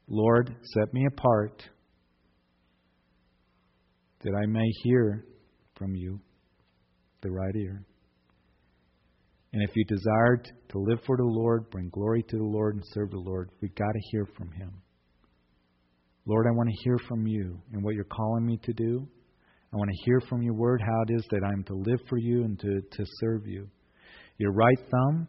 Lord, 0.08 0.54
set 0.74 0.92
me 0.92 1.06
apart 1.06 1.62
that 4.20 4.34
I 4.34 4.46
may 4.46 4.68
hear 4.82 5.24
from 5.76 5.94
you, 5.94 6.20
the 7.22 7.30
right 7.30 7.56
ear. 7.56 7.84
And 9.52 9.62
if 9.62 9.70
you 9.76 9.84
desired 9.84 10.50
to 10.70 10.78
live 10.78 11.00
for 11.06 11.16
the 11.16 11.24
Lord, 11.24 11.68
bring 11.70 11.90
glory 11.90 12.22
to 12.28 12.36
the 12.36 12.44
Lord, 12.44 12.76
and 12.76 12.84
serve 12.92 13.10
the 13.10 13.18
Lord, 13.18 13.50
we've 13.60 13.74
got 13.74 13.92
to 13.92 14.00
hear 14.10 14.26
from 14.36 14.50
Him. 14.52 14.72
Lord, 16.24 16.46
I 16.46 16.56
want 16.56 16.68
to 16.70 16.84
hear 16.84 16.98
from 17.08 17.26
you 17.26 17.60
and 17.72 17.82
what 17.82 17.94
you're 17.94 18.04
calling 18.04 18.46
me 18.46 18.58
to 18.62 18.72
do. 18.72 19.06
I 19.72 19.76
want 19.76 19.90
to 19.90 20.04
hear 20.04 20.20
from 20.28 20.42
your 20.42 20.54
word 20.54 20.80
how 20.80 21.02
it 21.08 21.14
is 21.14 21.26
that 21.30 21.44
I'm 21.44 21.64
to 21.64 21.74
live 21.74 22.00
for 22.08 22.18
you 22.18 22.44
and 22.44 22.58
to, 22.60 22.80
to 22.80 23.04
serve 23.20 23.46
you 23.46 23.68
your 24.42 24.52
right 24.52 24.78
thumb, 24.90 25.28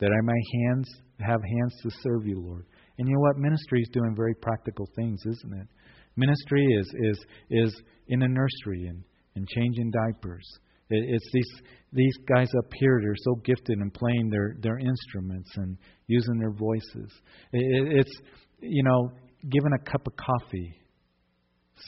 that 0.00 0.10
I 0.10 0.20
may 0.24 0.64
hands 0.64 0.88
have 1.20 1.40
hands 1.42 1.74
to 1.82 1.90
serve 2.02 2.26
you, 2.26 2.40
Lord. 2.40 2.66
And 2.98 3.06
you 3.06 3.14
know 3.14 3.20
what? 3.20 3.36
Ministry 3.36 3.80
is 3.82 3.88
doing 3.92 4.14
very 4.16 4.34
practical 4.34 4.88
things, 4.96 5.20
isn't 5.26 5.54
it? 5.60 5.68
Ministry 6.16 6.64
is 6.64 6.86
is 6.98 7.26
is 7.50 7.82
in 8.08 8.22
a 8.22 8.28
nursery 8.28 8.86
and, 8.86 9.02
and 9.34 9.46
changing 9.48 9.90
diapers. 9.90 10.46
It, 10.88 11.04
it's 11.08 11.30
these 11.32 11.62
these 11.92 12.16
guys 12.26 12.48
up 12.58 12.70
here. 12.74 13.00
They're 13.02 13.14
so 13.24 13.34
gifted 13.44 13.78
in 13.80 13.90
playing 13.90 14.30
their 14.30 14.56
their 14.60 14.78
instruments 14.78 15.50
and 15.56 15.76
using 16.06 16.38
their 16.38 16.52
voices. 16.52 17.12
It, 17.52 17.98
it's 17.98 18.20
you 18.60 18.82
know 18.82 19.10
giving 19.50 19.72
a 19.74 19.90
cup 19.90 20.06
of 20.06 20.14
coffee, 20.16 20.74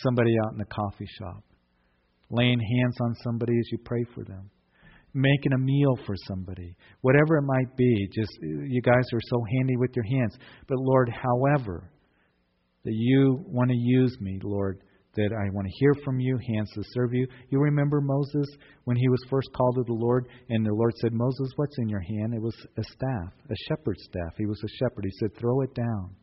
somebody 0.03 0.35
out 0.45 0.53
in 0.53 0.59
the 0.59 0.67
coffee 0.67 1.09
shop, 1.19 1.43
laying 2.31 2.61
hands 2.61 2.97
on 3.01 3.15
somebody 3.25 3.59
as 3.59 3.69
you 3.73 3.79
pray 3.79 4.05
for 4.15 4.25
them 4.25 4.51
making 5.15 5.53
a 5.53 5.59
meal 5.59 5.99
for 6.07 6.15
somebody, 6.27 6.75
whatever 7.01 7.37
it 7.39 7.43
might 7.43 7.77
be. 7.77 8.09
Just 8.15 8.31
you 8.41 8.83
guys 8.83 9.05
are 9.13 9.21
so 9.31 9.45
handy 9.57 9.77
with 9.77 9.91
your 9.95 10.05
hands. 10.05 10.37
But 10.69 10.79
Lord, 10.79 11.11
however, 11.11 11.91
that 12.85 12.95
you 12.95 13.45
want 13.47 13.71
to 13.71 13.77
use 13.77 14.17
me, 14.21 14.39
Lord, 14.43 14.81
that 15.17 15.33
I 15.33 15.51
want 15.53 15.67
to 15.67 15.79
hear 15.81 15.95
from 16.05 16.21
you, 16.21 16.39
hands 16.55 16.71
to 16.75 16.83
serve 16.93 17.13
you. 17.13 17.27
You 17.51 17.59
remember 17.59 18.01
Moses 18.01 18.47
when 18.85 18.97
he 18.97 19.09
was 19.09 19.19
first 19.29 19.49
called 19.57 19.77
to 19.77 19.83
the 19.85 19.93
Lord, 19.93 20.29
and 20.49 20.65
the 20.65 20.73
Lord 20.73 20.93
said, 21.01 21.13
Moses, 21.13 21.49
what's 21.57 21.79
in 21.79 21.89
your 21.89 22.01
hand? 22.01 22.35
It 22.35 22.43
was 22.43 22.55
a 22.77 22.85
staff, 22.85 23.33
a 23.51 23.55
shepherd's 23.69 24.05
staff. 24.05 24.35
He 24.37 24.47
was 24.47 24.63
a 24.63 24.69
shepherd. 24.79 25.05
He 25.05 25.19
said, 25.19 25.37
throw 25.39 25.63
it 25.63 25.75
down. 25.75 26.15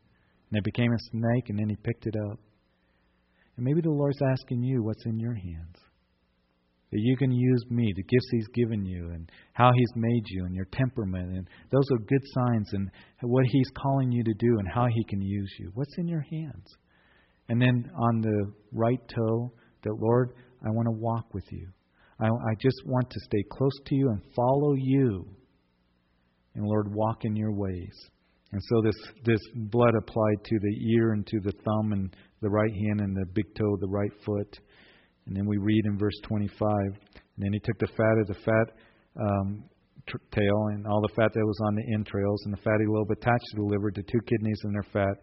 And 0.50 0.60
it 0.60 0.64
became 0.64 0.94
a 0.94 1.10
snake, 1.12 1.50
and 1.50 1.60
then 1.60 1.70
he 1.70 1.76
picked 1.76 2.06
it 2.06 2.16
up. 2.30 2.40
And 3.58 3.66
maybe 3.66 3.82
the 3.82 3.90
Lord's 3.90 4.22
asking 4.22 4.64
you 4.64 4.84
what's 4.84 5.06
in 5.06 5.20
your 5.20 5.34
hands 5.34 5.76
that 6.96 7.02
you 7.02 7.18
can 7.18 7.30
use 7.30 7.66
me, 7.70 7.92
the 7.94 8.04
gifts 8.04 8.30
He's 8.32 8.48
given 8.54 8.86
you, 8.86 9.10
and 9.10 9.30
how 9.52 9.70
He's 9.76 9.92
made 9.98 10.24
you, 10.28 10.46
and 10.46 10.56
your 10.56 10.68
temperament. 10.72 11.30
And 11.36 11.50
those 11.70 11.84
are 11.92 11.98
good 11.98 12.22
signs, 12.34 12.70
and 12.72 12.90
what 13.22 13.44
He's 13.52 13.70
calling 13.78 14.14
you 14.14 14.24
to 14.24 14.34
do, 14.40 14.56
and 14.60 14.68
how 14.74 14.88
He 14.88 15.04
can 15.04 15.22
use 15.22 15.54
you. 15.60 15.72
What's 15.74 15.98
in 15.98 16.08
your 16.08 16.22
hands? 16.22 16.66
And 17.50 17.62
then 17.62 17.92
on 17.98 18.22
the 18.22 18.54
right 18.72 19.02
toe, 19.14 19.52
that 19.84 19.98
Lord, 20.00 20.36
I 20.66 20.70
want 20.70 20.86
to 20.86 20.98
walk 20.98 21.34
with 21.34 21.44
you. 21.52 21.68
I, 22.18 22.28
I 22.28 22.56
just 22.62 22.82
want 22.86 23.10
to 23.10 23.20
stay 23.26 23.44
close 23.52 23.78
to 23.88 23.96
you 23.96 24.10
and 24.12 24.22
follow 24.34 24.74
you. 24.78 25.28
And 26.56 26.66
Lord, 26.66 26.96
walk 26.96 27.26
in 27.26 27.36
your 27.36 27.52
ways. 27.52 27.94
And 28.54 28.62
so 28.70 28.82
this, 28.82 28.96
this 29.26 29.42
blood 29.54 29.96
applied 30.00 30.46
to 30.46 30.60
the 30.62 30.94
ear 30.94 31.12
and 31.12 31.28
to 31.28 31.40
the 31.42 31.52
thumb 31.66 31.92
and 31.92 32.16
the 32.42 32.50
right 32.50 32.72
hand 32.72 33.02
and 33.02 33.18
the 33.18 33.26
big 33.34 33.54
toe, 33.54 33.76
the 33.82 33.88
right 33.90 34.14
foot. 34.26 34.60
And 35.28 35.36
then 35.36 35.46
we 35.46 35.58
read 35.58 35.86
in 35.86 35.98
verse 35.98 36.18
25, 36.24 36.70
and 36.70 37.40
then 37.40 37.54
he 37.54 37.60
took 37.60 37.80
the 37.80 37.88
fat 37.88 38.18
of 38.22 38.28
the 38.28 38.42
fat 38.46 38.68
um, 39.20 39.64
tail 40.32 40.60
and 40.74 40.86
all 40.86 41.02
the 41.02 41.14
fat 41.16 41.34
that 41.34 41.46
was 41.46 41.60
on 41.66 41.76
the 41.76 41.94
entrails 41.94 42.42
and 42.46 42.54
the 42.54 42.62
fatty 42.62 42.86
lobe 42.88 43.10
attached 43.12 43.46
to 43.52 43.58
the 43.58 43.64
liver, 43.64 43.92
the 43.94 44.04
two 44.04 44.22
kidneys 44.28 44.60
and 44.64 44.76
their 44.76 44.90
fat, 44.94 45.18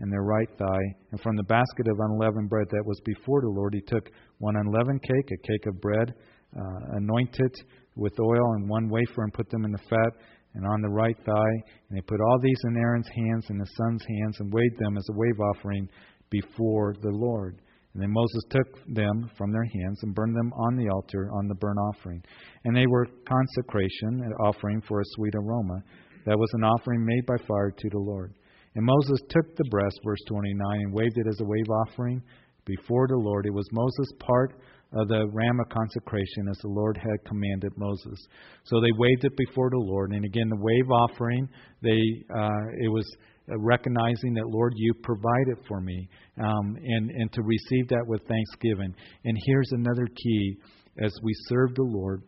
and 0.00 0.12
their 0.12 0.22
right 0.22 0.48
thigh. 0.58 0.86
And 1.10 1.20
from 1.20 1.36
the 1.36 1.44
basket 1.44 1.88
of 1.88 1.98
unleavened 1.98 2.50
bread 2.50 2.66
that 2.70 2.84
was 2.84 3.00
before 3.04 3.40
the 3.40 3.48
Lord, 3.48 3.72
he 3.74 3.80
took 3.80 4.10
one 4.38 4.56
unleavened 4.56 5.02
cake, 5.02 5.30
a 5.32 5.46
cake 5.46 5.66
of 5.66 5.80
bread, 5.80 6.14
uh, 6.56 6.96
anointed 6.96 7.54
with 7.96 8.12
oil, 8.20 8.52
and 8.56 8.68
one 8.68 8.88
wafer, 8.90 9.24
and 9.24 9.32
put 9.32 9.48
them 9.48 9.64
in 9.64 9.72
the 9.72 9.86
fat 9.88 10.12
and 10.54 10.66
on 10.66 10.82
the 10.82 10.88
right 10.88 11.16
thigh. 11.24 11.56
And 11.88 11.96
they 11.96 12.02
put 12.02 12.20
all 12.20 12.38
these 12.42 12.60
in 12.64 12.76
Aaron's 12.76 13.08
hands 13.08 13.46
and 13.48 13.60
his 13.60 13.74
son's 13.76 14.04
hands, 14.06 14.36
and 14.40 14.52
weighed 14.52 14.76
them 14.78 14.98
as 14.98 15.06
a 15.10 15.16
wave 15.16 15.40
offering 15.40 15.88
before 16.28 16.94
the 17.00 17.10
Lord. 17.10 17.62
And 17.96 18.02
then 18.02 18.12
Moses 18.12 18.42
took 18.50 18.94
them 18.94 19.30
from 19.38 19.52
their 19.52 19.64
hands 19.64 20.00
and 20.02 20.14
burned 20.14 20.36
them 20.36 20.52
on 20.52 20.76
the 20.76 20.90
altar 20.90 21.30
on 21.32 21.48
the 21.48 21.54
burnt 21.54 21.78
offering. 21.78 22.22
And 22.64 22.76
they 22.76 22.86
were 22.86 23.06
consecration, 23.26 24.20
an 24.20 24.34
offering 24.38 24.82
for 24.86 25.00
a 25.00 25.04
sweet 25.14 25.34
aroma. 25.34 25.82
That 26.26 26.38
was 26.38 26.50
an 26.52 26.64
offering 26.64 27.06
made 27.06 27.24
by 27.24 27.38
fire 27.48 27.70
to 27.70 27.88
the 27.88 27.98
Lord. 27.98 28.34
And 28.74 28.84
Moses 28.84 29.18
took 29.30 29.56
the 29.56 29.64
breast, 29.70 29.98
verse 30.04 30.18
29, 30.28 30.60
and 30.78 30.92
waved 30.92 31.16
it 31.16 31.26
as 31.26 31.40
a 31.40 31.46
wave 31.46 31.70
offering 31.86 32.20
before 32.66 33.08
the 33.08 33.16
Lord. 33.16 33.46
It 33.46 33.54
was 33.54 33.66
Moses' 33.72 34.12
part 34.20 34.60
of 34.92 35.08
the 35.08 35.26
ram 35.32 35.58
of 35.58 35.70
consecration 35.70 36.48
as 36.50 36.58
the 36.58 36.68
Lord 36.68 36.98
had 36.98 37.24
commanded 37.24 37.72
Moses. 37.78 38.18
So 38.64 38.78
they 38.78 38.92
waved 38.98 39.24
it 39.24 39.36
before 39.38 39.70
the 39.70 39.78
Lord. 39.78 40.10
And 40.10 40.22
again, 40.22 40.50
the 40.50 40.60
wave 40.60 40.90
offering, 40.90 41.48
they 41.80 41.96
uh, 42.28 42.76
it 42.78 42.92
was 42.92 43.10
uh, 43.48 43.58
recognizing 43.58 44.34
that, 44.34 44.48
Lord, 44.48 44.72
you 44.76 44.94
provided 45.02 45.58
for 45.68 45.80
me, 45.80 46.08
um, 46.38 46.76
and, 46.82 47.10
and 47.10 47.32
to 47.32 47.42
receive 47.42 47.88
that 47.88 48.04
with 48.06 48.26
thanksgiving. 48.26 48.94
And 49.24 49.38
here's 49.46 49.70
another 49.72 50.06
key 50.06 50.56
as 51.02 51.12
we 51.22 51.32
serve 51.48 51.74
the 51.74 51.82
Lord, 51.82 52.22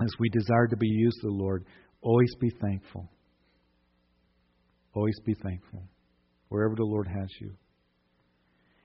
as 0.00 0.10
we 0.18 0.28
desire 0.30 0.66
to 0.68 0.76
be 0.76 0.88
used 0.88 1.18
the 1.22 1.30
Lord, 1.30 1.64
always 2.02 2.34
be 2.40 2.50
thankful. 2.60 3.08
Always 4.94 5.18
be 5.26 5.34
thankful 5.34 5.82
wherever 6.48 6.74
the 6.76 6.84
Lord 6.84 7.08
has 7.08 7.28
you. 7.40 7.52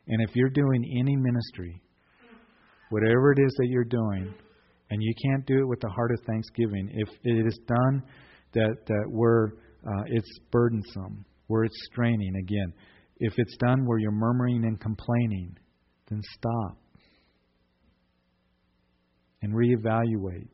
And 0.08 0.28
if 0.28 0.36
you're 0.36 0.50
doing 0.50 0.84
any 1.00 1.16
ministry, 1.16 1.82
whatever 2.90 3.32
it 3.32 3.40
is 3.40 3.54
that 3.58 3.68
you're 3.68 3.84
doing, 3.84 4.34
and 4.90 5.04
you 5.04 5.14
can't 5.24 5.46
do 5.46 5.60
it 5.60 5.68
with 5.68 5.80
the 5.82 5.90
heart 5.90 6.12
of 6.12 6.20
thanksgiving, 6.26 6.90
if 6.94 7.10
it 7.24 7.46
is 7.46 7.60
done 7.68 8.02
that, 8.54 8.76
that 8.88 9.06
where 9.10 9.54
uh, 9.86 10.04
it's 10.08 10.40
burdensome, 10.52 11.24
where 11.50 11.64
it's 11.64 11.86
straining 11.92 12.36
again. 12.36 12.72
If 13.18 13.34
it's 13.38 13.58
done 13.58 13.86
where 13.86 13.98
you're 13.98 14.12
murmuring 14.12 14.64
and 14.64 14.80
complaining, 14.80 15.58
then 16.10 16.22
stop 16.38 16.78
and 19.42 19.54
reevaluate 19.54 20.48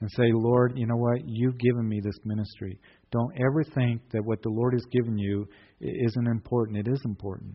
and 0.00 0.10
say, 0.16 0.32
Lord, 0.32 0.72
you 0.76 0.86
know 0.86 0.96
what? 0.96 1.20
You've 1.26 1.58
given 1.58 1.86
me 1.86 2.00
this 2.02 2.18
ministry. 2.24 2.78
Don't 3.12 3.32
ever 3.36 3.62
think 3.62 4.00
that 4.12 4.24
what 4.24 4.42
the 4.42 4.48
Lord 4.48 4.72
has 4.72 4.84
given 4.90 5.18
you 5.18 5.46
isn't 5.80 6.26
important. 6.26 6.78
It 6.78 6.90
is 6.90 7.00
important. 7.04 7.54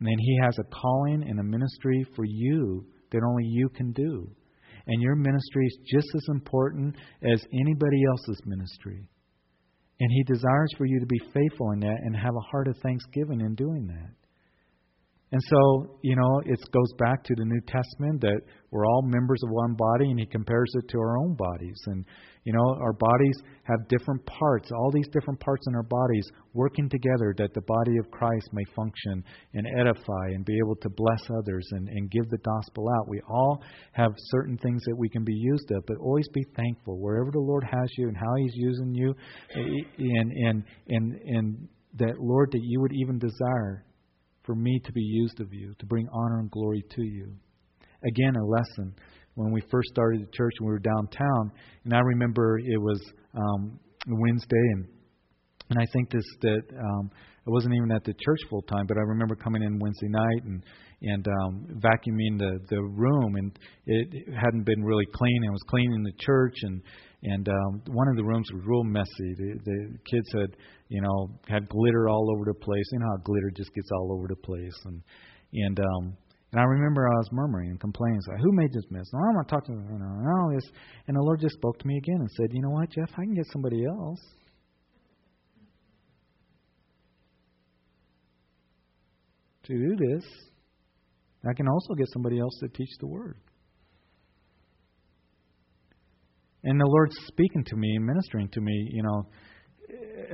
And 0.00 0.18
He 0.20 0.38
has 0.42 0.56
a 0.58 0.64
calling 0.64 1.24
and 1.28 1.40
a 1.40 1.44
ministry 1.44 2.06
for 2.14 2.24
you 2.24 2.86
that 3.10 3.22
only 3.22 3.44
you 3.44 3.68
can 3.68 3.92
do. 3.92 4.30
And 4.86 5.02
your 5.02 5.16
ministry 5.16 5.66
is 5.66 5.78
just 5.90 6.08
as 6.14 6.24
important 6.28 6.94
as 7.22 7.44
anybody 7.52 8.02
else's 8.08 8.40
ministry. 8.44 9.08
And 10.00 10.10
He 10.10 10.22
desires 10.24 10.70
for 10.76 10.86
you 10.86 11.00
to 11.00 11.06
be 11.06 11.20
faithful 11.32 11.70
in 11.72 11.80
that 11.80 11.98
and 12.02 12.16
have 12.16 12.34
a 12.34 12.50
heart 12.50 12.68
of 12.68 12.76
thanksgiving 12.78 13.40
in 13.40 13.54
doing 13.54 13.86
that. 13.86 14.23
And 15.34 15.42
so, 15.50 15.98
you 16.02 16.14
know, 16.14 16.42
it 16.46 16.60
goes 16.70 16.92
back 16.96 17.24
to 17.24 17.34
the 17.36 17.44
New 17.44 17.60
Testament 17.66 18.20
that 18.20 18.40
we're 18.70 18.86
all 18.86 19.02
members 19.02 19.40
of 19.42 19.50
one 19.50 19.74
body, 19.74 20.08
and 20.08 20.20
he 20.20 20.26
compares 20.26 20.70
it 20.74 20.88
to 20.90 20.98
our 21.00 21.18
own 21.18 21.34
bodies. 21.34 21.76
And, 21.86 22.04
you 22.44 22.52
know, 22.52 22.76
our 22.80 22.92
bodies 22.92 23.34
have 23.64 23.88
different 23.88 24.24
parts, 24.26 24.70
all 24.70 24.92
these 24.92 25.08
different 25.12 25.40
parts 25.40 25.66
in 25.66 25.74
our 25.74 25.82
bodies 25.82 26.24
working 26.52 26.88
together 26.88 27.34
that 27.38 27.52
the 27.52 27.62
body 27.62 27.98
of 27.98 28.12
Christ 28.12 28.48
may 28.52 28.62
function 28.76 29.24
and 29.54 29.66
edify 29.80 30.26
and 30.34 30.44
be 30.44 30.56
able 30.56 30.76
to 30.76 30.88
bless 30.88 31.22
others 31.36 31.66
and, 31.72 31.88
and 31.88 32.12
give 32.12 32.30
the 32.30 32.38
gospel 32.38 32.86
out. 32.96 33.08
We 33.08 33.20
all 33.28 33.60
have 33.90 34.12
certain 34.30 34.56
things 34.58 34.84
that 34.86 34.96
we 34.96 35.08
can 35.08 35.24
be 35.24 35.34
used 35.34 35.68
of, 35.72 35.82
but 35.88 35.96
always 35.96 36.28
be 36.32 36.46
thankful 36.54 37.00
wherever 37.00 37.32
the 37.32 37.40
Lord 37.40 37.64
has 37.64 37.90
you 37.98 38.06
and 38.06 38.16
how 38.16 38.36
He's 38.36 38.54
using 38.54 38.94
you, 38.94 39.16
eh, 39.56 39.58
eh, 39.58 39.82
and, 39.98 40.30
and, 40.30 40.64
and, 40.86 41.14
and 41.26 41.68
that, 41.98 42.20
Lord, 42.20 42.52
that 42.52 42.62
you 42.62 42.80
would 42.80 42.92
even 42.92 43.18
desire 43.18 43.84
for 44.44 44.54
me 44.54 44.80
to 44.84 44.92
be 44.92 45.02
used 45.02 45.40
of 45.40 45.52
you, 45.52 45.74
to 45.78 45.86
bring 45.86 46.06
honor 46.12 46.38
and 46.40 46.50
glory 46.50 46.82
to 46.96 47.02
you. 47.02 47.32
Again, 48.06 48.34
a 48.36 48.44
lesson 48.44 48.94
when 49.34 49.50
we 49.52 49.60
first 49.70 49.88
started 49.88 50.20
the 50.20 50.30
church 50.32 50.52
and 50.58 50.66
we 50.68 50.72
were 50.72 50.78
downtown, 50.78 51.50
and 51.84 51.94
I 51.94 52.00
remember 52.00 52.58
it 52.58 52.78
was 52.78 53.00
um, 53.34 53.78
Wednesday, 54.06 54.66
and 54.74 54.86
And 55.70 55.78
I 55.80 55.86
think 55.92 56.10
this 56.10 56.24
that 56.42 56.62
um, 56.78 57.10
I 57.46 57.50
wasn't 57.50 57.74
even 57.74 57.90
at 57.90 58.04
the 58.04 58.12
church 58.12 58.40
full 58.50 58.62
time, 58.62 58.86
but 58.86 58.98
I 58.98 59.00
remember 59.00 59.34
coming 59.34 59.62
in 59.62 59.78
Wednesday 59.78 60.08
night 60.08 60.42
and 60.44 60.62
and 61.02 61.26
um, 61.26 61.66
vacuuming 61.80 62.38
the 62.38 62.58
the 62.68 62.82
room, 62.82 63.36
and 63.36 63.58
it 63.86 64.28
hadn't 64.34 64.64
been 64.64 64.84
really 64.84 65.06
clean. 65.14 65.44
It 65.44 65.50
was 65.50 65.62
cleaning 65.68 66.02
the 66.02 66.12
church, 66.20 66.54
and 66.62 66.82
and 67.24 67.48
um, 67.48 67.82
one 67.88 68.08
of 68.08 68.16
the 68.16 68.24
rooms 68.24 68.46
was 68.52 68.62
real 68.66 68.84
messy. 68.84 69.34
The, 69.36 69.58
the 69.64 69.98
kids 70.04 70.28
had 70.32 70.56
you 70.88 71.00
know 71.00 71.28
had 71.48 71.68
glitter 71.68 72.08
all 72.08 72.30
over 72.34 72.44
the 72.44 72.58
place. 72.60 72.84
You 72.92 72.98
know 73.00 73.06
how 73.16 73.22
glitter 73.24 73.50
just 73.56 73.72
gets 73.74 73.88
all 73.92 74.12
over 74.12 74.28
the 74.28 74.36
place, 74.36 74.76
and 74.84 75.02
and 75.54 75.80
um, 75.80 76.16
and 76.52 76.60
I 76.60 76.64
remember 76.64 77.08
I 77.08 77.16
was 77.16 77.28
murmuring 77.32 77.70
and 77.70 77.80
complaining, 77.80 78.20
like, 78.28 78.40
"Who 78.40 78.52
made 78.52 78.72
this 78.72 78.84
mess? 78.90 79.06
No, 79.12 79.20
I'm 79.28 79.36
not 79.36 79.48
talking, 79.48 79.74
you 79.74 79.98
know, 79.98 80.14
and 80.20 80.28
all 80.28 80.52
this." 80.54 80.70
And 81.08 81.16
the 81.16 81.22
Lord 81.22 81.40
just 81.40 81.54
spoke 81.54 81.78
to 81.78 81.86
me 81.86 81.96
again 81.96 82.20
and 82.20 82.30
said, 82.30 82.48
"You 82.52 82.62
know 82.62 82.70
what, 82.70 82.90
Jeff? 82.90 83.10
I 83.14 83.24
can 83.24 83.34
get 83.34 83.46
somebody 83.52 83.84
else." 83.86 84.20
To 89.64 89.72
do 89.72 89.96
this, 89.96 90.24
I 91.48 91.54
can 91.54 91.66
also 91.68 91.94
get 91.94 92.06
somebody 92.12 92.38
else 92.38 92.54
to 92.60 92.68
teach 92.68 92.90
the 93.00 93.06
word. 93.06 93.38
And 96.64 96.80
the 96.80 96.86
Lord's 96.86 97.16
speaking 97.26 97.64
to 97.64 97.76
me 97.76 97.98
ministering 97.98 98.48
to 98.48 98.60
me, 98.60 98.90
you 98.92 99.02
know, 99.02 99.26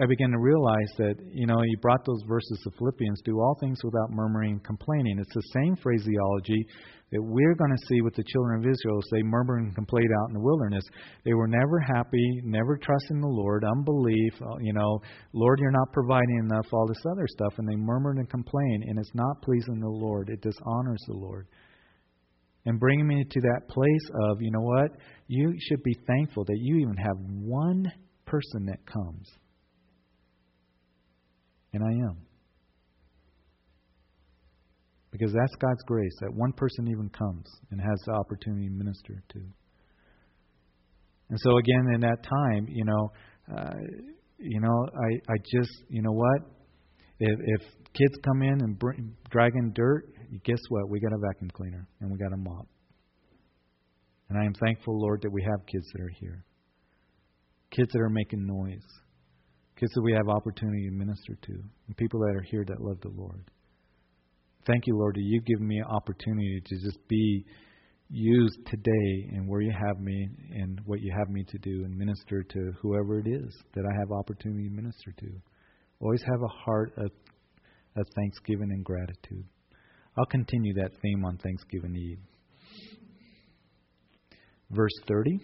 I 0.01 0.07
began 0.07 0.31
to 0.31 0.39
realize 0.39 0.93
that, 0.99 1.17
you 1.33 1.47
know, 1.47 1.61
he 1.61 1.77
brought 1.83 2.05
those 2.07 2.23
verses 2.29 2.63
of 2.67 2.73
Philippians 2.79 3.21
do 3.25 3.41
all 3.41 3.57
things 3.61 3.81
without 3.83 4.11
murmuring 4.11 4.53
and 4.53 4.65
complaining. 4.65 5.19
It's 5.19 5.35
the 5.35 5.61
same 5.61 5.77
phraseology 5.77 6.65
that 7.11 7.21
we're 7.21 7.55
going 7.57 7.73
to 7.73 7.87
see 7.89 8.01
with 8.01 8.15
the 8.15 8.23
children 8.23 8.61
of 8.61 8.71
Israel 8.71 8.99
as 8.99 9.11
they 9.11 9.23
murmured 9.23 9.63
and 9.63 9.75
complained 9.75 10.11
out 10.23 10.29
in 10.29 10.35
the 10.35 10.41
wilderness. 10.41 10.85
They 11.25 11.35
were 11.35 11.49
never 11.49 11.81
happy, 11.81 12.41
never 12.45 12.79
trusting 12.79 13.21
the 13.21 13.27
Lord, 13.27 13.65
unbelief, 13.65 14.35
uh, 14.41 14.59
you 14.61 14.73
know, 14.73 15.01
Lord, 15.33 15.59
you're 15.59 15.73
not 15.73 15.93
providing 15.93 16.39
enough, 16.45 16.67
all 16.73 16.87
this 16.87 17.05
other 17.11 17.27
stuff. 17.27 17.55
And 17.59 17.69
they 17.69 17.77
murmured 17.77 18.19
and 18.19 18.31
complained, 18.31 18.85
and 18.87 18.99
it's 18.99 19.15
not 19.15 19.43
pleasing 19.43 19.81
the 19.81 19.89
Lord. 19.89 20.31
It 20.31 20.41
dishonors 20.41 21.03
the 21.09 21.19
Lord. 21.19 21.49
And 22.67 22.79
bringing 22.79 23.07
me 23.07 23.25
to 23.25 23.41
that 23.41 23.69
place 23.69 24.11
of, 24.29 24.43
you 24.43 24.51
know 24.51 24.61
what? 24.61 24.91
You 25.29 25.55
should 25.59 25.83
be 25.83 25.97
thankful 26.07 26.45
that 26.45 26.59
you 26.59 26.79
even 26.79 26.97
have 26.97 27.17
one 27.19 27.91
person 28.27 28.67
that 28.67 28.85
comes 28.87 29.27
and 31.73 31.83
I 31.85 31.91
am. 32.09 32.17
Because 35.11 35.33
that's 35.33 35.55
God's 35.61 35.83
grace, 35.87 36.13
that 36.21 36.33
one 36.33 36.53
person 36.53 36.89
even 36.89 37.09
comes 37.11 37.47
and 37.71 37.81
has 37.81 38.01
the 38.07 38.13
opportunity 38.13 38.67
to 38.67 38.73
minister 38.73 39.23
to. 39.33 39.41
And 41.31 41.39
so 41.41 41.57
again, 41.59 41.95
in 41.95 42.01
that 42.01 42.23
time, 42.23 42.67
you 42.69 42.85
know, 42.85 43.09
uh, 43.57 43.75
you 44.39 44.61
know, 44.61 44.87
I, 44.95 45.33
I 45.33 45.37
just, 45.53 45.71
you 45.89 46.03
know 46.03 46.13
what? 46.13 46.43
If, 47.19 47.39
if 47.45 47.61
kids 47.93 48.15
come 48.25 48.43
in 48.43 48.61
and 48.63 48.79
bring, 48.79 49.15
dragging 49.31 49.73
dirt, 49.75 50.05
guess 50.45 50.61
what? 50.69 50.89
We 50.89 51.01
got 51.01 51.13
a 51.13 51.19
vacuum 51.19 51.51
cleaner 51.51 51.87
and 52.01 52.11
we 52.11 52.19
got 52.19 52.33
a 52.33 52.37
mop. 52.37 52.67
And 54.29 54.39
I 54.39 54.45
am 54.45 54.55
thankful, 54.55 55.01
Lord, 55.01 55.23
that 55.23 55.33
we 55.33 55.43
have 55.43 55.67
kids 55.67 55.87
that 55.93 56.03
are 56.03 56.13
here. 56.21 56.45
Kids 57.71 57.91
that 57.93 58.01
are 58.01 58.11
making 58.11 58.47
noise 58.47 58.87
kids 59.81 59.93
that 59.95 60.03
we 60.03 60.13
have 60.13 60.29
opportunity 60.29 60.89
to 60.89 60.95
minister 60.95 61.35
to, 61.41 61.53
and 61.87 61.97
people 61.97 62.21
that 62.21 62.37
are 62.37 62.45
here 62.51 62.65
that 62.69 62.83
love 62.83 63.01
the 63.01 63.09
Lord. 63.17 63.51
Thank 64.67 64.87
you, 64.87 64.97
Lord, 64.97 65.15
that 65.15 65.23
you've 65.25 65.47
given 65.47 65.67
me 65.67 65.79
an 65.79 65.87
opportunity 65.87 66.63
to 66.67 66.77
just 66.85 66.99
be 67.09 67.47
used 68.11 68.59
today 68.67 69.31
and 69.33 69.49
where 69.49 69.63
you 69.63 69.73
have 69.73 69.99
me 70.01 70.29
and 70.53 70.81
what 70.85 71.01
you 71.01 71.11
have 71.17 71.31
me 71.31 71.45
to 71.49 71.59
do 71.59 71.85
and 71.85 71.97
minister 71.97 72.43
to 72.43 72.73
whoever 72.83 73.21
it 73.21 73.27
is 73.27 73.57
that 73.75 73.85
I 73.87 73.99
have 73.99 74.13
opportunity 74.13 74.69
to 74.69 74.75
minister 74.75 75.13
to. 75.19 75.27
Always 76.01 76.23
have 76.23 76.43
a 76.43 76.65
heart 76.65 76.93
of, 76.99 77.11
of 77.97 78.07
thanksgiving 78.17 78.71
and 78.71 78.85
gratitude. 78.85 79.45
I'll 80.19 80.27
continue 80.27 80.75
that 80.75 80.91
theme 81.03 81.25
on 81.25 81.39
Thanksgiving 81.39 81.97
Eve. 81.97 82.19
Verse 84.71 84.93
30. 85.09 85.39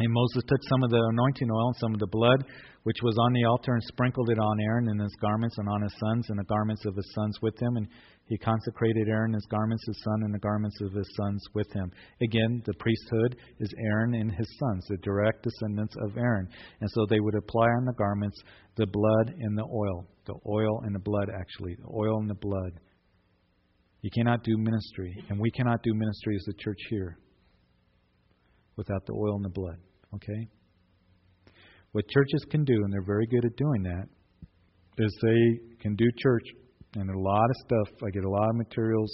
And 0.00 0.12
Moses 0.12 0.44
took 0.46 0.60
some 0.68 0.82
of 0.82 0.90
the 0.90 1.02
anointing 1.12 1.50
oil 1.50 1.68
and 1.68 1.76
some 1.76 1.94
of 1.94 2.00
the 2.00 2.06
blood 2.06 2.44
which 2.88 3.02
was 3.02 3.18
on 3.18 3.34
the 3.34 3.44
altar, 3.44 3.74
and 3.74 3.82
sprinkled 3.84 4.30
it 4.30 4.38
on 4.38 4.60
Aaron 4.60 4.88
and 4.88 4.98
his 4.98 5.14
garments, 5.20 5.58
and 5.58 5.68
on 5.68 5.82
his 5.82 5.92
sons, 6.00 6.24
and 6.30 6.38
the 6.38 6.44
garments 6.44 6.86
of 6.86 6.96
his 6.96 7.12
sons 7.14 7.36
with 7.42 7.52
him. 7.60 7.76
And 7.76 7.86
he 8.24 8.38
consecrated 8.38 9.08
Aaron, 9.08 9.34
his 9.34 9.46
garments, 9.50 9.84
his 9.86 10.00
son, 10.02 10.22
and 10.22 10.32
the 10.32 10.38
garments 10.38 10.80
of 10.80 10.94
his 10.94 11.06
sons 11.14 11.44
with 11.52 11.70
him. 11.74 11.90
Again, 12.22 12.62
the 12.64 12.72
priesthood 12.80 13.36
is 13.60 13.74
Aaron 13.78 14.14
and 14.14 14.32
his 14.32 14.48
sons, 14.58 14.86
the 14.88 14.96
direct 15.02 15.42
descendants 15.42 15.94
of 16.00 16.16
Aaron. 16.16 16.48
And 16.80 16.88
so 16.94 17.04
they 17.04 17.20
would 17.20 17.34
apply 17.34 17.66
on 17.66 17.84
the 17.84 17.92
garments 17.92 18.40
the 18.76 18.86
blood 18.86 19.34
and 19.38 19.58
the 19.58 19.64
oil. 19.64 20.06
The 20.24 20.36
oil 20.48 20.80
and 20.84 20.94
the 20.94 21.00
blood, 21.00 21.28
actually. 21.38 21.74
The 21.74 21.92
oil 21.94 22.20
and 22.20 22.30
the 22.30 22.40
blood. 22.40 22.80
You 24.00 24.10
cannot 24.14 24.44
do 24.44 24.56
ministry, 24.56 25.12
and 25.28 25.40
we 25.40 25.50
cannot 25.50 25.82
do 25.82 25.92
ministry 25.92 26.36
as 26.36 26.46
a 26.48 26.62
church 26.62 26.78
here 26.88 27.18
without 28.76 29.04
the 29.06 29.12
oil 29.12 29.36
and 29.36 29.44
the 29.44 29.50
blood. 29.50 29.78
Okay? 30.14 30.48
What 31.92 32.08
churches 32.08 32.44
can 32.50 32.64
do, 32.64 32.74
and 32.84 32.92
they're 32.92 33.04
very 33.04 33.26
good 33.26 33.44
at 33.44 33.56
doing 33.56 33.82
that, 33.82 34.04
is 34.98 35.18
they 35.22 35.76
can 35.80 35.96
do 35.96 36.06
church, 36.18 36.44
and 36.94 37.10
a 37.10 37.18
lot 37.18 37.44
of 37.44 37.56
stuff. 37.66 37.88
I 38.06 38.10
get 38.10 38.24
a 38.24 38.30
lot 38.30 38.48
of 38.50 38.56
materials 38.56 39.10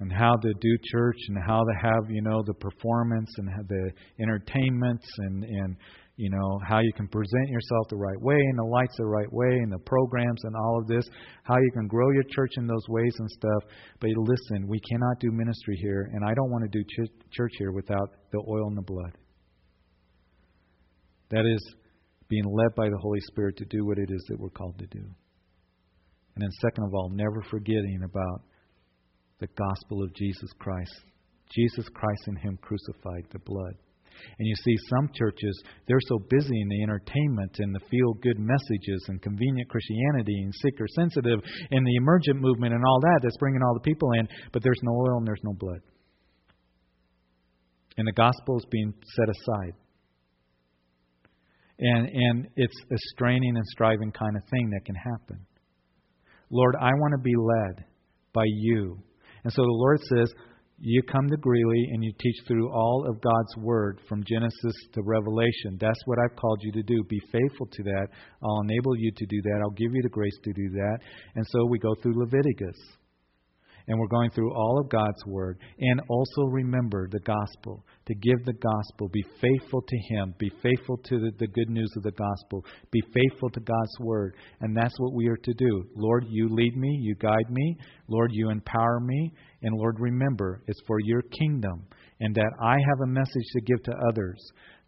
on 0.00 0.10
how 0.10 0.34
to 0.36 0.52
do 0.60 0.78
church 0.90 1.16
and 1.28 1.38
how 1.46 1.60
to 1.60 1.72
have 1.82 2.10
you 2.10 2.22
know 2.22 2.42
the 2.46 2.54
performance 2.54 3.30
and 3.38 3.48
the 3.68 3.90
entertainments 4.20 5.06
and 5.18 5.44
and 5.44 5.76
you 6.18 6.28
know 6.28 6.60
how 6.68 6.80
you 6.80 6.92
can 6.92 7.08
present 7.08 7.48
yourself 7.48 7.88
the 7.88 7.96
right 7.96 8.20
way 8.20 8.36
and 8.36 8.58
the 8.58 8.64
lights 8.64 8.94
the 8.98 9.06
right 9.06 9.32
way 9.32 9.54
and 9.62 9.72
the 9.72 9.78
programs 9.86 10.42
and 10.44 10.54
all 10.54 10.78
of 10.78 10.86
this 10.86 11.08
how 11.44 11.56
you 11.56 11.70
can 11.72 11.86
grow 11.86 12.10
your 12.10 12.24
church 12.28 12.50
in 12.58 12.66
those 12.66 12.86
ways 12.88 13.14
and 13.18 13.30
stuff 13.30 13.62
but 14.00 14.10
listen 14.16 14.68
we 14.68 14.80
cannot 14.90 15.16
do 15.20 15.30
ministry 15.32 15.78
here 15.80 16.10
and 16.12 16.24
i 16.24 16.34
don't 16.34 16.50
want 16.50 16.62
to 16.62 16.78
do 16.78 16.84
ch- 16.84 17.10
church 17.30 17.52
here 17.58 17.72
without 17.72 18.10
the 18.32 18.42
oil 18.48 18.66
and 18.68 18.76
the 18.76 18.82
blood 18.82 19.16
that 21.30 21.44
is 21.46 21.74
being 22.28 22.44
led 22.44 22.74
by 22.76 22.88
the 22.88 22.98
Holy 22.98 23.20
Spirit 23.20 23.56
to 23.56 23.64
do 23.66 23.84
what 23.84 23.98
it 23.98 24.10
is 24.10 24.24
that 24.28 24.38
we're 24.38 24.50
called 24.50 24.78
to 24.78 24.86
do. 24.86 25.00
And 25.00 26.42
then, 26.42 26.50
second 26.60 26.84
of 26.84 26.94
all, 26.94 27.10
never 27.10 27.42
forgetting 27.50 28.00
about 28.04 28.42
the 29.40 29.48
gospel 29.48 30.02
of 30.02 30.14
Jesus 30.14 30.50
Christ. 30.58 30.92
Jesus 31.50 31.88
Christ 31.94 32.22
and 32.26 32.38
Him 32.38 32.58
crucified, 32.60 33.24
the 33.32 33.38
blood. 33.40 33.74
And 34.38 34.46
you 34.46 34.54
see, 34.64 34.76
some 34.90 35.08
churches, 35.14 35.62
they're 35.86 36.04
so 36.08 36.18
busy 36.30 36.60
in 36.60 36.68
the 36.68 36.82
entertainment 36.82 37.56
and 37.58 37.74
the 37.74 37.80
feel 37.90 38.14
good 38.22 38.38
messages 38.38 39.04
and 39.08 39.20
convenient 39.22 39.68
Christianity 39.68 40.42
and 40.42 40.54
seeker 40.54 40.86
sensitive 40.94 41.40
and 41.70 41.86
the 41.86 41.96
emergent 41.96 42.40
movement 42.40 42.74
and 42.74 42.84
all 42.84 43.00
that 43.00 43.20
that's 43.22 43.36
bringing 43.38 43.62
all 43.62 43.74
the 43.74 43.88
people 43.88 44.12
in, 44.12 44.28
but 44.52 44.62
there's 44.62 44.80
no 44.82 44.92
oil 44.92 45.18
and 45.18 45.26
there's 45.26 45.44
no 45.44 45.54
blood. 45.58 45.80
And 47.96 48.06
the 48.06 48.12
gospel 48.12 48.58
is 48.58 48.66
being 48.70 48.94
set 49.16 49.28
aside. 49.28 49.74
And, 51.80 52.08
and 52.08 52.48
it's 52.56 52.80
a 52.92 52.96
straining 53.14 53.56
and 53.56 53.66
striving 53.66 54.12
kind 54.12 54.36
of 54.36 54.42
thing 54.50 54.70
that 54.70 54.84
can 54.84 54.94
happen. 54.94 55.46
Lord, 56.50 56.76
I 56.80 56.90
want 56.94 57.12
to 57.16 57.22
be 57.22 57.34
led 57.36 57.84
by 58.32 58.44
you. 58.46 58.98
And 59.44 59.52
so 59.52 59.62
the 59.62 59.68
Lord 59.68 59.98
says, 60.14 60.32
You 60.80 61.02
come 61.02 61.28
to 61.28 61.36
Greeley 61.36 61.88
and 61.92 62.04
you 62.04 62.12
teach 62.20 62.36
through 62.46 62.70
all 62.70 63.04
of 63.08 63.20
God's 63.20 63.56
Word 63.56 63.98
from 64.08 64.22
Genesis 64.24 64.74
to 64.92 65.02
Revelation. 65.02 65.76
That's 65.80 65.98
what 66.04 66.18
I've 66.20 66.36
called 66.36 66.60
you 66.62 66.70
to 66.72 66.82
do. 66.84 67.02
Be 67.08 67.20
faithful 67.32 67.66
to 67.66 67.82
that. 67.82 68.06
I'll 68.44 68.60
enable 68.60 68.96
you 68.96 69.10
to 69.10 69.26
do 69.26 69.42
that. 69.42 69.60
I'll 69.60 69.70
give 69.70 69.92
you 69.92 70.02
the 70.02 70.08
grace 70.08 70.38
to 70.44 70.52
do 70.52 70.70
that. 70.74 70.98
And 71.34 71.44
so 71.48 71.66
we 71.66 71.80
go 71.80 71.94
through 72.00 72.20
Leviticus 72.20 72.76
and 73.88 73.98
we're 73.98 74.06
going 74.06 74.30
through 74.30 74.52
all 74.54 74.78
of 74.78 74.90
God's 74.90 75.24
Word. 75.26 75.58
And 75.78 76.00
also 76.08 76.42
remember 76.42 77.08
the 77.10 77.20
gospel, 77.20 77.84
to 78.06 78.14
give 78.14 78.44
the 78.44 78.52
gospel. 78.52 79.08
Be 79.08 79.24
faithful 79.40 79.82
to 79.82 79.96
Him. 80.10 80.34
Be 80.38 80.50
faithful 80.62 80.98
to 80.98 81.18
the, 81.18 81.32
the 81.38 81.46
good 81.46 81.70
news 81.70 81.90
of 81.96 82.02
the 82.02 82.12
gospel. 82.12 82.64
Be 82.92 83.00
faithful 83.12 83.48
to 83.50 83.60
God's 83.60 83.98
Word. 84.00 84.34
And 84.60 84.76
that's 84.76 84.94
what 84.98 85.14
we 85.14 85.28
are 85.28 85.38
to 85.38 85.54
do. 85.54 85.84
Lord, 85.96 86.26
you 86.28 86.48
lead 86.50 86.76
me, 86.76 86.98
you 87.00 87.14
guide 87.16 87.50
me. 87.50 87.76
Lord, 88.08 88.30
you 88.32 88.50
empower 88.50 89.00
me. 89.00 89.32
And 89.62 89.74
Lord, 89.74 89.96
remember, 89.98 90.62
it's 90.66 90.82
for 90.86 90.98
your 91.00 91.22
kingdom. 91.22 91.84
And 92.20 92.34
that 92.34 92.52
I 92.62 92.74
have 92.74 93.00
a 93.02 93.10
message 93.10 93.46
to 93.52 93.60
give 93.62 93.82
to 93.84 93.92
others. 94.10 94.38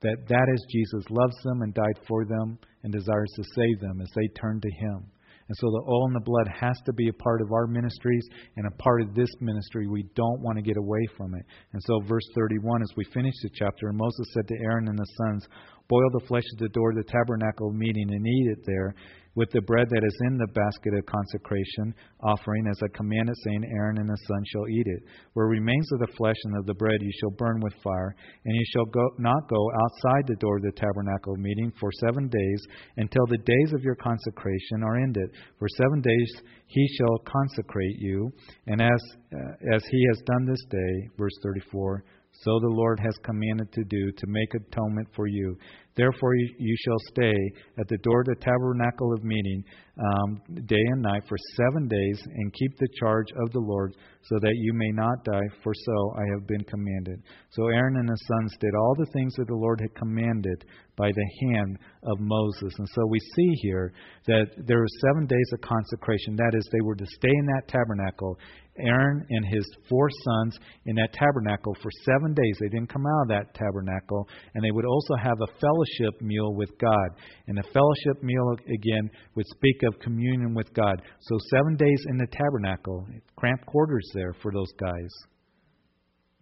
That 0.02 0.16
that 0.28 0.46
is 0.54 0.66
Jesus 0.70 1.04
loves 1.10 1.36
them 1.44 1.62
and 1.62 1.74
died 1.74 2.04
for 2.06 2.24
them 2.24 2.58
and 2.82 2.92
desires 2.92 3.32
to 3.36 3.44
save 3.54 3.80
them 3.80 4.00
as 4.00 4.08
they 4.14 4.28
turn 4.40 4.60
to 4.60 4.70
Him. 4.70 5.10
And 5.50 5.56
so 5.58 5.66
the 5.66 5.82
oil 5.90 6.06
and 6.06 6.14
the 6.14 6.20
blood 6.20 6.46
has 6.46 6.78
to 6.86 6.92
be 6.92 7.08
a 7.08 7.12
part 7.12 7.42
of 7.42 7.50
our 7.50 7.66
ministries 7.66 8.24
and 8.56 8.68
a 8.68 8.82
part 8.82 9.02
of 9.02 9.16
this 9.16 9.28
ministry. 9.40 9.88
We 9.88 10.04
don't 10.14 10.40
want 10.42 10.58
to 10.58 10.62
get 10.62 10.76
away 10.76 11.04
from 11.16 11.34
it. 11.34 11.44
And 11.72 11.82
so, 11.82 11.98
verse 12.06 12.22
31, 12.36 12.82
as 12.82 12.92
we 12.96 13.02
finish 13.12 13.34
the 13.42 13.50
chapter, 13.52 13.92
Moses 13.92 14.28
said 14.32 14.46
to 14.46 14.54
Aaron 14.62 14.86
and 14.86 14.96
the 14.96 15.06
sons, 15.18 15.48
Boil 15.90 16.10
the 16.12 16.26
flesh 16.28 16.44
at 16.54 16.60
the 16.60 16.68
door 16.68 16.90
of 16.90 16.96
the 16.96 17.02
tabernacle 17.02 17.72
meeting 17.72 18.06
and 18.08 18.24
eat 18.24 18.46
it 18.52 18.64
there. 18.64 18.94
with 19.36 19.50
the 19.52 19.60
bread 19.62 19.86
that 19.90 20.02
is 20.04 20.18
in 20.26 20.36
the 20.38 20.52
basket 20.54 20.92
of 20.94 21.06
consecration 21.06 21.94
offering, 22.22 22.66
as 22.66 22.78
I 22.82 22.88
commanded, 22.96 23.34
saying, 23.44 23.64
Aaron 23.72 23.98
and 23.98 24.10
his 24.10 24.26
son 24.26 24.42
shall 24.50 24.68
eat 24.68 24.86
it. 24.86 25.02
Where 25.34 25.46
remains 25.46 25.86
of 25.92 26.00
the 26.00 26.16
flesh 26.16 26.36
and 26.44 26.58
of 26.58 26.66
the 26.66 26.74
bread 26.74 26.98
you 27.00 27.12
shall 27.20 27.30
burn 27.38 27.60
with 27.60 27.72
fire, 27.82 28.14
and 28.44 28.54
you 28.54 28.64
shall 28.72 28.86
go, 28.86 29.06
not 29.18 29.48
go 29.48 29.70
outside 29.82 30.26
the 30.26 30.40
door 30.40 30.56
of 30.56 30.62
the 30.62 30.72
tabernacle 30.72 31.36
meeting 31.36 31.72
for 31.78 31.90
seven 32.04 32.28
days 32.28 32.60
until 32.96 33.26
the 33.26 33.38
days 33.38 33.72
of 33.72 33.82
your 33.82 33.94
consecration 33.96 34.82
are 34.82 34.98
ended. 34.98 35.30
For 35.58 35.68
seven 35.76 36.00
days 36.00 36.42
he 36.66 36.86
shall 36.98 37.18
consecrate 37.18 37.98
you, 37.98 38.32
and 38.66 38.82
as 38.82 39.00
uh, 39.32 39.74
as 39.74 39.82
he 39.90 40.06
has 40.08 40.22
done 40.26 40.46
this 40.46 40.64
day, 40.70 41.08
verse 41.16 41.38
34 41.44 42.04
so 42.42 42.58
the 42.58 42.68
Lord 42.68 42.98
has 43.00 43.14
commanded 43.22 43.70
to 43.72 43.84
do, 43.84 44.12
to 44.12 44.26
make 44.26 44.54
atonement 44.54 45.08
for 45.14 45.26
you. 45.26 45.56
Therefore, 45.96 46.34
you, 46.34 46.76
shall 46.86 46.98
stay 47.10 47.34
at 47.78 47.88
the 47.88 47.98
door 47.98 48.20
of 48.20 48.26
the 48.26 48.36
tabernacle 48.40 49.12
of 49.12 49.24
meeting 49.24 49.62
um, 49.98 50.40
day 50.64 50.80
and 50.92 51.02
night 51.02 51.22
for 51.28 51.36
seven 51.56 51.88
days, 51.88 52.22
and 52.24 52.54
keep 52.54 52.78
the 52.78 52.88
charge 52.98 53.26
of 53.44 53.52
the 53.52 53.60
Lord, 53.60 53.94
so 54.22 54.38
that 54.40 54.54
you 54.54 54.72
may 54.72 54.90
not 54.92 55.24
die, 55.24 55.48
for 55.62 55.74
so 55.74 56.14
I 56.16 56.24
have 56.32 56.46
been 56.46 56.64
commanded. 56.64 57.20
So 57.50 57.66
Aaron 57.66 57.96
and 57.96 58.08
his 58.08 58.26
sons 58.26 58.56
did 58.60 58.74
all 58.74 58.94
the 58.96 59.10
things 59.12 59.34
that 59.34 59.48
the 59.48 59.54
Lord 59.54 59.80
had 59.80 59.94
commanded 59.94 60.64
by 60.96 61.10
the 61.12 61.48
hand 61.48 61.78
of 62.04 62.18
Moses. 62.20 62.72
And 62.78 62.88
so 62.88 63.06
we 63.10 63.18
see 63.36 63.50
here 63.62 63.92
that 64.26 64.46
there 64.66 64.78
were 64.78 65.00
seven 65.08 65.26
days 65.26 65.50
of 65.52 65.60
consecration. 65.60 66.36
That 66.36 66.56
is, 66.56 66.66
they 66.72 66.80
were 66.80 66.96
to 66.96 67.06
stay 67.06 67.28
in 67.28 67.46
that 67.46 67.68
tabernacle 67.68 68.38
Aaron 68.84 69.26
and 69.28 69.46
his 69.46 69.64
four 69.88 70.08
sons 70.24 70.58
in 70.86 70.96
that 70.96 71.12
tabernacle 71.12 71.74
for 71.82 71.90
seven 72.04 72.34
days. 72.34 72.56
They 72.60 72.68
didn't 72.68 72.92
come 72.92 73.04
out 73.06 73.22
of 73.22 73.28
that 73.28 73.54
tabernacle. 73.54 74.28
And 74.54 74.64
they 74.64 74.70
would 74.70 74.84
also 74.84 75.14
have 75.22 75.38
a 75.40 75.52
fellowship 75.60 76.20
meal 76.20 76.54
with 76.54 76.70
God. 76.80 77.08
And 77.46 77.56
the 77.56 77.68
fellowship 77.72 78.22
meal, 78.22 78.56
again, 78.72 79.10
would 79.34 79.46
speak 79.46 79.82
of 79.86 80.00
communion 80.00 80.54
with 80.54 80.72
God. 80.74 81.02
So 81.20 81.38
seven 81.50 81.76
days 81.76 82.04
in 82.08 82.18
the 82.18 82.28
tabernacle, 82.32 83.06
cramped 83.36 83.66
quarters 83.66 84.08
there 84.14 84.34
for 84.42 84.52
those 84.52 84.72
guys. 84.78 85.10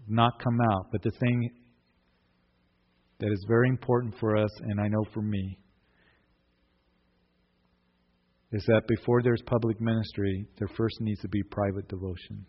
Not 0.06 0.42
come 0.42 0.58
out. 0.72 0.86
But 0.92 1.02
the 1.02 1.12
thing 1.18 1.50
that 3.20 3.30
is 3.30 3.44
very 3.48 3.68
important 3.68 4.14
for 4.18 4.36
us, 4.36 4.50
and 4.62 4.80
I 4.80 4.88
know 4.88 5.04
for 5.12 5.22
me, 5.22 5.58
is 8.52 8.64
that 8.66 8.82
before 8.88 9.22
there's 9.22 9.42
public 9.46 9.80
ministry, 9.80 10.46
there 10.58 10.68
first 10.76 10.96
needs 11.00 11.20
to 11.20 11.28
be 11.28 11.42
private 11.50 11.86
devotion. 11.88 12.46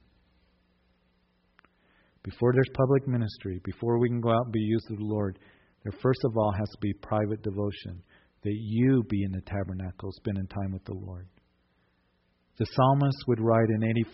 Before 2.24 2.54
there's 2.54 2.70
public 2.74 3.08
ministry, 3.08 3.62
before 3.64 3.97
we 4.00 4.10
can 4.10 4.22
go 4.22 4.30
out 4.30 4.45
and 4.45 4.54
be 4.54 4.60
used 4.60 4.91
of 4.91 4.97
the 4.97 5.04
Lord, 5.04 5.39
there 5.84 5.93
first 6.02 6.20
of 6.26 6.38
all 6.38 6.52
has 6.52 6.70
to 6.70 6.78
be 6.82 6.93
private 7.02 7.41
devotion. 7.43 8.02
That 8.43 8.56
you 8.56 9.04
be 9.10 9.24
in 9.24 9.32
the 9.34 9.41
tabernacle, 9.41 10.12
spending 10.14 10.47
time 10.47 10.72
with 10.72 10.86
the 10.86 10.93
Lord. 10.93 11.28
The 12.58 12.66
psalmist 12.66 13.18
would 13.28 13.41
write 13.41 13.70
in 13.70 13.84
80, 13.84 14.06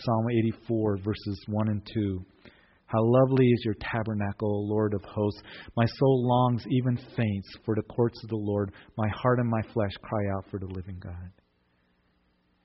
Psalm 0.00 0.26
84, 0.30 0.96
verses 1.04 1.44
1 1.46 1.68
and 1.68 1.86
2 1.92 2.24
How 2.86 3.02
lovely 3.02 3.46
is 3.46 3.62
your 3.64 3.74
tabernacle, 3.80 4.68
Lord 4.68 4.94
of 4.94 5.02
hosts! 5.02 5.42
My 5.76 5.86
soul 5.86 6.28
longs, 6.28 6.64
even 6.70 6.96
faints, 6.96 7.48
for 7.64 7.74
the 7.74 7.82
courts 7.82 8.22
of 8.22 8.30
the 8.30 8.36
Lord. 8.36 8.72
My 8.96 9.08
heart 9.08 9.40
and 9.40 9.50
my 9.50 9.62
flesh 9.72 9.92
cry 10.02 10.22
out 10.36 10.44
for 10.50 10.60
the 10.60 10.66
living 10.66 10.98
God. 11.02 11.30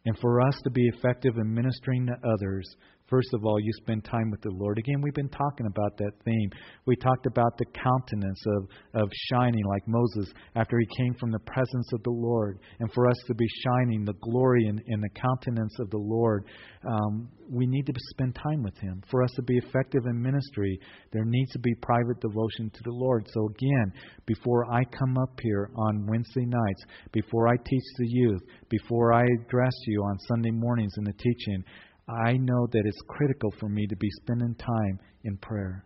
And 0.06 0.18
for 0.20 0.42
us 0.42 0.56
to 0.64 0.70
be 0.70 0.88
effective 0.88 1.38
in 1.38 1.54
ministering 1.54 2.06
to 2.08 2.14
others, 2.28 2.76
First 3.12 3.34
of 3.34 3.44
all, 3.44 3.60
you 3.60 3.74
spend 3.74 4.06
time 4.06 4.32
with 4.32 4.40
the 4.40 4.52
Lord. 4.52 4.78
Again, 4.78 5.02
we've 5.02 5.14
been 5.14 5.28
talking 5.28 5.66
about 5.66 5.98
that 5.98 6.14
theme. 6.24 6.50
We 6.86 6.96
talked 6.96 7.26
about 7.26 7.58
the 7.58 7.66
countenance 7.66 8.42
of, 8.48 9.02
of 9.04 9.10
shining 9.34 9.66
like 9.66 9.86
Moses 9.86 10.34
after 10.56 10.80
he 10.80 10.88
came 10.98 11.14
from 11.16 11.30
the 11.30 11.40
presence 11.40 11.92
of 11.92 12.02
the 12.04 12.12
Lord. 12.12 12.60
And 12.80 12.90
for 12.94 13.10
us 13.10 13.18
to 13.28 13.36
be 13.36 13.46
shining 13.66 14.06
the 14.06 14.14
glory 14.22 14.66
in 14.66 15.02
the 15.02 15.10
countenance 15.10 15.78
of 15.82 15.90
the 15.90 15.98
Lord, 15.98 16.46
um, 16.88 17.28
we 17.50 17.68
need 17.68 17.86
to 17.86 17.94
spend 18.12 18.34
time 18.34 18.64
with 18.64 18.78
him. 18.78 19.04
For 19.12 19.22
us 19.24 19.32
to 19.36 19.42
be 19.42 19.58
effective 19.58 20.06
in 20.06 20.22
ministry, 20.22 20.80
there 21.12 21.26
needs 21.26 21.52
to 21.52 21.60
be 21.60 21.76
private 21.82 22.22
devotion 22.22 22.72
to 22.74 22.84
the 22.84 22.92
Lord. 22.92 23.28
So, 23.34 23.48
again, 23.48 23.92
before 24.26 24.72
I 24.72 24.84
come 24.86 25.18
up 25.18 25.38
here 25.42 25.70
on 25.76 26.08
Wednesday 26.08 26.46
nights, 26.46 26.84
before 27.12 27.50
I 27.50 27.58
teach 27.58 27.84
the 27.98 28.08
youth, 28.08 28.42
before 28.70 29.14
I 29.14 29.26
address 29.42 29.74
you 29.88 30.02
on 30.02 30.18
Sunday 30.30 30.52
mornings 30.52 30.94
in 30.98 31.04
the 31.04 31.14
teaching, 31.14 31.64
I 32.12 32.34
know 32.34 32.68
that 32.72 32.84
it's 32.86 33.02
critical 33.08 33.54
for 33.60 33.70
me 33.70 33.88
to 33.88 33.96
be 33.96 34.10
spending 34.22 34.56
time 34.56 35.00
in 35.24 35.38
prayer. 35.38 35.86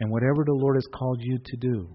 And 0.00 0.10
whatever 0.10 0.44
the 0.44 0.54
Lord 0.54 0.76
has 0.76 0.86
called 0.92 1.18
you 1.20 1.38
to 1.44 1.56
do, 1.58 1.94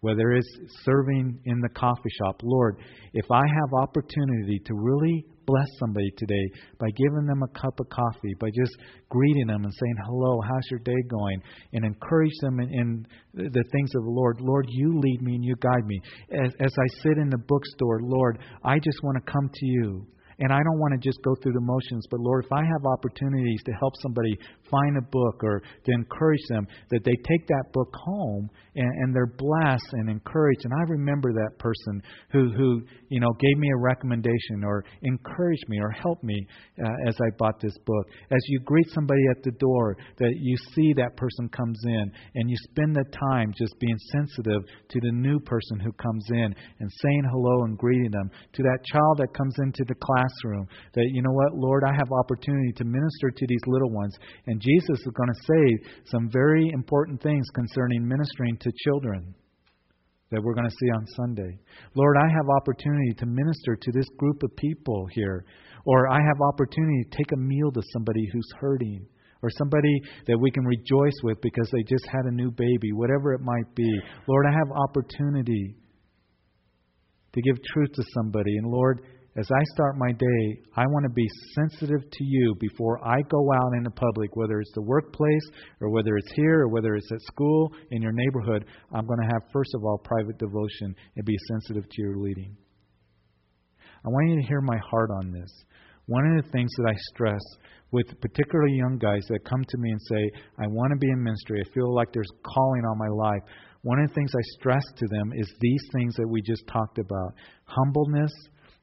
whether 0.00 0.32
it's 0.32 0.58
serving 0.84 1.40
in 1.46 1.60
the 1.60 1.68
coffee 1.70 2.10
shop, 2.18 2.40
Lord, 2.42 2.76
if 3.14 3.24
I 3.30 3.40
have 3.40 3.82
opportunity 3.82 4.60
to 4.66 4.74
really 4.74 5.24
bless 5.46 5.66
somebody 5.78 6.10
today 6.18 6.50
by 6.78 6.88
giving 6.90 7.26
them 7.26 7.42
a 7.42 7.58
cup 7.58 7.78
of 7.80 7.88
coffee, 7.88 8.34
by 8.38 8.48
just 8.48 8.76
greeting 9.08 9.46
them 9.46 9.64
and 9.64 9.72
saying, 9.72 9.96
Hello, 10.04 10.40
how's 10.42 10.70
your 10.70 10.80
day 10.80 11.02
going? 11.08 11.40
And 11.72 11.84
encourage 11.84 12.36
them 12.42 12.60
in, 12.60 12.68
in 12.74 13.06
the 13.34 13.64
things 13.72 13.90
of 13.94 14.04
the 14.04 14.10
Lord. 14.10 14.40
Lord, 14.40 14.66
you 14.68 14.98
lead 14.98 15.22
me 15.22 15.36
and 15.36 15.44
you 15.44 15.54
guide 15.56 15.86
me. 15.86 16.00
As, 16.32 16.52
as 16.60 16.72
I 16.78 17.02
sit 17.02 17.18
in 17.18 17.30
the 17.30 17.38
bookstore, 17.38 18.00
Lord, 18.02 18.38
I 18.64 18.78
just 18.78 19.02
want 19.02 19.24
to 19.24 19.32
come 19.32 19.48
to 19.52 19.66
you. 19.66 20.06
And 20.38 20.52
I 20.52 20.62
don't 20.62 20.78
want 20.78 20.92
to 20.92 21.08
just 21.08 21.22
go 21.22 21.34
through 21.34 21.54
the 21.54 21.60
motions, 21.60 22.06
but 22.10 22.20
Lord, 22.20 22.44
if 22.44 22.52
I 22.52 22.60
have 22.60 22.84
opportunities 22.84 23.62
to 23.64 23.72
help 23.72 23.94
somebody 24.02 24.38
find 24.70 24.96
a 24.96 25.02
book 25.10 25.42
or 25.42 25.60
to 25.60 25.92
encourage 25.92 26.42
them, 26.48 26.66
that 26.90 27.04
they 27.04 27.16
take 27.28 27.46
that 27.48 27.64
book 27.72 27.92
home 27.94 28.48
and, 28.74 28.90
and 29.02 29.14
they're 29.14 29.34
blessed 29.38 29.92
and 29.92 30.10
encouraged. 30.10 30.64
And 30.64 30.74
I 30.74 30.90
remember 30.90 31.32
that 31.32 31.58
person 31.58 32.02
who, 32.32 32.52
who 32.52 32.82
you 33.08 33.20
know, 33.20 33.32
gave 33.38 33.56
me 33.58 33.68
a 33.74 33.80
recommendation 33.80 34.64
or 34.64 34.84
encouraged 35.02 35.68
me 35.68 35.78
or 35.80 35.90
helped 35.90 36.24
me 36.24 36.46
uh, 36.82 37.08
as 37.08 37.16
I 37.20 37.30
bought 37.38 37.60
this 37.60 37.76
book. 37.84 38.06
As 38.30 38.42
you 38.48 38.60
greet 38.60 38.88
somebody 38.90 39.22
at 39.30 39.42
the 39.42 39.52
door, 39.52 39.96
that 40.18 40.32
you 40.40 40.56
see 40.74 40.92
that 40.94 41.16
person 41.16 41.48
comes 41.48 41.78
in 41.84 42.12
and 42.34 42.50
you 42.50 42.56
spend 42.70 42.94
the 42.94 43.04
time 43.30 43.52
just 43.56 43.78
being 43.78 43.98
sensitive 44.12 44.62
to 44.90 45.00
the 45.00 45.12
new 45.12 45.38
person 45.40 45.80
who 45.80 45.92
comes 45.92 46.24
in 46.30 46.54
and 46.80 46.90
saying 47.02 47.24
hello 47.30 47.64
and 47.64 47.78
greeting 47.78 48.10
them, 48.10 48.30
to 48.52 48.62
that 48.62 48.78
child 48.92 49.18
that 49.18 49.34
comes 49.34 49.54
into 49.58 49.84
the 49.86 49.94
classroom, 49.94 50.66
that, 50.94 51.06
you 51.12 51.22
know 51.22 51.32
what, 51.32 51.54
Lord, 51.54 51.84
I 51.84 51.94
have 51.94 52.08
opportunity 52.12 52.72
to 52.76 52.84
minister 52.84 53.30
to 53.30 53.46
these 53.46 53.60
little 53.66 53.90
ones. 53.90 54.16
And 54.46 54.55
Jesus 54.60 54.98
is 54.98 55.12
going 55.14 55.28
to 55.28 55.42
say 55.46 55.90
some 56.06 56.28
very 56.30 56.70
important 56.72 57.22
things 57.22 57.46
concerning 57.54 58.06
ministering 58.06 58.56
to 58.58 58.72
children 58.84 59.34
that 60.30 60.42
we're 60.42 60.54
going 60.54 60.68
to 60.68 60.76
see 60.80 60.90
on 60.90 61.06
Sunday. 61.16 61.58
Lord, 61.94 62.16
I 62.18 62.28
have 62.34 62.46
opportunity 62.60 63.14
to 63.18 63.26
minister 63.26 63.76
to 63.76 63.92
this 63.92 64.08
group 64.18 64.42
of 64.42 64.56
people 64.56 65.06
here, 65.12 65.44
or 65.84 66.10
I 66.10 66.18
have 66.18 66.40
opportunity 66.52 67.04
to 67.04 67.16
take 67.16 67.32
a 67.32 67.36
meal 67.36 67.70
to 67.70 67.82
somebody 67.92 68.28
who's 68.32 68.52
hurting, 68.58 69.06
or 69.42 69.50
somebody 69.50 70.00
that 70.26 70.38
we 70.38 70.50
can 70.50 70.64
rejoice 70.64 71.14
with 71.22 71.40
because 71.42 71.70
they 71.70 71.82
just 71.82 72.06
had 72.06 72.24
a 72.24 72.34
new 72.34 72.50
baby, 72.50 72.92
whatever 72.92 73.34
it 73.34 73.40
might 73.40 73.74
be. 73.74 73.90
Lord, 74.26 74.46
I 74.48 74.52
have 74.52 74.68
opportunity 74.74 75.76
to 77.34 77.42
give 77.42 77.62
truth 77.62 77.92
to 77.94 78.02
somebody, 78.14 78.56
and 78.56 78.66
Lord, 78.66 79.02
as 79.36 79.50
I 79.50 79.62
start 79.74 79.98
my 79.98 80.12
day, 80.12 80.60
I 80.76 80.86
want 80.86 81.04
to 81.04 81.12
be 81.12 81.28
sensitive 81.54 82.10
to 82.10 82.24
you 82.24 82.54
before 82.58 83.06
I 83.06 83.20
go 83.28 83.52
out 83.52 83.74
in 83.76 83.82
the 83.82 83.90
public, 83.90 84.34
whether 84.34 84.60
it's 84.60 84.72
the 84.74 84.82
workplace 84.82 85.46
or 85.80 85.90
whether 85.90 86.16
it's 86.16 86.32
here 86.34 86.62
or 86.62 86.68
whether 86.68 86.94
it's 86.94 87.12
at 87.12 87.20
school, 87.20 87.70
in 87.90 88.00
your 88.00 88.12
neighborhood. 88.12 88.64
I'm 88.94 89.06
going 89.06 89.20
to 89.20 89.26
have, 89.26 89.42
first 89.52 89.74
of 89.74 89.84
all, 89.84 89.98
private 89.98 90.38
devotion 90.38 90.94
and 91.16 91.26
be 91.26 91.36
sensitive 91.48 91.84
to 91.84 92.02
your 92.02 92.16
leading. 92.16 92.56
I 94.06 94.08
want 94.08 94.30
you 94.30 94.40
to 94.40 94.48
hear 94.48 94.62
my 94.62 94.78
heart 94.90 95.10
on 95.10 95.32
this. 95.32 95.50
One 96.06 96.24
of 96.24 96.42
the 96.42 96.50
things 96.50 96.70
that 96.78 96.88
I 96.88 96.96
stress 97.12 97.42
with 97.90 98.06
particularly 98.20 98.74
young 98.74 98.96
guys 98.96 99.26
that 99.28 99.44
come 99.44 99.62
to 99.68 99.78
me 99.78 99.90
and 99.90 100.00
say, 100.08 100.30
I 100.58 100.66
want 100.68 100.92
to 100.92 100.98
be 100.98 101.10
in 101.10 101.22
ministry, 101.22 101.60
I 101.60 101.74
feel 101.74 101.94
like 101.94 102.12
there's 102.12 102.30
calling 102.42 102.84
on 102.84 102.96
my 102.96 103.08
life. 103.08 103.42
One 103.82 103.98
of 104.00 104.08
the 104.08 104.14
things 104.14 104.32
I 104.34 104.42
stress 104.58 104.84
to 104.96 105.06
them 105.08 105.32
is 105.36 105.52
these 105.60 105.82
things 105.92 106.14
that 106.16 106.26
we 106.26 106.40
just 106.40 106.66
talked 106.68 106.98
about 106.98 107.34
humbleness 107.64 108.32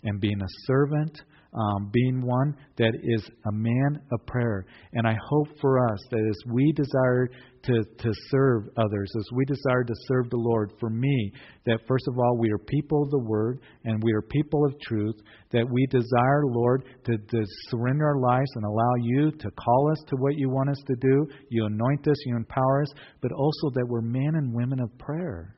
and 0.04 0.20
being 0.20 0.42
a 0.42 0.48
servant, 0.66 1.22
um, 1.54 1.92
being 1.92 2.22
one 2.22 2.56
that 2.78 2.94
is 3.04 3.24
a 3.46 3.52
man 3.52 4.02
of 4.12 4.26
prayer. 4.26 4.66
And 4.94 5.08
I 5.08 5.16
hope 5.30 5.48
for 5.62 5.88
us 5.92 6.00
that 6.10 6.26
as 6.28 6.52
we 6.52 6.72
desire 6.72 7.30
to, 7.64 7.84
to 8.00 8.12
serve 8.30 8.64
others, 8.78 9.12
as 9.18 9.28
we 9.34 9.46
desire 9.46 9.84
to 9.84 9.94
serve 10.08 10.30
the 10.30 10.38
Lord, 10.38 10.74
for 10.80 10.90
me, 10.90 11.32
that 11.66 11.80
first 11.88 12.06
of 12.08 12.18
all, 12.18 12.38
we 12.38 12.52
are 12.52 12.58
people 12.58 13.04
of 13.04 13.12
the 13.12 13.20
Word 13.20 13.60
and 13.86 14.02
we 14.04 14.12
are 14.14 14.22
people 14.22 14.66
of 14.66 14.80
truth, 14.82 15.16
that 15.52 15.70
we 15.70 15.86
desire, 15.88 16.46
Lord, 16.46 16.86
to, 17.06 17.18
to 17.18 17.46
surrender 17.70 18.06
our 18.08 18.20
lives 18.20 18.52
and 18.56 18.66
allow 18.66 18.94
you 19.02 19.32
to 19.32 19.52
call 19.52 19.92
us 19.92 20.04
to 20.08 20.16
what 20.18 20.36
you 20.36 20.50
want 20.50 20.70
us 20.70 20.84
to 20.88 20.96
do. 20.96 21.28
You 21.50 21.66
anoint 21.66 22.08
us, 22.08 22.18
you 22.26 22.36
empower 22.36 22.82
us, 22.82 22.90
but 23.22 23.32
also 23.32 23.70
that 23.76 23.86
we're 23.88 24.02
men 24.02 24.36
and 24.36 24.54
women 24.54 24.80
of 24.80 24.98
prayer. 24.98 25.56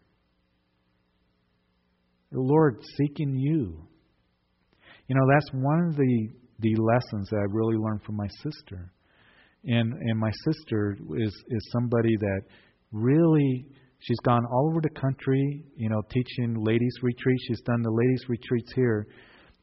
The 2.32 2.41
Lord, 2.41 2.84
seeking 2.98 3.38
you 3.38 3.88
you 5.08 5.16
know, 5.16 5.26
that's 5.32 5.49
one 5.53 5.88
of 5.89 5.95
the 5.95 6.30
the 6.60 6.76
lessons 6.76 7.30
that 7.30 7.38
I 7.38 7.45
really 7.49 7.76
learned 7.76 8.01
from 8.03 8.16
my 8.16 8.28
sister. 8.41 8.91
And 9.66 9.93
and 9.93 10.20
my 10.20 10.32
sister 10.45 10.97
is 11.18 11.34
is 11.49 11.70
somebody 11.72 12.16
that 12.18 12.41
really 12.91 13.66
she's 13.99 14.20
gone 14.24 14.45
all 14.45 14.70
over 14.70 14.82
the 14.82 14.99
country, 14.99 15.66
you 15.76 15.89
know, 15.89 16.01
teaching 16.12 16.64
ladies 16.64 16.95
retreats. 17.01 17.43
She's 17.47 17.62
done 17.62 17.82
the 17.82 17.91
ladies 17.91 18.24
retreats 18.30 18.72
here, 18.76 19.08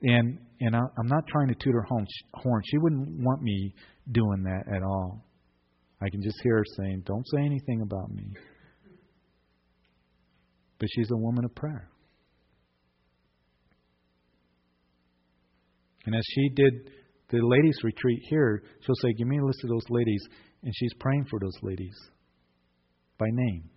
and 0.03 0.39
and 0.61 0.77
I, 0.77 0.81
I'm 0.99 1.09
not 1.09 1.27
trying 1.29 1.49
to 1.49 1.55
toot 1.55 1.75
her 1.75 1.87
horn. 2.35 2.63
She 2.71 2.79
wouldn't 2.79 3.21
want 3.21 3.43
me 3.43 3.75
doing 4.11 4.43
that 4.45 4.75
at 4.75 4.83
all. 4.83 5.25
I 6.01 6.09
can 6.11 6.21
just 6.23 6.41
hear 6.43 6.57
her 6.57 6.65
saying, 6.77 7.03
"Don't 7.07 7.25
say 7.35 7.45
anything 7.45 7.83
about 7.83 8.11
me." 8.11 8.25
But 10.79 10.89
she's 10.97 11.11
a 11.13 11.17
woman 11.17 11.45
of 11.45 11.55
prayer. 11.55 11.92
And 16.07 16.15
as 16.15 16.23
she 16.35 16.49
did 16.51 16.91
the 17.31 17.39
ladies' 17.43 17.79
retreat 17.83 18.21
here, 18.29 18.63
she'll 18.81 18.95
say, 18.97 19.13
Give 19.15 19.29
me 19.29 19.39
a 19.39 19.45
list 19.45 19.63
of 19.65 19.71
those 19.71 19.89
ladies. 19.89 20.23
And 20.63 20.73
she's 20.77 20.93
praying 21.01 21.27
for 21.29 21.41
those 21.41 21.57
ladies 21.63 21.97
by 23.19 23.27
name. 23.31 23.69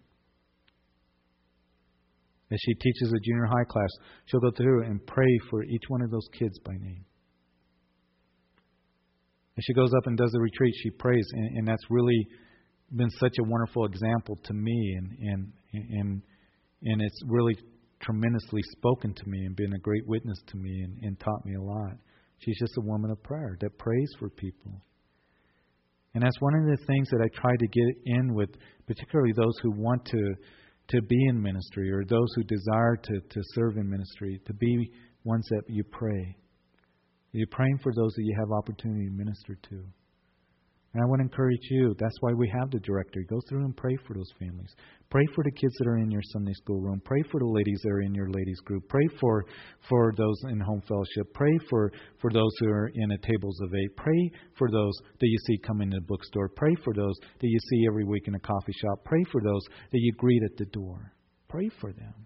As 2.51 2.59
she 2.63 2.73
teaches 2.75 3.11
a 3.11 3.19
junior 3.19 3.45
high 3.45 3.63
class, 3.67 3.89
she'll 4.25 4.39
go 4.39 4.51
through 4.51 4.83
and 4.83 5.05
pray 5.07 5.39
for 5.49 5.63
each 5.63 5.83
one 5.87 6.01
of 6.03 6.11
those 6.11 6.27
kids 6.37 6.59
by 6.59 6.73
name. 6.73 7.03
As 9.57 9.63
she 9.63 9.73
goes 9.73 9.91
up 9.97 10.05
and 10.05 10.17
does 10.17 10.31
the 10.31 10.39
retreat, 10.39 10.73
she 10.83 10.91
prays, 10.91 11.25
and, 11.33 11.57
and 11.57 11.67
that's 11.67 11.83
really 11.89 12.27
been 12.95 13.09
such 13.19 13.33
a 13.39 13.43
wonderful 13.43 13.85
example 13.85 14.37
to 14.43 14.53
me, 14.53 14.95
and 14.97 15.17
and 15.19 15.53
and 15.73 16.21
and 16.83 17.01
it's 17.01 17.21
really 17.27 17.55
tremendously 18.01 18.61
spoken 18.73 19.13
to 19.13 19.29
me 19.29 19.45
and 19.45 19.55
been 19.55 19.73
a 19.73 19.79
great 19.79 20.05
witness 20.05 20.37
to 20.47 20.57
me 20.57 20.81
and, 20.83 20.97
and 21.01 21.19
taught 21.19 21.45
me 21.45 21.55
a 21.55 21.61
lot. 21.61 21.93
She's 22.45 22.59
just 22.59 22.77
a 22.77 22.81
woman 22.81 23.09
of 23.09 23.21
prayer 23.23 23.57
that 23.59 23.77
prays 23.79 24.09
for 24.19 24.29
people. 24.29 24.71
And 26.13 26.23
that's 26.23 26.39
one 26.39 26.53
of 26.55 26.65
the 26.65 26.85
things 26.85 27.09
that 27.09 27.21
I 27.21 27.27
try 27.35 27.51
to 27.51 27.67
get 27.67 27.95
in 28.05 28.33
with, 28.33 28.49
particularly 28.87 29.33
those 29.35 29.57
who 29.63 29.71
want 29.71 30.05
to 30.05 30.35
to 30.87 31.01
be 31.01 31.25
in 31.29 31.41
ministry 31.41 31.91
or 31.91 32.03
those 32.05 32.27
who 32.35 32.43
desire 32.43 32.95
to, 32.95 33.19
to 33.19 33.41
serve 33.55 33.77
in 33.77 33.89
ministry, 33.89 34.39
to 34.45 34.53
be 34.53 34.91
ones 35.23 35.43
that 35.49 35.63
you 35.67 35.83
pray. 35.83 36.37
You're 37.31 37.47
praying 37.51 37.79
for 37.81 37.91
those 37.95 38.13
that 38.13 38.23
you 38.23 38.35
have 38.39 38.51
opportunity 38.51 39.07
to 39.07 39.11
minister 39.11 39.57
to. 39.69 39.83
And 40.95 41.03
I 41.03 41.07
want 41.07 41.19
to 41.19 41.23
encourage 41.23 41.67
you. 41.69 41.93
That's 41.99 42.15
why 42.21 42.31
we 42.31 42.47
have 42.57 42.71
the 42.71 42.79
directory. 42.79 43.25
Go 43.29 43.41
through 43.49 43.65
and 43.65 43.75
pray 43.75 43.97
for 44.07 44.13
those 44.13 44.31
families. 44.39 44.73
Pray 45.09 45.25
for 45.35 45.43
the 45.43 45.51
kids 45.51 45.73
that 45.77 45.89
are 45.89 45.97
in 45.97 46.09
your 46.09 46.21
Sunday 46.31 46.53
school 46.53 46.79
room. 46.79 47.01
Pray 47.03 47.21
for 47.29 47.37
the 47.41 47.45
ladies 47.45 47.81
that 47.83 47.89
are 47.89 48.01
in 48.03 48.15
your 48.15 48.29
ladies 48.29 48.61
group. 48.61 48.87
Pray 48.87 49.05
for 49.19 49.43
for 49.89 50.13
those 50.15 50.41
in 50.49 50.61
home 50.61 50.81
fellowship. 50.87 51.33
Pray 51.33 51.51
for 51.69 51.91
for 52.21 52.31
those 52.31 52.51
who 52.61 52.69
are 52.69 52.89
in 52.95 53.11
a 53.11 53.17
tables 53.17 53.59
of 53.59 53.75
eight. 53.75 53.93
Pray 53.97 54.31
for 54.57 54.71
those 54.71 54.93
that 55.19 55.27
you 55.27 55.37
see 55.47 55.57
coming 55.67 55.91
to 55.91 55.97
the 55.97 56.05
bookstore. 56.05 56.47
Pray 56.55 56.73
for 56.81 56.93
those 56.93 57.15
that 57.41 57.49
you 57.49 57.59
see 57.71 57.83
every 57.89 58.05
week 58.05 58.29
in 58.29 58.35
a 58.35 58.39
coffee 58.39 58.73
shop. 58.81 59.03
Pray 59.03 59.25
for 59.33 59.41
those 59.41 59.65
that 59.91 59.99
you 59.99 60.13
greet 60.13 60.43
at 60.43 60.55
the 60.55 60.65
door. 60.71 61.11
Pray 61.49 61.69
for 61.81 61.91
them. 61.91 62.25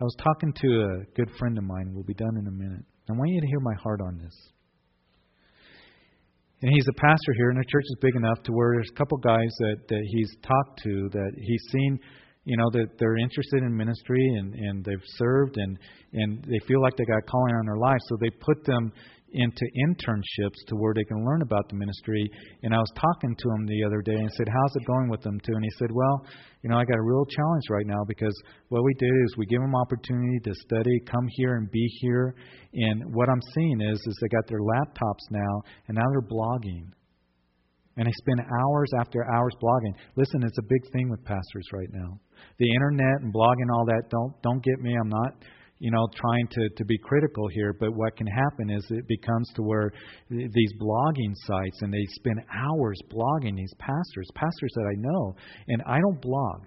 I 0.00 0.04
was 0.04 0.16
talking 0.16 0.54
to 0.54 0.80
a 0.80 1.04
good 1.14 1.28
friend 1.38 1.58
of 1.58 1.64
mine. 1.64 1.90
We'll 1.92 2.04
be 2.04 2.14
done 2.14 2.38
in 2.38 2.46
a 2.46 2.50
minute. 2.50 2.86
I 3.10 3.12
want 3.12 3.28
you 3.28 3.40
to 3.42 3.46
hear 3.48 3.60
my 3.60 3.74
heart 3.82 4.00
on 4.00 4.16
this. 4.16 4.34
And 6.62 6.72
he's 6.72 6.86
a 6.88 6.94
pastor 6.94 7.32
here, 7.36 7.50
and 7.50 7.58
the 7.58 7.64
church 7.68 7.82
is 7.84 7.96
big 8.00 8.14
enough 8.14 8.40
to 8.44 8.52
where 8.52 8.76
there's 8.76 8.90
a 8.94 8.96
couple 8.96 9.18
guys 9.18 9.50
that, 9.58 9.76
that 9.88 10.02
he's 10.10 10.30
talked 10.46 10.80
to 10.84 11.08
that 11.10 11.32
he's 11.36 11.62
seen, 11.72 11.98
you 12.44 12.56
know, 12.56 12.70
that 12.72 12.86
they're 12.98 13.16
interested 13.16 13.64
in 13.64 13.76
ministry 13.76 14.24
and, 14.38 14.54
and 14.54 14.84
they've 14.84 15.04
served 15.18 15.56
and, 15.56 15.76
and 16.12 16.44
they 16.44 16.60
feel 16.68 16.80
like 16.80 16.96
they 16.96 17.04
got 17.04 17.18
a 17.18 17.22
calling 17.22 17.54
on 17.56 17.66
their 17.66 17.78
life. 17.78 17.98
So 18.08 18.16
they 18.20 18.30
put 18.30 18.64
them 18.64 18.92
into 19.32 19.64
internships 19.86 20.60
to 20.68 20.76
where 20.76 20.94
they 20.94 21.04
can 21.04 21.24
learn 21.24 21.42
about 21.42 21.68
the 21.68 21.76
ministry. 21.76 22.30
And 22.62 22.74
I 22.74 22.78
was 22.78 22.92
talking 22.94 23.34
to 23.36 23.48
him 23.50 23.66
the 23.66 23.84
other 23.84 24.02
day 24.02 24.14
and 24.14 24.30
said, 24.36 24.48
How's 24.48 24.76
it 24.76 24.86
going 24.86 25.08
with 25.08 25.22
them 25.22 25.40
too? 25.40 25.52
And 25.54 25.64
he 25.64 25.70
said, 25.78 25.90
Well, 25.92 26.26
you 26.62 26.70
know, 26.70 26.76
I 26.76 26.84
got 26.84 26.98
a 26.98 27.02
real 27.02 27.24
challenge 27.26 27.64
right 27.70 27.86
now 27.86 28.04
because 28.06 28.34
what 28.68 28.84
we 28.84 28.94
did 28.94 29.10
is 29.24 29.36
we 29.36 29.46
give 29.46 29.60
them 29.60 29.74
opportunity 29.74 30.38
to 30.44 30.54
study, 30.54 31.00
come 31.10 31.26
here 31.36 31.56
and 31.56 31.70
be 31.70 31.86
here. 32.00 32.34
And 32.74 33.14
what 33.14 33.28
I'm 33.28 33.42
seeing 33.54 33.80
is 33.80 33.98
is 33.98 34.18
they 34.20 34.28
got 34.28 34.46
their 34.48 34.60
laptops 34.60 35.24
now 35.30 35.62
and 35.88 35.96
now 35.96 36.04
they're 36.10 36.28
blogging. 36.28 36.92
And 37.96 38.06
they 38.06 38.12
spend 38.12 38.40
hours 38.40 38.90
after 38.98 39.22
hours 39.34 39.52
blogging. 39.62 39.92
Listen, 40.16 40.42
it's 40.44 40.58
a 40.58 40.62
big 40.62 40.80
thing 40.92 41.10
with 41.10 41.22
pastors 41.24 41.68
right 41.74 41.90
now. 41.92 42.18
The 42.58 42.72
internet 42.72 43.20
and 43.20 43.34
blogging 43.34 43.68
all 43.74 43.84
that, 43.86 44.04
don't 44.08 44.32
don't 44.42 44.64
get 44.64 44.80
me, 44.80 44.96
I'm 44.98 45.10
not 45.10 45.32
you 45.82 45.90
know, 45.90 46.06
trying 46.14 46.46
to, 46.46 46.68
to 46.76 46.84
be 46.84 46.96
critical 46.96 47.48
here, 47.48 47.72
but 47.72 47.90
what 47.92 48.16
can 48.16 48.28
happen 48.28 48.70
is 48.70 48.86
it 48.90 49.04
becomes 49.08 49.50
to 49.56 49.62
where 49.62 49.90
these 50.30 50.72
blogging 50.80 51.34
sites 51.34 51.82
and 51.82 51.92
they 51.92 52.06
spend 52.10 52.40
hours 52.54 52.96
blogging 53.12 53.56
these 53.56 53.74
pastors, 53.80 54.28
pastors 54.36 54.70
that 54.76 54.84
I 54.84 54.94
know, 54.96 55.34
and 55.66 55.82
I 55.84 55.98
don't 55.98 56.22
blog 56.22 56.62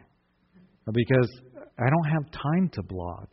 because 0.92 1.32
I 1.80 1.90
don't 1.90 2.12
have 2.12 2.30
time 2.30 2.70
to 2.74 2.84
blog. 2.84 3.28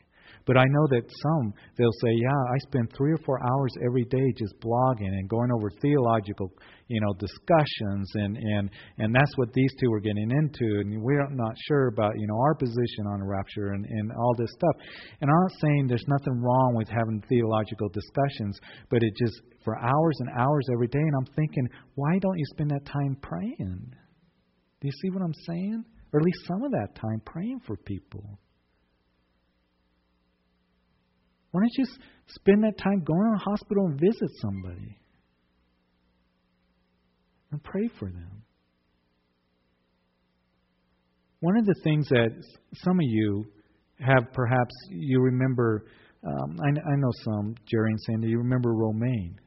But 0.46 0.56
I 0.56 0.64
know 0.64 0.86
that 0.90 1.02
some, 1.06 1.54
they'll 1.76 1.98
say, 2.02 2.10
yeah, 2.10 2.42
I 2.54 2.58
spend 2.66 2.90
three 2.96 3.12
or 3.12 3.18
four 3.24 3.38
hours 3.38 3.72
every 3.84 4.04
day 4.04 4.26
just 4.36 4.58
blogging 4.60 5.12
and 5.14 5.28
going 5.28 5.50
over 5.52 5.70
theological, 5.80 6.52
you 6.88 7.00
know, 7.00 7.12
discussions, 7.18 8.10
and 8.14 8.36
and 8.36 8.70
and 8.98 9.14
that's 9.14 9.36
what 9.36 9.52
these 9.52 9.70
two 9.80 9.90
were 9.90 10.00
getting 10.00 10.30
into, 10.30 10.80
and 10.80 11.02
we're 11.02 11.28
not 11.30 11.54
sure 11.68 11.88
about, 11.88 12.12
you 12.18 12.26
know, 12.26 12.38
our 12.40 12.54
position 12.54 13.06
on 13.06 13.22
rapture 13.22 13.72
and 13.72 13.84
and 13.86 14.12
all 14.12 14.34
this 14.36 14.50
stuff. 14.50 14.76
And 15.20 15.30
I'm 15.30 15.42
not 15.42 15.60
saying 15.60 15.86
there's 15.86 16.08
nothing 16.08 16.40
wrong 16.42 16.74
with 16.74 16.88
having 16.88 17.22
theological 17.28 17.88
discussions, 17.88 18.58
but 18.90 19.02
it 19.02 19.12
just 19.16 19.40
for 19.64 19.78
hours 19.78 20.16
and 20.20 20.28
hours 20.36 20.66
every 20.72 20.88
day, 20.88 20.98
and 20.98 21.14
I'm 21.16 21.34
thinking, 21.34 21.68
why 21.94 22.18
don't 22.20 22.38
you 22.38 22.44
spend 22.52 22.70
that 22.70 22.84
time 22.84 23.16
praying? 23.22 23.94
Do 24.80 24.88
you 24.88 24.92
see 25.00 25.10
what 25.10 25.22
I'm 25.22 25.34
saying? 25.46 25.84
Or 26.12 26.20
at 26.20 26.26
least 26.26 26.46
some 26.46 26.64
of 26.64 26.72
that 26.72 26.94
time 27.00 27.22
praying 27.24 27.60
for 27.66 27.76
people. 27.76 28.38
Why 31.52 31.60
don't 31.60 31.70
you 31.76 31.84
spend 32.28 32.64
that 32.64 32.78
time 32.78 33.04
going 33.04 33.20
to 33.20 33.38
the 33.38 33.50
hospital 33.50 33.86
and 33.86 34.00
visit 34.00 34.30
somebody? 34.40 34.98
And 37.50 37.62
pray 37.62 37.88
for 37.98 38.06
them. 38.06 38.42
One 41.40 41.58
of 41.58 41.66
the 41.66 41.74
things 41.84 42.08
that 42.08 42.30
some 42.76 42.98
of 42.98 43.04
you 43.04 43.44
have 44.00 44.32
perhaps, 44.32 44.72
you 44.88 45.20
remember, 45.20 45.84
um, 46.26 46.56
I, 46.64 46.68
I, 46.68 46.96
know 46.96 47.10
some, 47.24 47.54
Jerry 47.66 47.90
and 47.90 48.00
Sandy, 48.00 48.28
you 48.28 48.38
remember 48.38 48.72
Romaine 48.72 49.38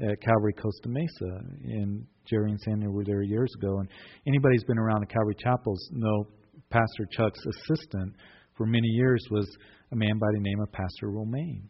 at 0.00 0.20
Calvary 0.20 0.52
Costa 0.52 0.88
Mesa. 0.88 1.40
And 1.64 2.06
Jerry 2.28 2.50
and 2.50 2.60
Sandy 2.60 2.88
were 2.88 3.04
there 3.04 3.22
years 3.22 3.50
ago. 3.58 3.78
And 3.78 3.88
anybody 4.26 4.56
who's 4.56 4.64
been 4.64 4.78
around 4.78 5.00
the 5.00 5.06
Calvary 5.06 5.36
Chapels 5.42 5.88
know 5.92 6.26
Pastor 6.70 7.06
Chuck's 7.10 7.40
assistant 7.46 8.14
for 8.58 8.66
many 8.66 8.88
years 8.88 9.24
was 9.30 9.48
a 9.92 9.96
man 9.96 10.18
by 10.18 10.26
the 10.34 10.40
name 10.40 10.60
of 10.60 10.70
Pastor 10.72 11.10
Romaine. 11.10 11.66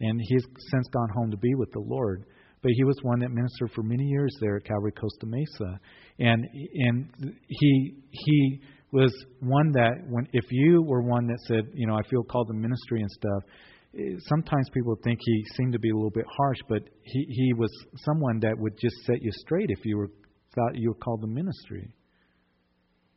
And 0.00 0.20
he 0.20 0.34
has 0.34 0.44
since 0.72 0.88
gone 0.88 1.08
home 1.14 1.30
to 1.30 1.36
be 1.38 1.54
with 1.54 1.70
the 1.72 1.80
Lord. 1.80 2.26
But 2.62 2.72
he 2.72 2.84
was 2.84 2.96
one 3.02 3.20
that 3.20 3.30
ministered 3.30 3.70
for 3.74 3.82
many 3.82 4.04
years 4.04 4.36
there 4.40 4.56
at 4.56 4.64
Calvary 4.64 4.92
Costa 4.92 5.26
Mesa. 5.26 5.80
And 6.18 6.44
and 6.74 7.34
he 7.48 7.94
he 8.10 8.60
was 8.92 9.12
one 9.40 9.72
that 9.72 9.94
when 10.08 10.28
if 10.32 10.44
you 10.50 10.82
were 10.82 11.02
one 11.02 11.26
that 11.28 11.38
said, 11.46 11.64
you 11.74 11.86
know, 11.86 11.94
I 11.94 12.02
feel 12.08 12.22
called 12.22 12.48
to 12.48 12.54
ministry 12.54 13.00
and 13.00 13.10
stuff, 13.10 13.42
eh, 13.98 14.16
sometimes 14.28 14.68
people 14.74 14.96
think 15.02 15.18
he 15.24 15.44
seemed 15.56 15.72
to 15.72 15.78
be 15.78 15.90
a 15.90 15.94
little 15.94 16.10
bit 16.10 16.26
harsh, 16.28 16.58
but 16.68 16.82
he 17.02 17.26
he 17.28 17.52
was 17.54 17.70
someone 17.96 18.38
that 18.40 18.54
would 18.58 18.78
just 18.78 18.96
set 19.06 19.22
you 19.22 19.30
straight 19.32 19.70
if 19.70 19.84
you 19.84 19.96
were 19.96 20.10
thought 20.54 20.74
you 20.74 20.90
were 20.90 21.00
called 21.02 21.22
to 21.22 21.28
ministry. 21.28 21.94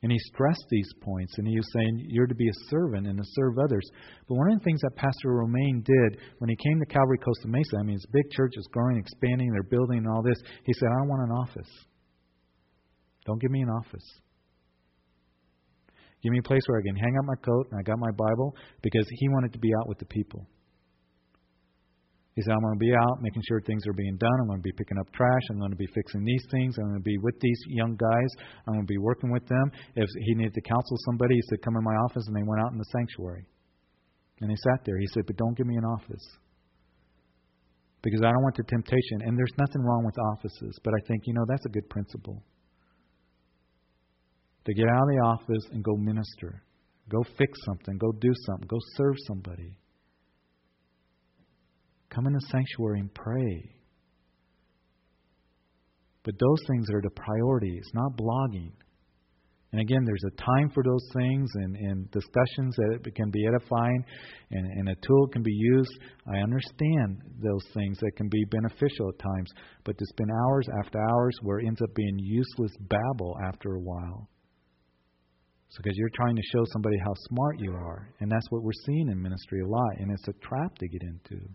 And 0.05 0.11
he 0.11 0.19
stressed 0.19 0.67
these 0.69 0.87
points, 1.01 1.33
and 1.39 1.47
he 1.47 1.55
was 1.55 1.67
saying, 1.73 2.05
You're 2.09 2.27
to 2.27 2.35
be 2.35 2.47
a 2.47 2.69
servant 2.69 3.07
and 3.07 3.17
to 3.17 3.23
serve 3.33 3.57
others. 3.57 3.81
But 4.29 4.35
one 4.35 4.51
of 4.51 4.59
the 4.59 4.63
things 4.63 4.79
that 4.81 4.95
Pastor 4.95 5.29
Romaine 5.29 5.81
did 5.83 6.21
when 6.37 6.47
he 6.47 6.55
came 6.55 6.79
to 6.79 6.85
Calvary 6.85 7.17
Costa 7.17 7.47
Mesa, 7.47 7.77
I 7.79 7.81
mean, 7.81 7.97
a 7.97 8.11
big 8.13 8.29
church, 8.29 8.51
it's 8.53 8.67
growing, 8.67 8.97
expanding, 8.97 9.49
they're 9.51 9.63
building 9.63 9.97
and 9.97 10.07
all 10.07 10.21
this. 10.21 10.37
He 10.63 10.73
said, 10.73 10.89
I 10.89 11.07
want 11.07 11.23
an 11.23 11.31
office. 11.31 11.71
Don't 13.25 13.41
give 13.41 13.49
me 13.49 13.63
an 13.63 13.69
office. 13.69 14.05
Give 16.21 16.31
me 16.31 16.37
a 16.37 16.47
place 16.47 16.61
where 16.67 16.77
I 16.77 16.83
can 16.85 16.97
hang 16.97 17.17
up 17.17 17.25
my 17.25 17.41
coat 17.43 17.69
and 17.71 17.79
I 17.79 17.81
got 17.81 17.97
my 17.97 18.11
Bible 18.11 18.55
because 18.83 19.07
he 19.09 19.27
wanted 19.29 19.53
to 19.53 19.59
be 19.59 19.71
out 19.73 19.89
with 19.89 19.97
the 19.97 20.05
people. 20.05 20.45
He 22.35 22.43
said, 22.43 22.51
I'm 22.51 22.59
going 22.59 22.75
to 22.75 22.83
be 22.83 22.91
out 22.91 23.23
making 23.23 23.43
sure 23.47 23.61
things 23.61 23.87
are 23.87 23.95
being 23.95 24.17
done. 24.17 24.37
I'm 24.41 24.47
going 24.47 24.59
to 24.59 24.67
be 24.67 24.75
picking 24.75 24.99
up 24.99 25.07
trash. 25.15 25.45
I'm 25.49 25.59
going 25.59 25.71
to 25.71 25.79
be 25.79 25.87
fixing 25.95 26.23
these 26.25 26.43
things. 26.51 26.75
I'm 26.77 26.91
going 26.91 26.99
to 26.99 27.07
be 27.07 27.17
with 27.17 27.39
these 27.39 27.59
young 27.69 27.95
guys. 27.95 28.31
I'm 28.67 28.75
going 28.75 28.85
to 28.85 28.91
be 28.91 28.99
working 28.99 29.31
with 29.31 29.47
them. 29.47 29.71
If 29.95 30.09
he 30.19 30.35
needed 30.35 30.53
to 30.53 30.61
counsel 30.61 30.97
somebody, 31.07 31.35
he 31.35 31.41
said, 31.49 31.63
Come 31.63 31.77
in 31.77 31.83
my 31.83 31.95
office. 32.03 32.27
And 32.27 32.35
they 32.35 32.43
went 32.43 32.61
out 32.61 32.73
in 32.73 32.77
the 32.77 32.91
sanctuary. 32.91 33.47
And 34.41 34.51
he 34.51 34.57
sat 34.67 34.83
there. 34.83 34.99
He 34.99 35.07
said, 35.13 35.23
But 35.25 35.37
don't 35.37 35.55
give 35.55 35.65
me 35.65 35.77
an 35.77 35.85
office. 35.85 36.27
Because 38.03 38.19
I 38.19 38.35
don't 38.35 38.43
want 38.43 38.57
the 38.59 38.67
temptation. 38.67 39.23
And 39.23 39.39
there's 39.39 39.55
nothing 39.57 39.81
wrong 39.81 40.03
with 40.03 40.19
offices. 40.35 40.77
But 40.83 40.93
I 40.93 41.07
think, 41.07 41.23
you 41.27 41.33
know, 41.33 41.45
that's 41.47 41.65
a 41.65 41.69
good 41.69 41.87
principle. 41.89 42.43
To 44.65 44.73
get 44.73 44.89
out 44.91 45.07
of 45.07 45.07
the 45.07 45.21
office 45.23 45.71
and 45.71 45.81
go 45.81 45.95
minister. 45.95 46.63
Go 47.07 47.23
fix 47.37 47.57
something. 47.63 47.97
Go 47.97 48.11
do 48.11 48.33
something. 48.45 48.67
Go 48.67 48.77
serve 48.97 49.15
somebody. 49.25 49.79
Come 52.15 52.27
in 52.27 52.33
the 52.33 52.41
sanctuary 52.49 53.01
and 53.01 53.13
pray. 53.13 53.75
But 56.23 56.35
those 56.39 56.59
things 56.67 56.87
are 56.91 57.01
the 57.01 57.11
priorities, 57.11 57.85
not 57.93 58.17
blogging 58.17 58.71
And 59.73 59.81
again, 59.81 60.05
there's 60.05 60.23
a 60.25 60.41
time 60.41 60.71
for 60.73 60.83
those 60.83 61.05
things 61.13 61.49
and, 61.55 61.75
and 61.75 62.11
discussions 62.11 62.75
that 62.77 63.01
it 63.05 63.15
can 63.15 63.29
be 63.29 63.45
edifying 63.45 64.05
and, 64.51 64.65
and 64.65 64.89
a 64.89 64.95
tool 65.05 65.27
can 65.33 65.43
be 65.43 65.51
used. 65.51 65.91
I 66.33 66.37
understand 66.37 67.21
those 67.43 67.65
things 67.73 67.99
that 67.99 68.15
can 68.15 68.29
be 68.29 68.45
beneficial 68.45 69.09
at 69.09 69.19
times, 69.19 69.51
but 69.83 69.97
to 69.97 70.05
spend 70.05 70.31
hours 70.31 70.67
after 70.83 70.99
hours 70.99 71.37
where 71.43 71.59
it 71.59 71.67
ends 71.67 71.81
up 71.81 71.93
being 71.93 72.17
useless 72.19 72.71
babble 72.79 73.35
after 73.45 73.75
a 73.75 73.81
while. 73.81 74.29
Because 75.77 75.97
you're 75.97 76.09
trying 76.15 76.37
to 76.37 76.41
show 76.53 76.63
somebody 76.71 76.97
how 77.05 77.13
smart 77.27 77.59
you 77.59 77.73
are, 77.73 78.09
and 78.21 78.31
that's 78.31 78.49
what 78.49 78.63
we're 78.63 78.71
seeing 78.85 79.09
in 79.09 79.21
ministry 79.21 79.59
a 79.59 79.67
lot, 79.67 79.97
and 79.99 80.09
it's 80.11 80.27
a 80.29 80.47
trap 80.47 80.75
to 80.77 80.87
get 80.87 81.01
into. 81.03 81.45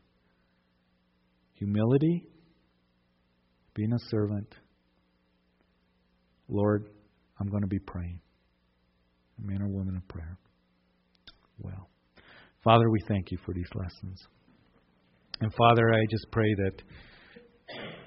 Humility, 1.60 2.24
being 3.74 3.92
a 3.92 3.98
servant. 4.08 4.48
Lord, 6.48 6.88
I'm 7.38 7.48
going 7.48 7.62
to 7.62 7.68
be 7.68 7.78
praying. 7.78 8.18
A 9.38 9.46
man 9.46 9.60
or 9.60 9.68
woman 9.68 9.94
of 9.96 10.08
prayer. 10.08 10.38
Well, 11.58 11.88
Father, 12.64 12.90
we 12.90 12.98
thank 13.08 13.30
you 13.30 13.36
for 13.44 13.52
these 13.52 13.68
lessons. 13.74 14.26
And 15.42 15.52
Father, 15.54 15.92
I 15.92 16.00
just 16.10 16.26
pray 16.32 16.54
that, 16.64 16.82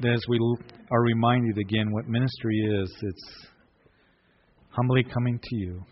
that 0.01 0.13
as 0.13 0.23
we 0.27 0.39
are 0.91 1.01
reminded 1.01 1.59
again 1.59 1.91
what 1.91 2.07
ministry 2.07 2.57
is, 2.81 2.91
it's 3.03 3.47
humbly 4.69 5.03
coming 5.03 5.39
to 5.39 5.55
you, 5.57 5.83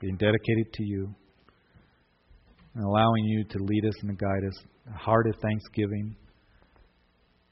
being 0.00 0.16
dedicated 0.16 0.72
to 0.72 0.84
you, 0.84 1.12
and 2.74 2.84
allowing 2.84 3.24
you 3.24 3.44
to 3.44 3.58
lead 3.58 3.84
us 3.86 3.94
and 4.02 4.16
to 4.16 4.24
guide 4.24 4.46
us, 4.46 4.64
a 4.94 4.98
heart 4.98 5.26
of 5.26 5.34
thanksgiving, 5.42 6.14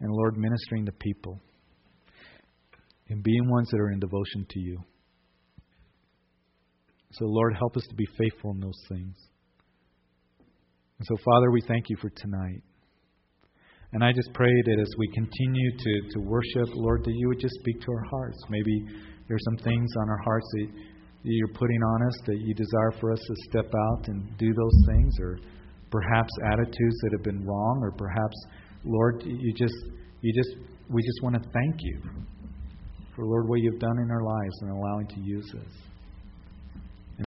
and 0.00 0.10
Lord, 0.10 0.36
ministering 0.36 0.86
to 0.86 0.92
people 0.92 1.40
and 3.08 3.22
being 3.22 3.48
ones 3.48 3.68
that 3.70 3.80
are 3.80 3.90
in 3.90 4.00
devotion 4.00 4.46
to 4.50 4.60
you. 4.60 4.78
So, 7.12 7.24
Lord, 7.24 7.54
help 7.56 7.76
us 7.76 7.84
to 7.88 7.94
be 7.94 8.06
faithful 8.18 8.50
in 8.50 8.60
those 8.60 8.80
things. 8.88 9.16
And 10.98 11.06
so, 11.06 11.16
Father, 11.24 11.50
we 11.50 11.60
thank 11.66 11.88
you 11.88 11.96
for 12.00 12.10
tonight. 12.10 12.62
And 13.92 14.02
I 14.02 14.12
just 14.12 14.30
pray 14.34 14.50
that 14.50 14.78
as 14.80 14.88
we 14.98 15.08
continue 15.14 15.70
to, 15.70 16.10
to 16.12 16.20
worship, 16.20 16.68
Lord, 16.74 17.04
that 17.04 17.14
you 17.14 17.28
would 17.28 17.40
just 17.40 17.54
speak 17.60 17.80
to 17.82 17.92
our 17.92 18.04
hearts. 18.10 18.36
Maybe 18.50 18.84
there's 19.28 19.44
some 19.44 19.56
things 19.64 19.90
on 20.00 20.10
our 20.10 20.20
hearts 20.24 20.46
that 20.54 20.68
you're 21.22 21.54
putting 21.54 21.82
on 21.82 22.06
us 22.06 22.18
that 22.26 22.38
you 22.38 22.54
desire 22.54 22.92
for 23.00 23.12
us 23.12 23.20
to 23.20 23.34
step 23.48 23.66
out 23.66 24.08
and 24.08 24.36
do 24.38 24.52
those 24.52 24.86
things, 24.88 25.14
or 25.20 25.38
perhaps 25.90 26.30
attitudes 26.52 26.98
that 27.02 27.12
have 27.12 27.22
been 27.22 27.46
wrong, 27.46 27.80
or 27.82 27.92
perhaps, 27.92 28.36
Lord, 28.86 29.22
you 29.26 29.52
just, 29.52 29.74
you 30.20 30.32
just, 30.32 30.56
we 30.88 31.02
just 31.02 31.22
want 31.22 31.34
to 31.34 31.50
thank 31.50 31.76
you 31.80 32.00
for, 33.14 33.24
Lord, 33.24 33.48
what 33.48 33.60
you've 33.60 33.80
done 33.80 33.98
in 33.98 34.10
our 34.10 34.22
lives 34.22 34.62
and 34.62 34.70
allowing 34.70 35.08
to 35.08 35.20
use 35.20 35.52
us. 35.54 35.72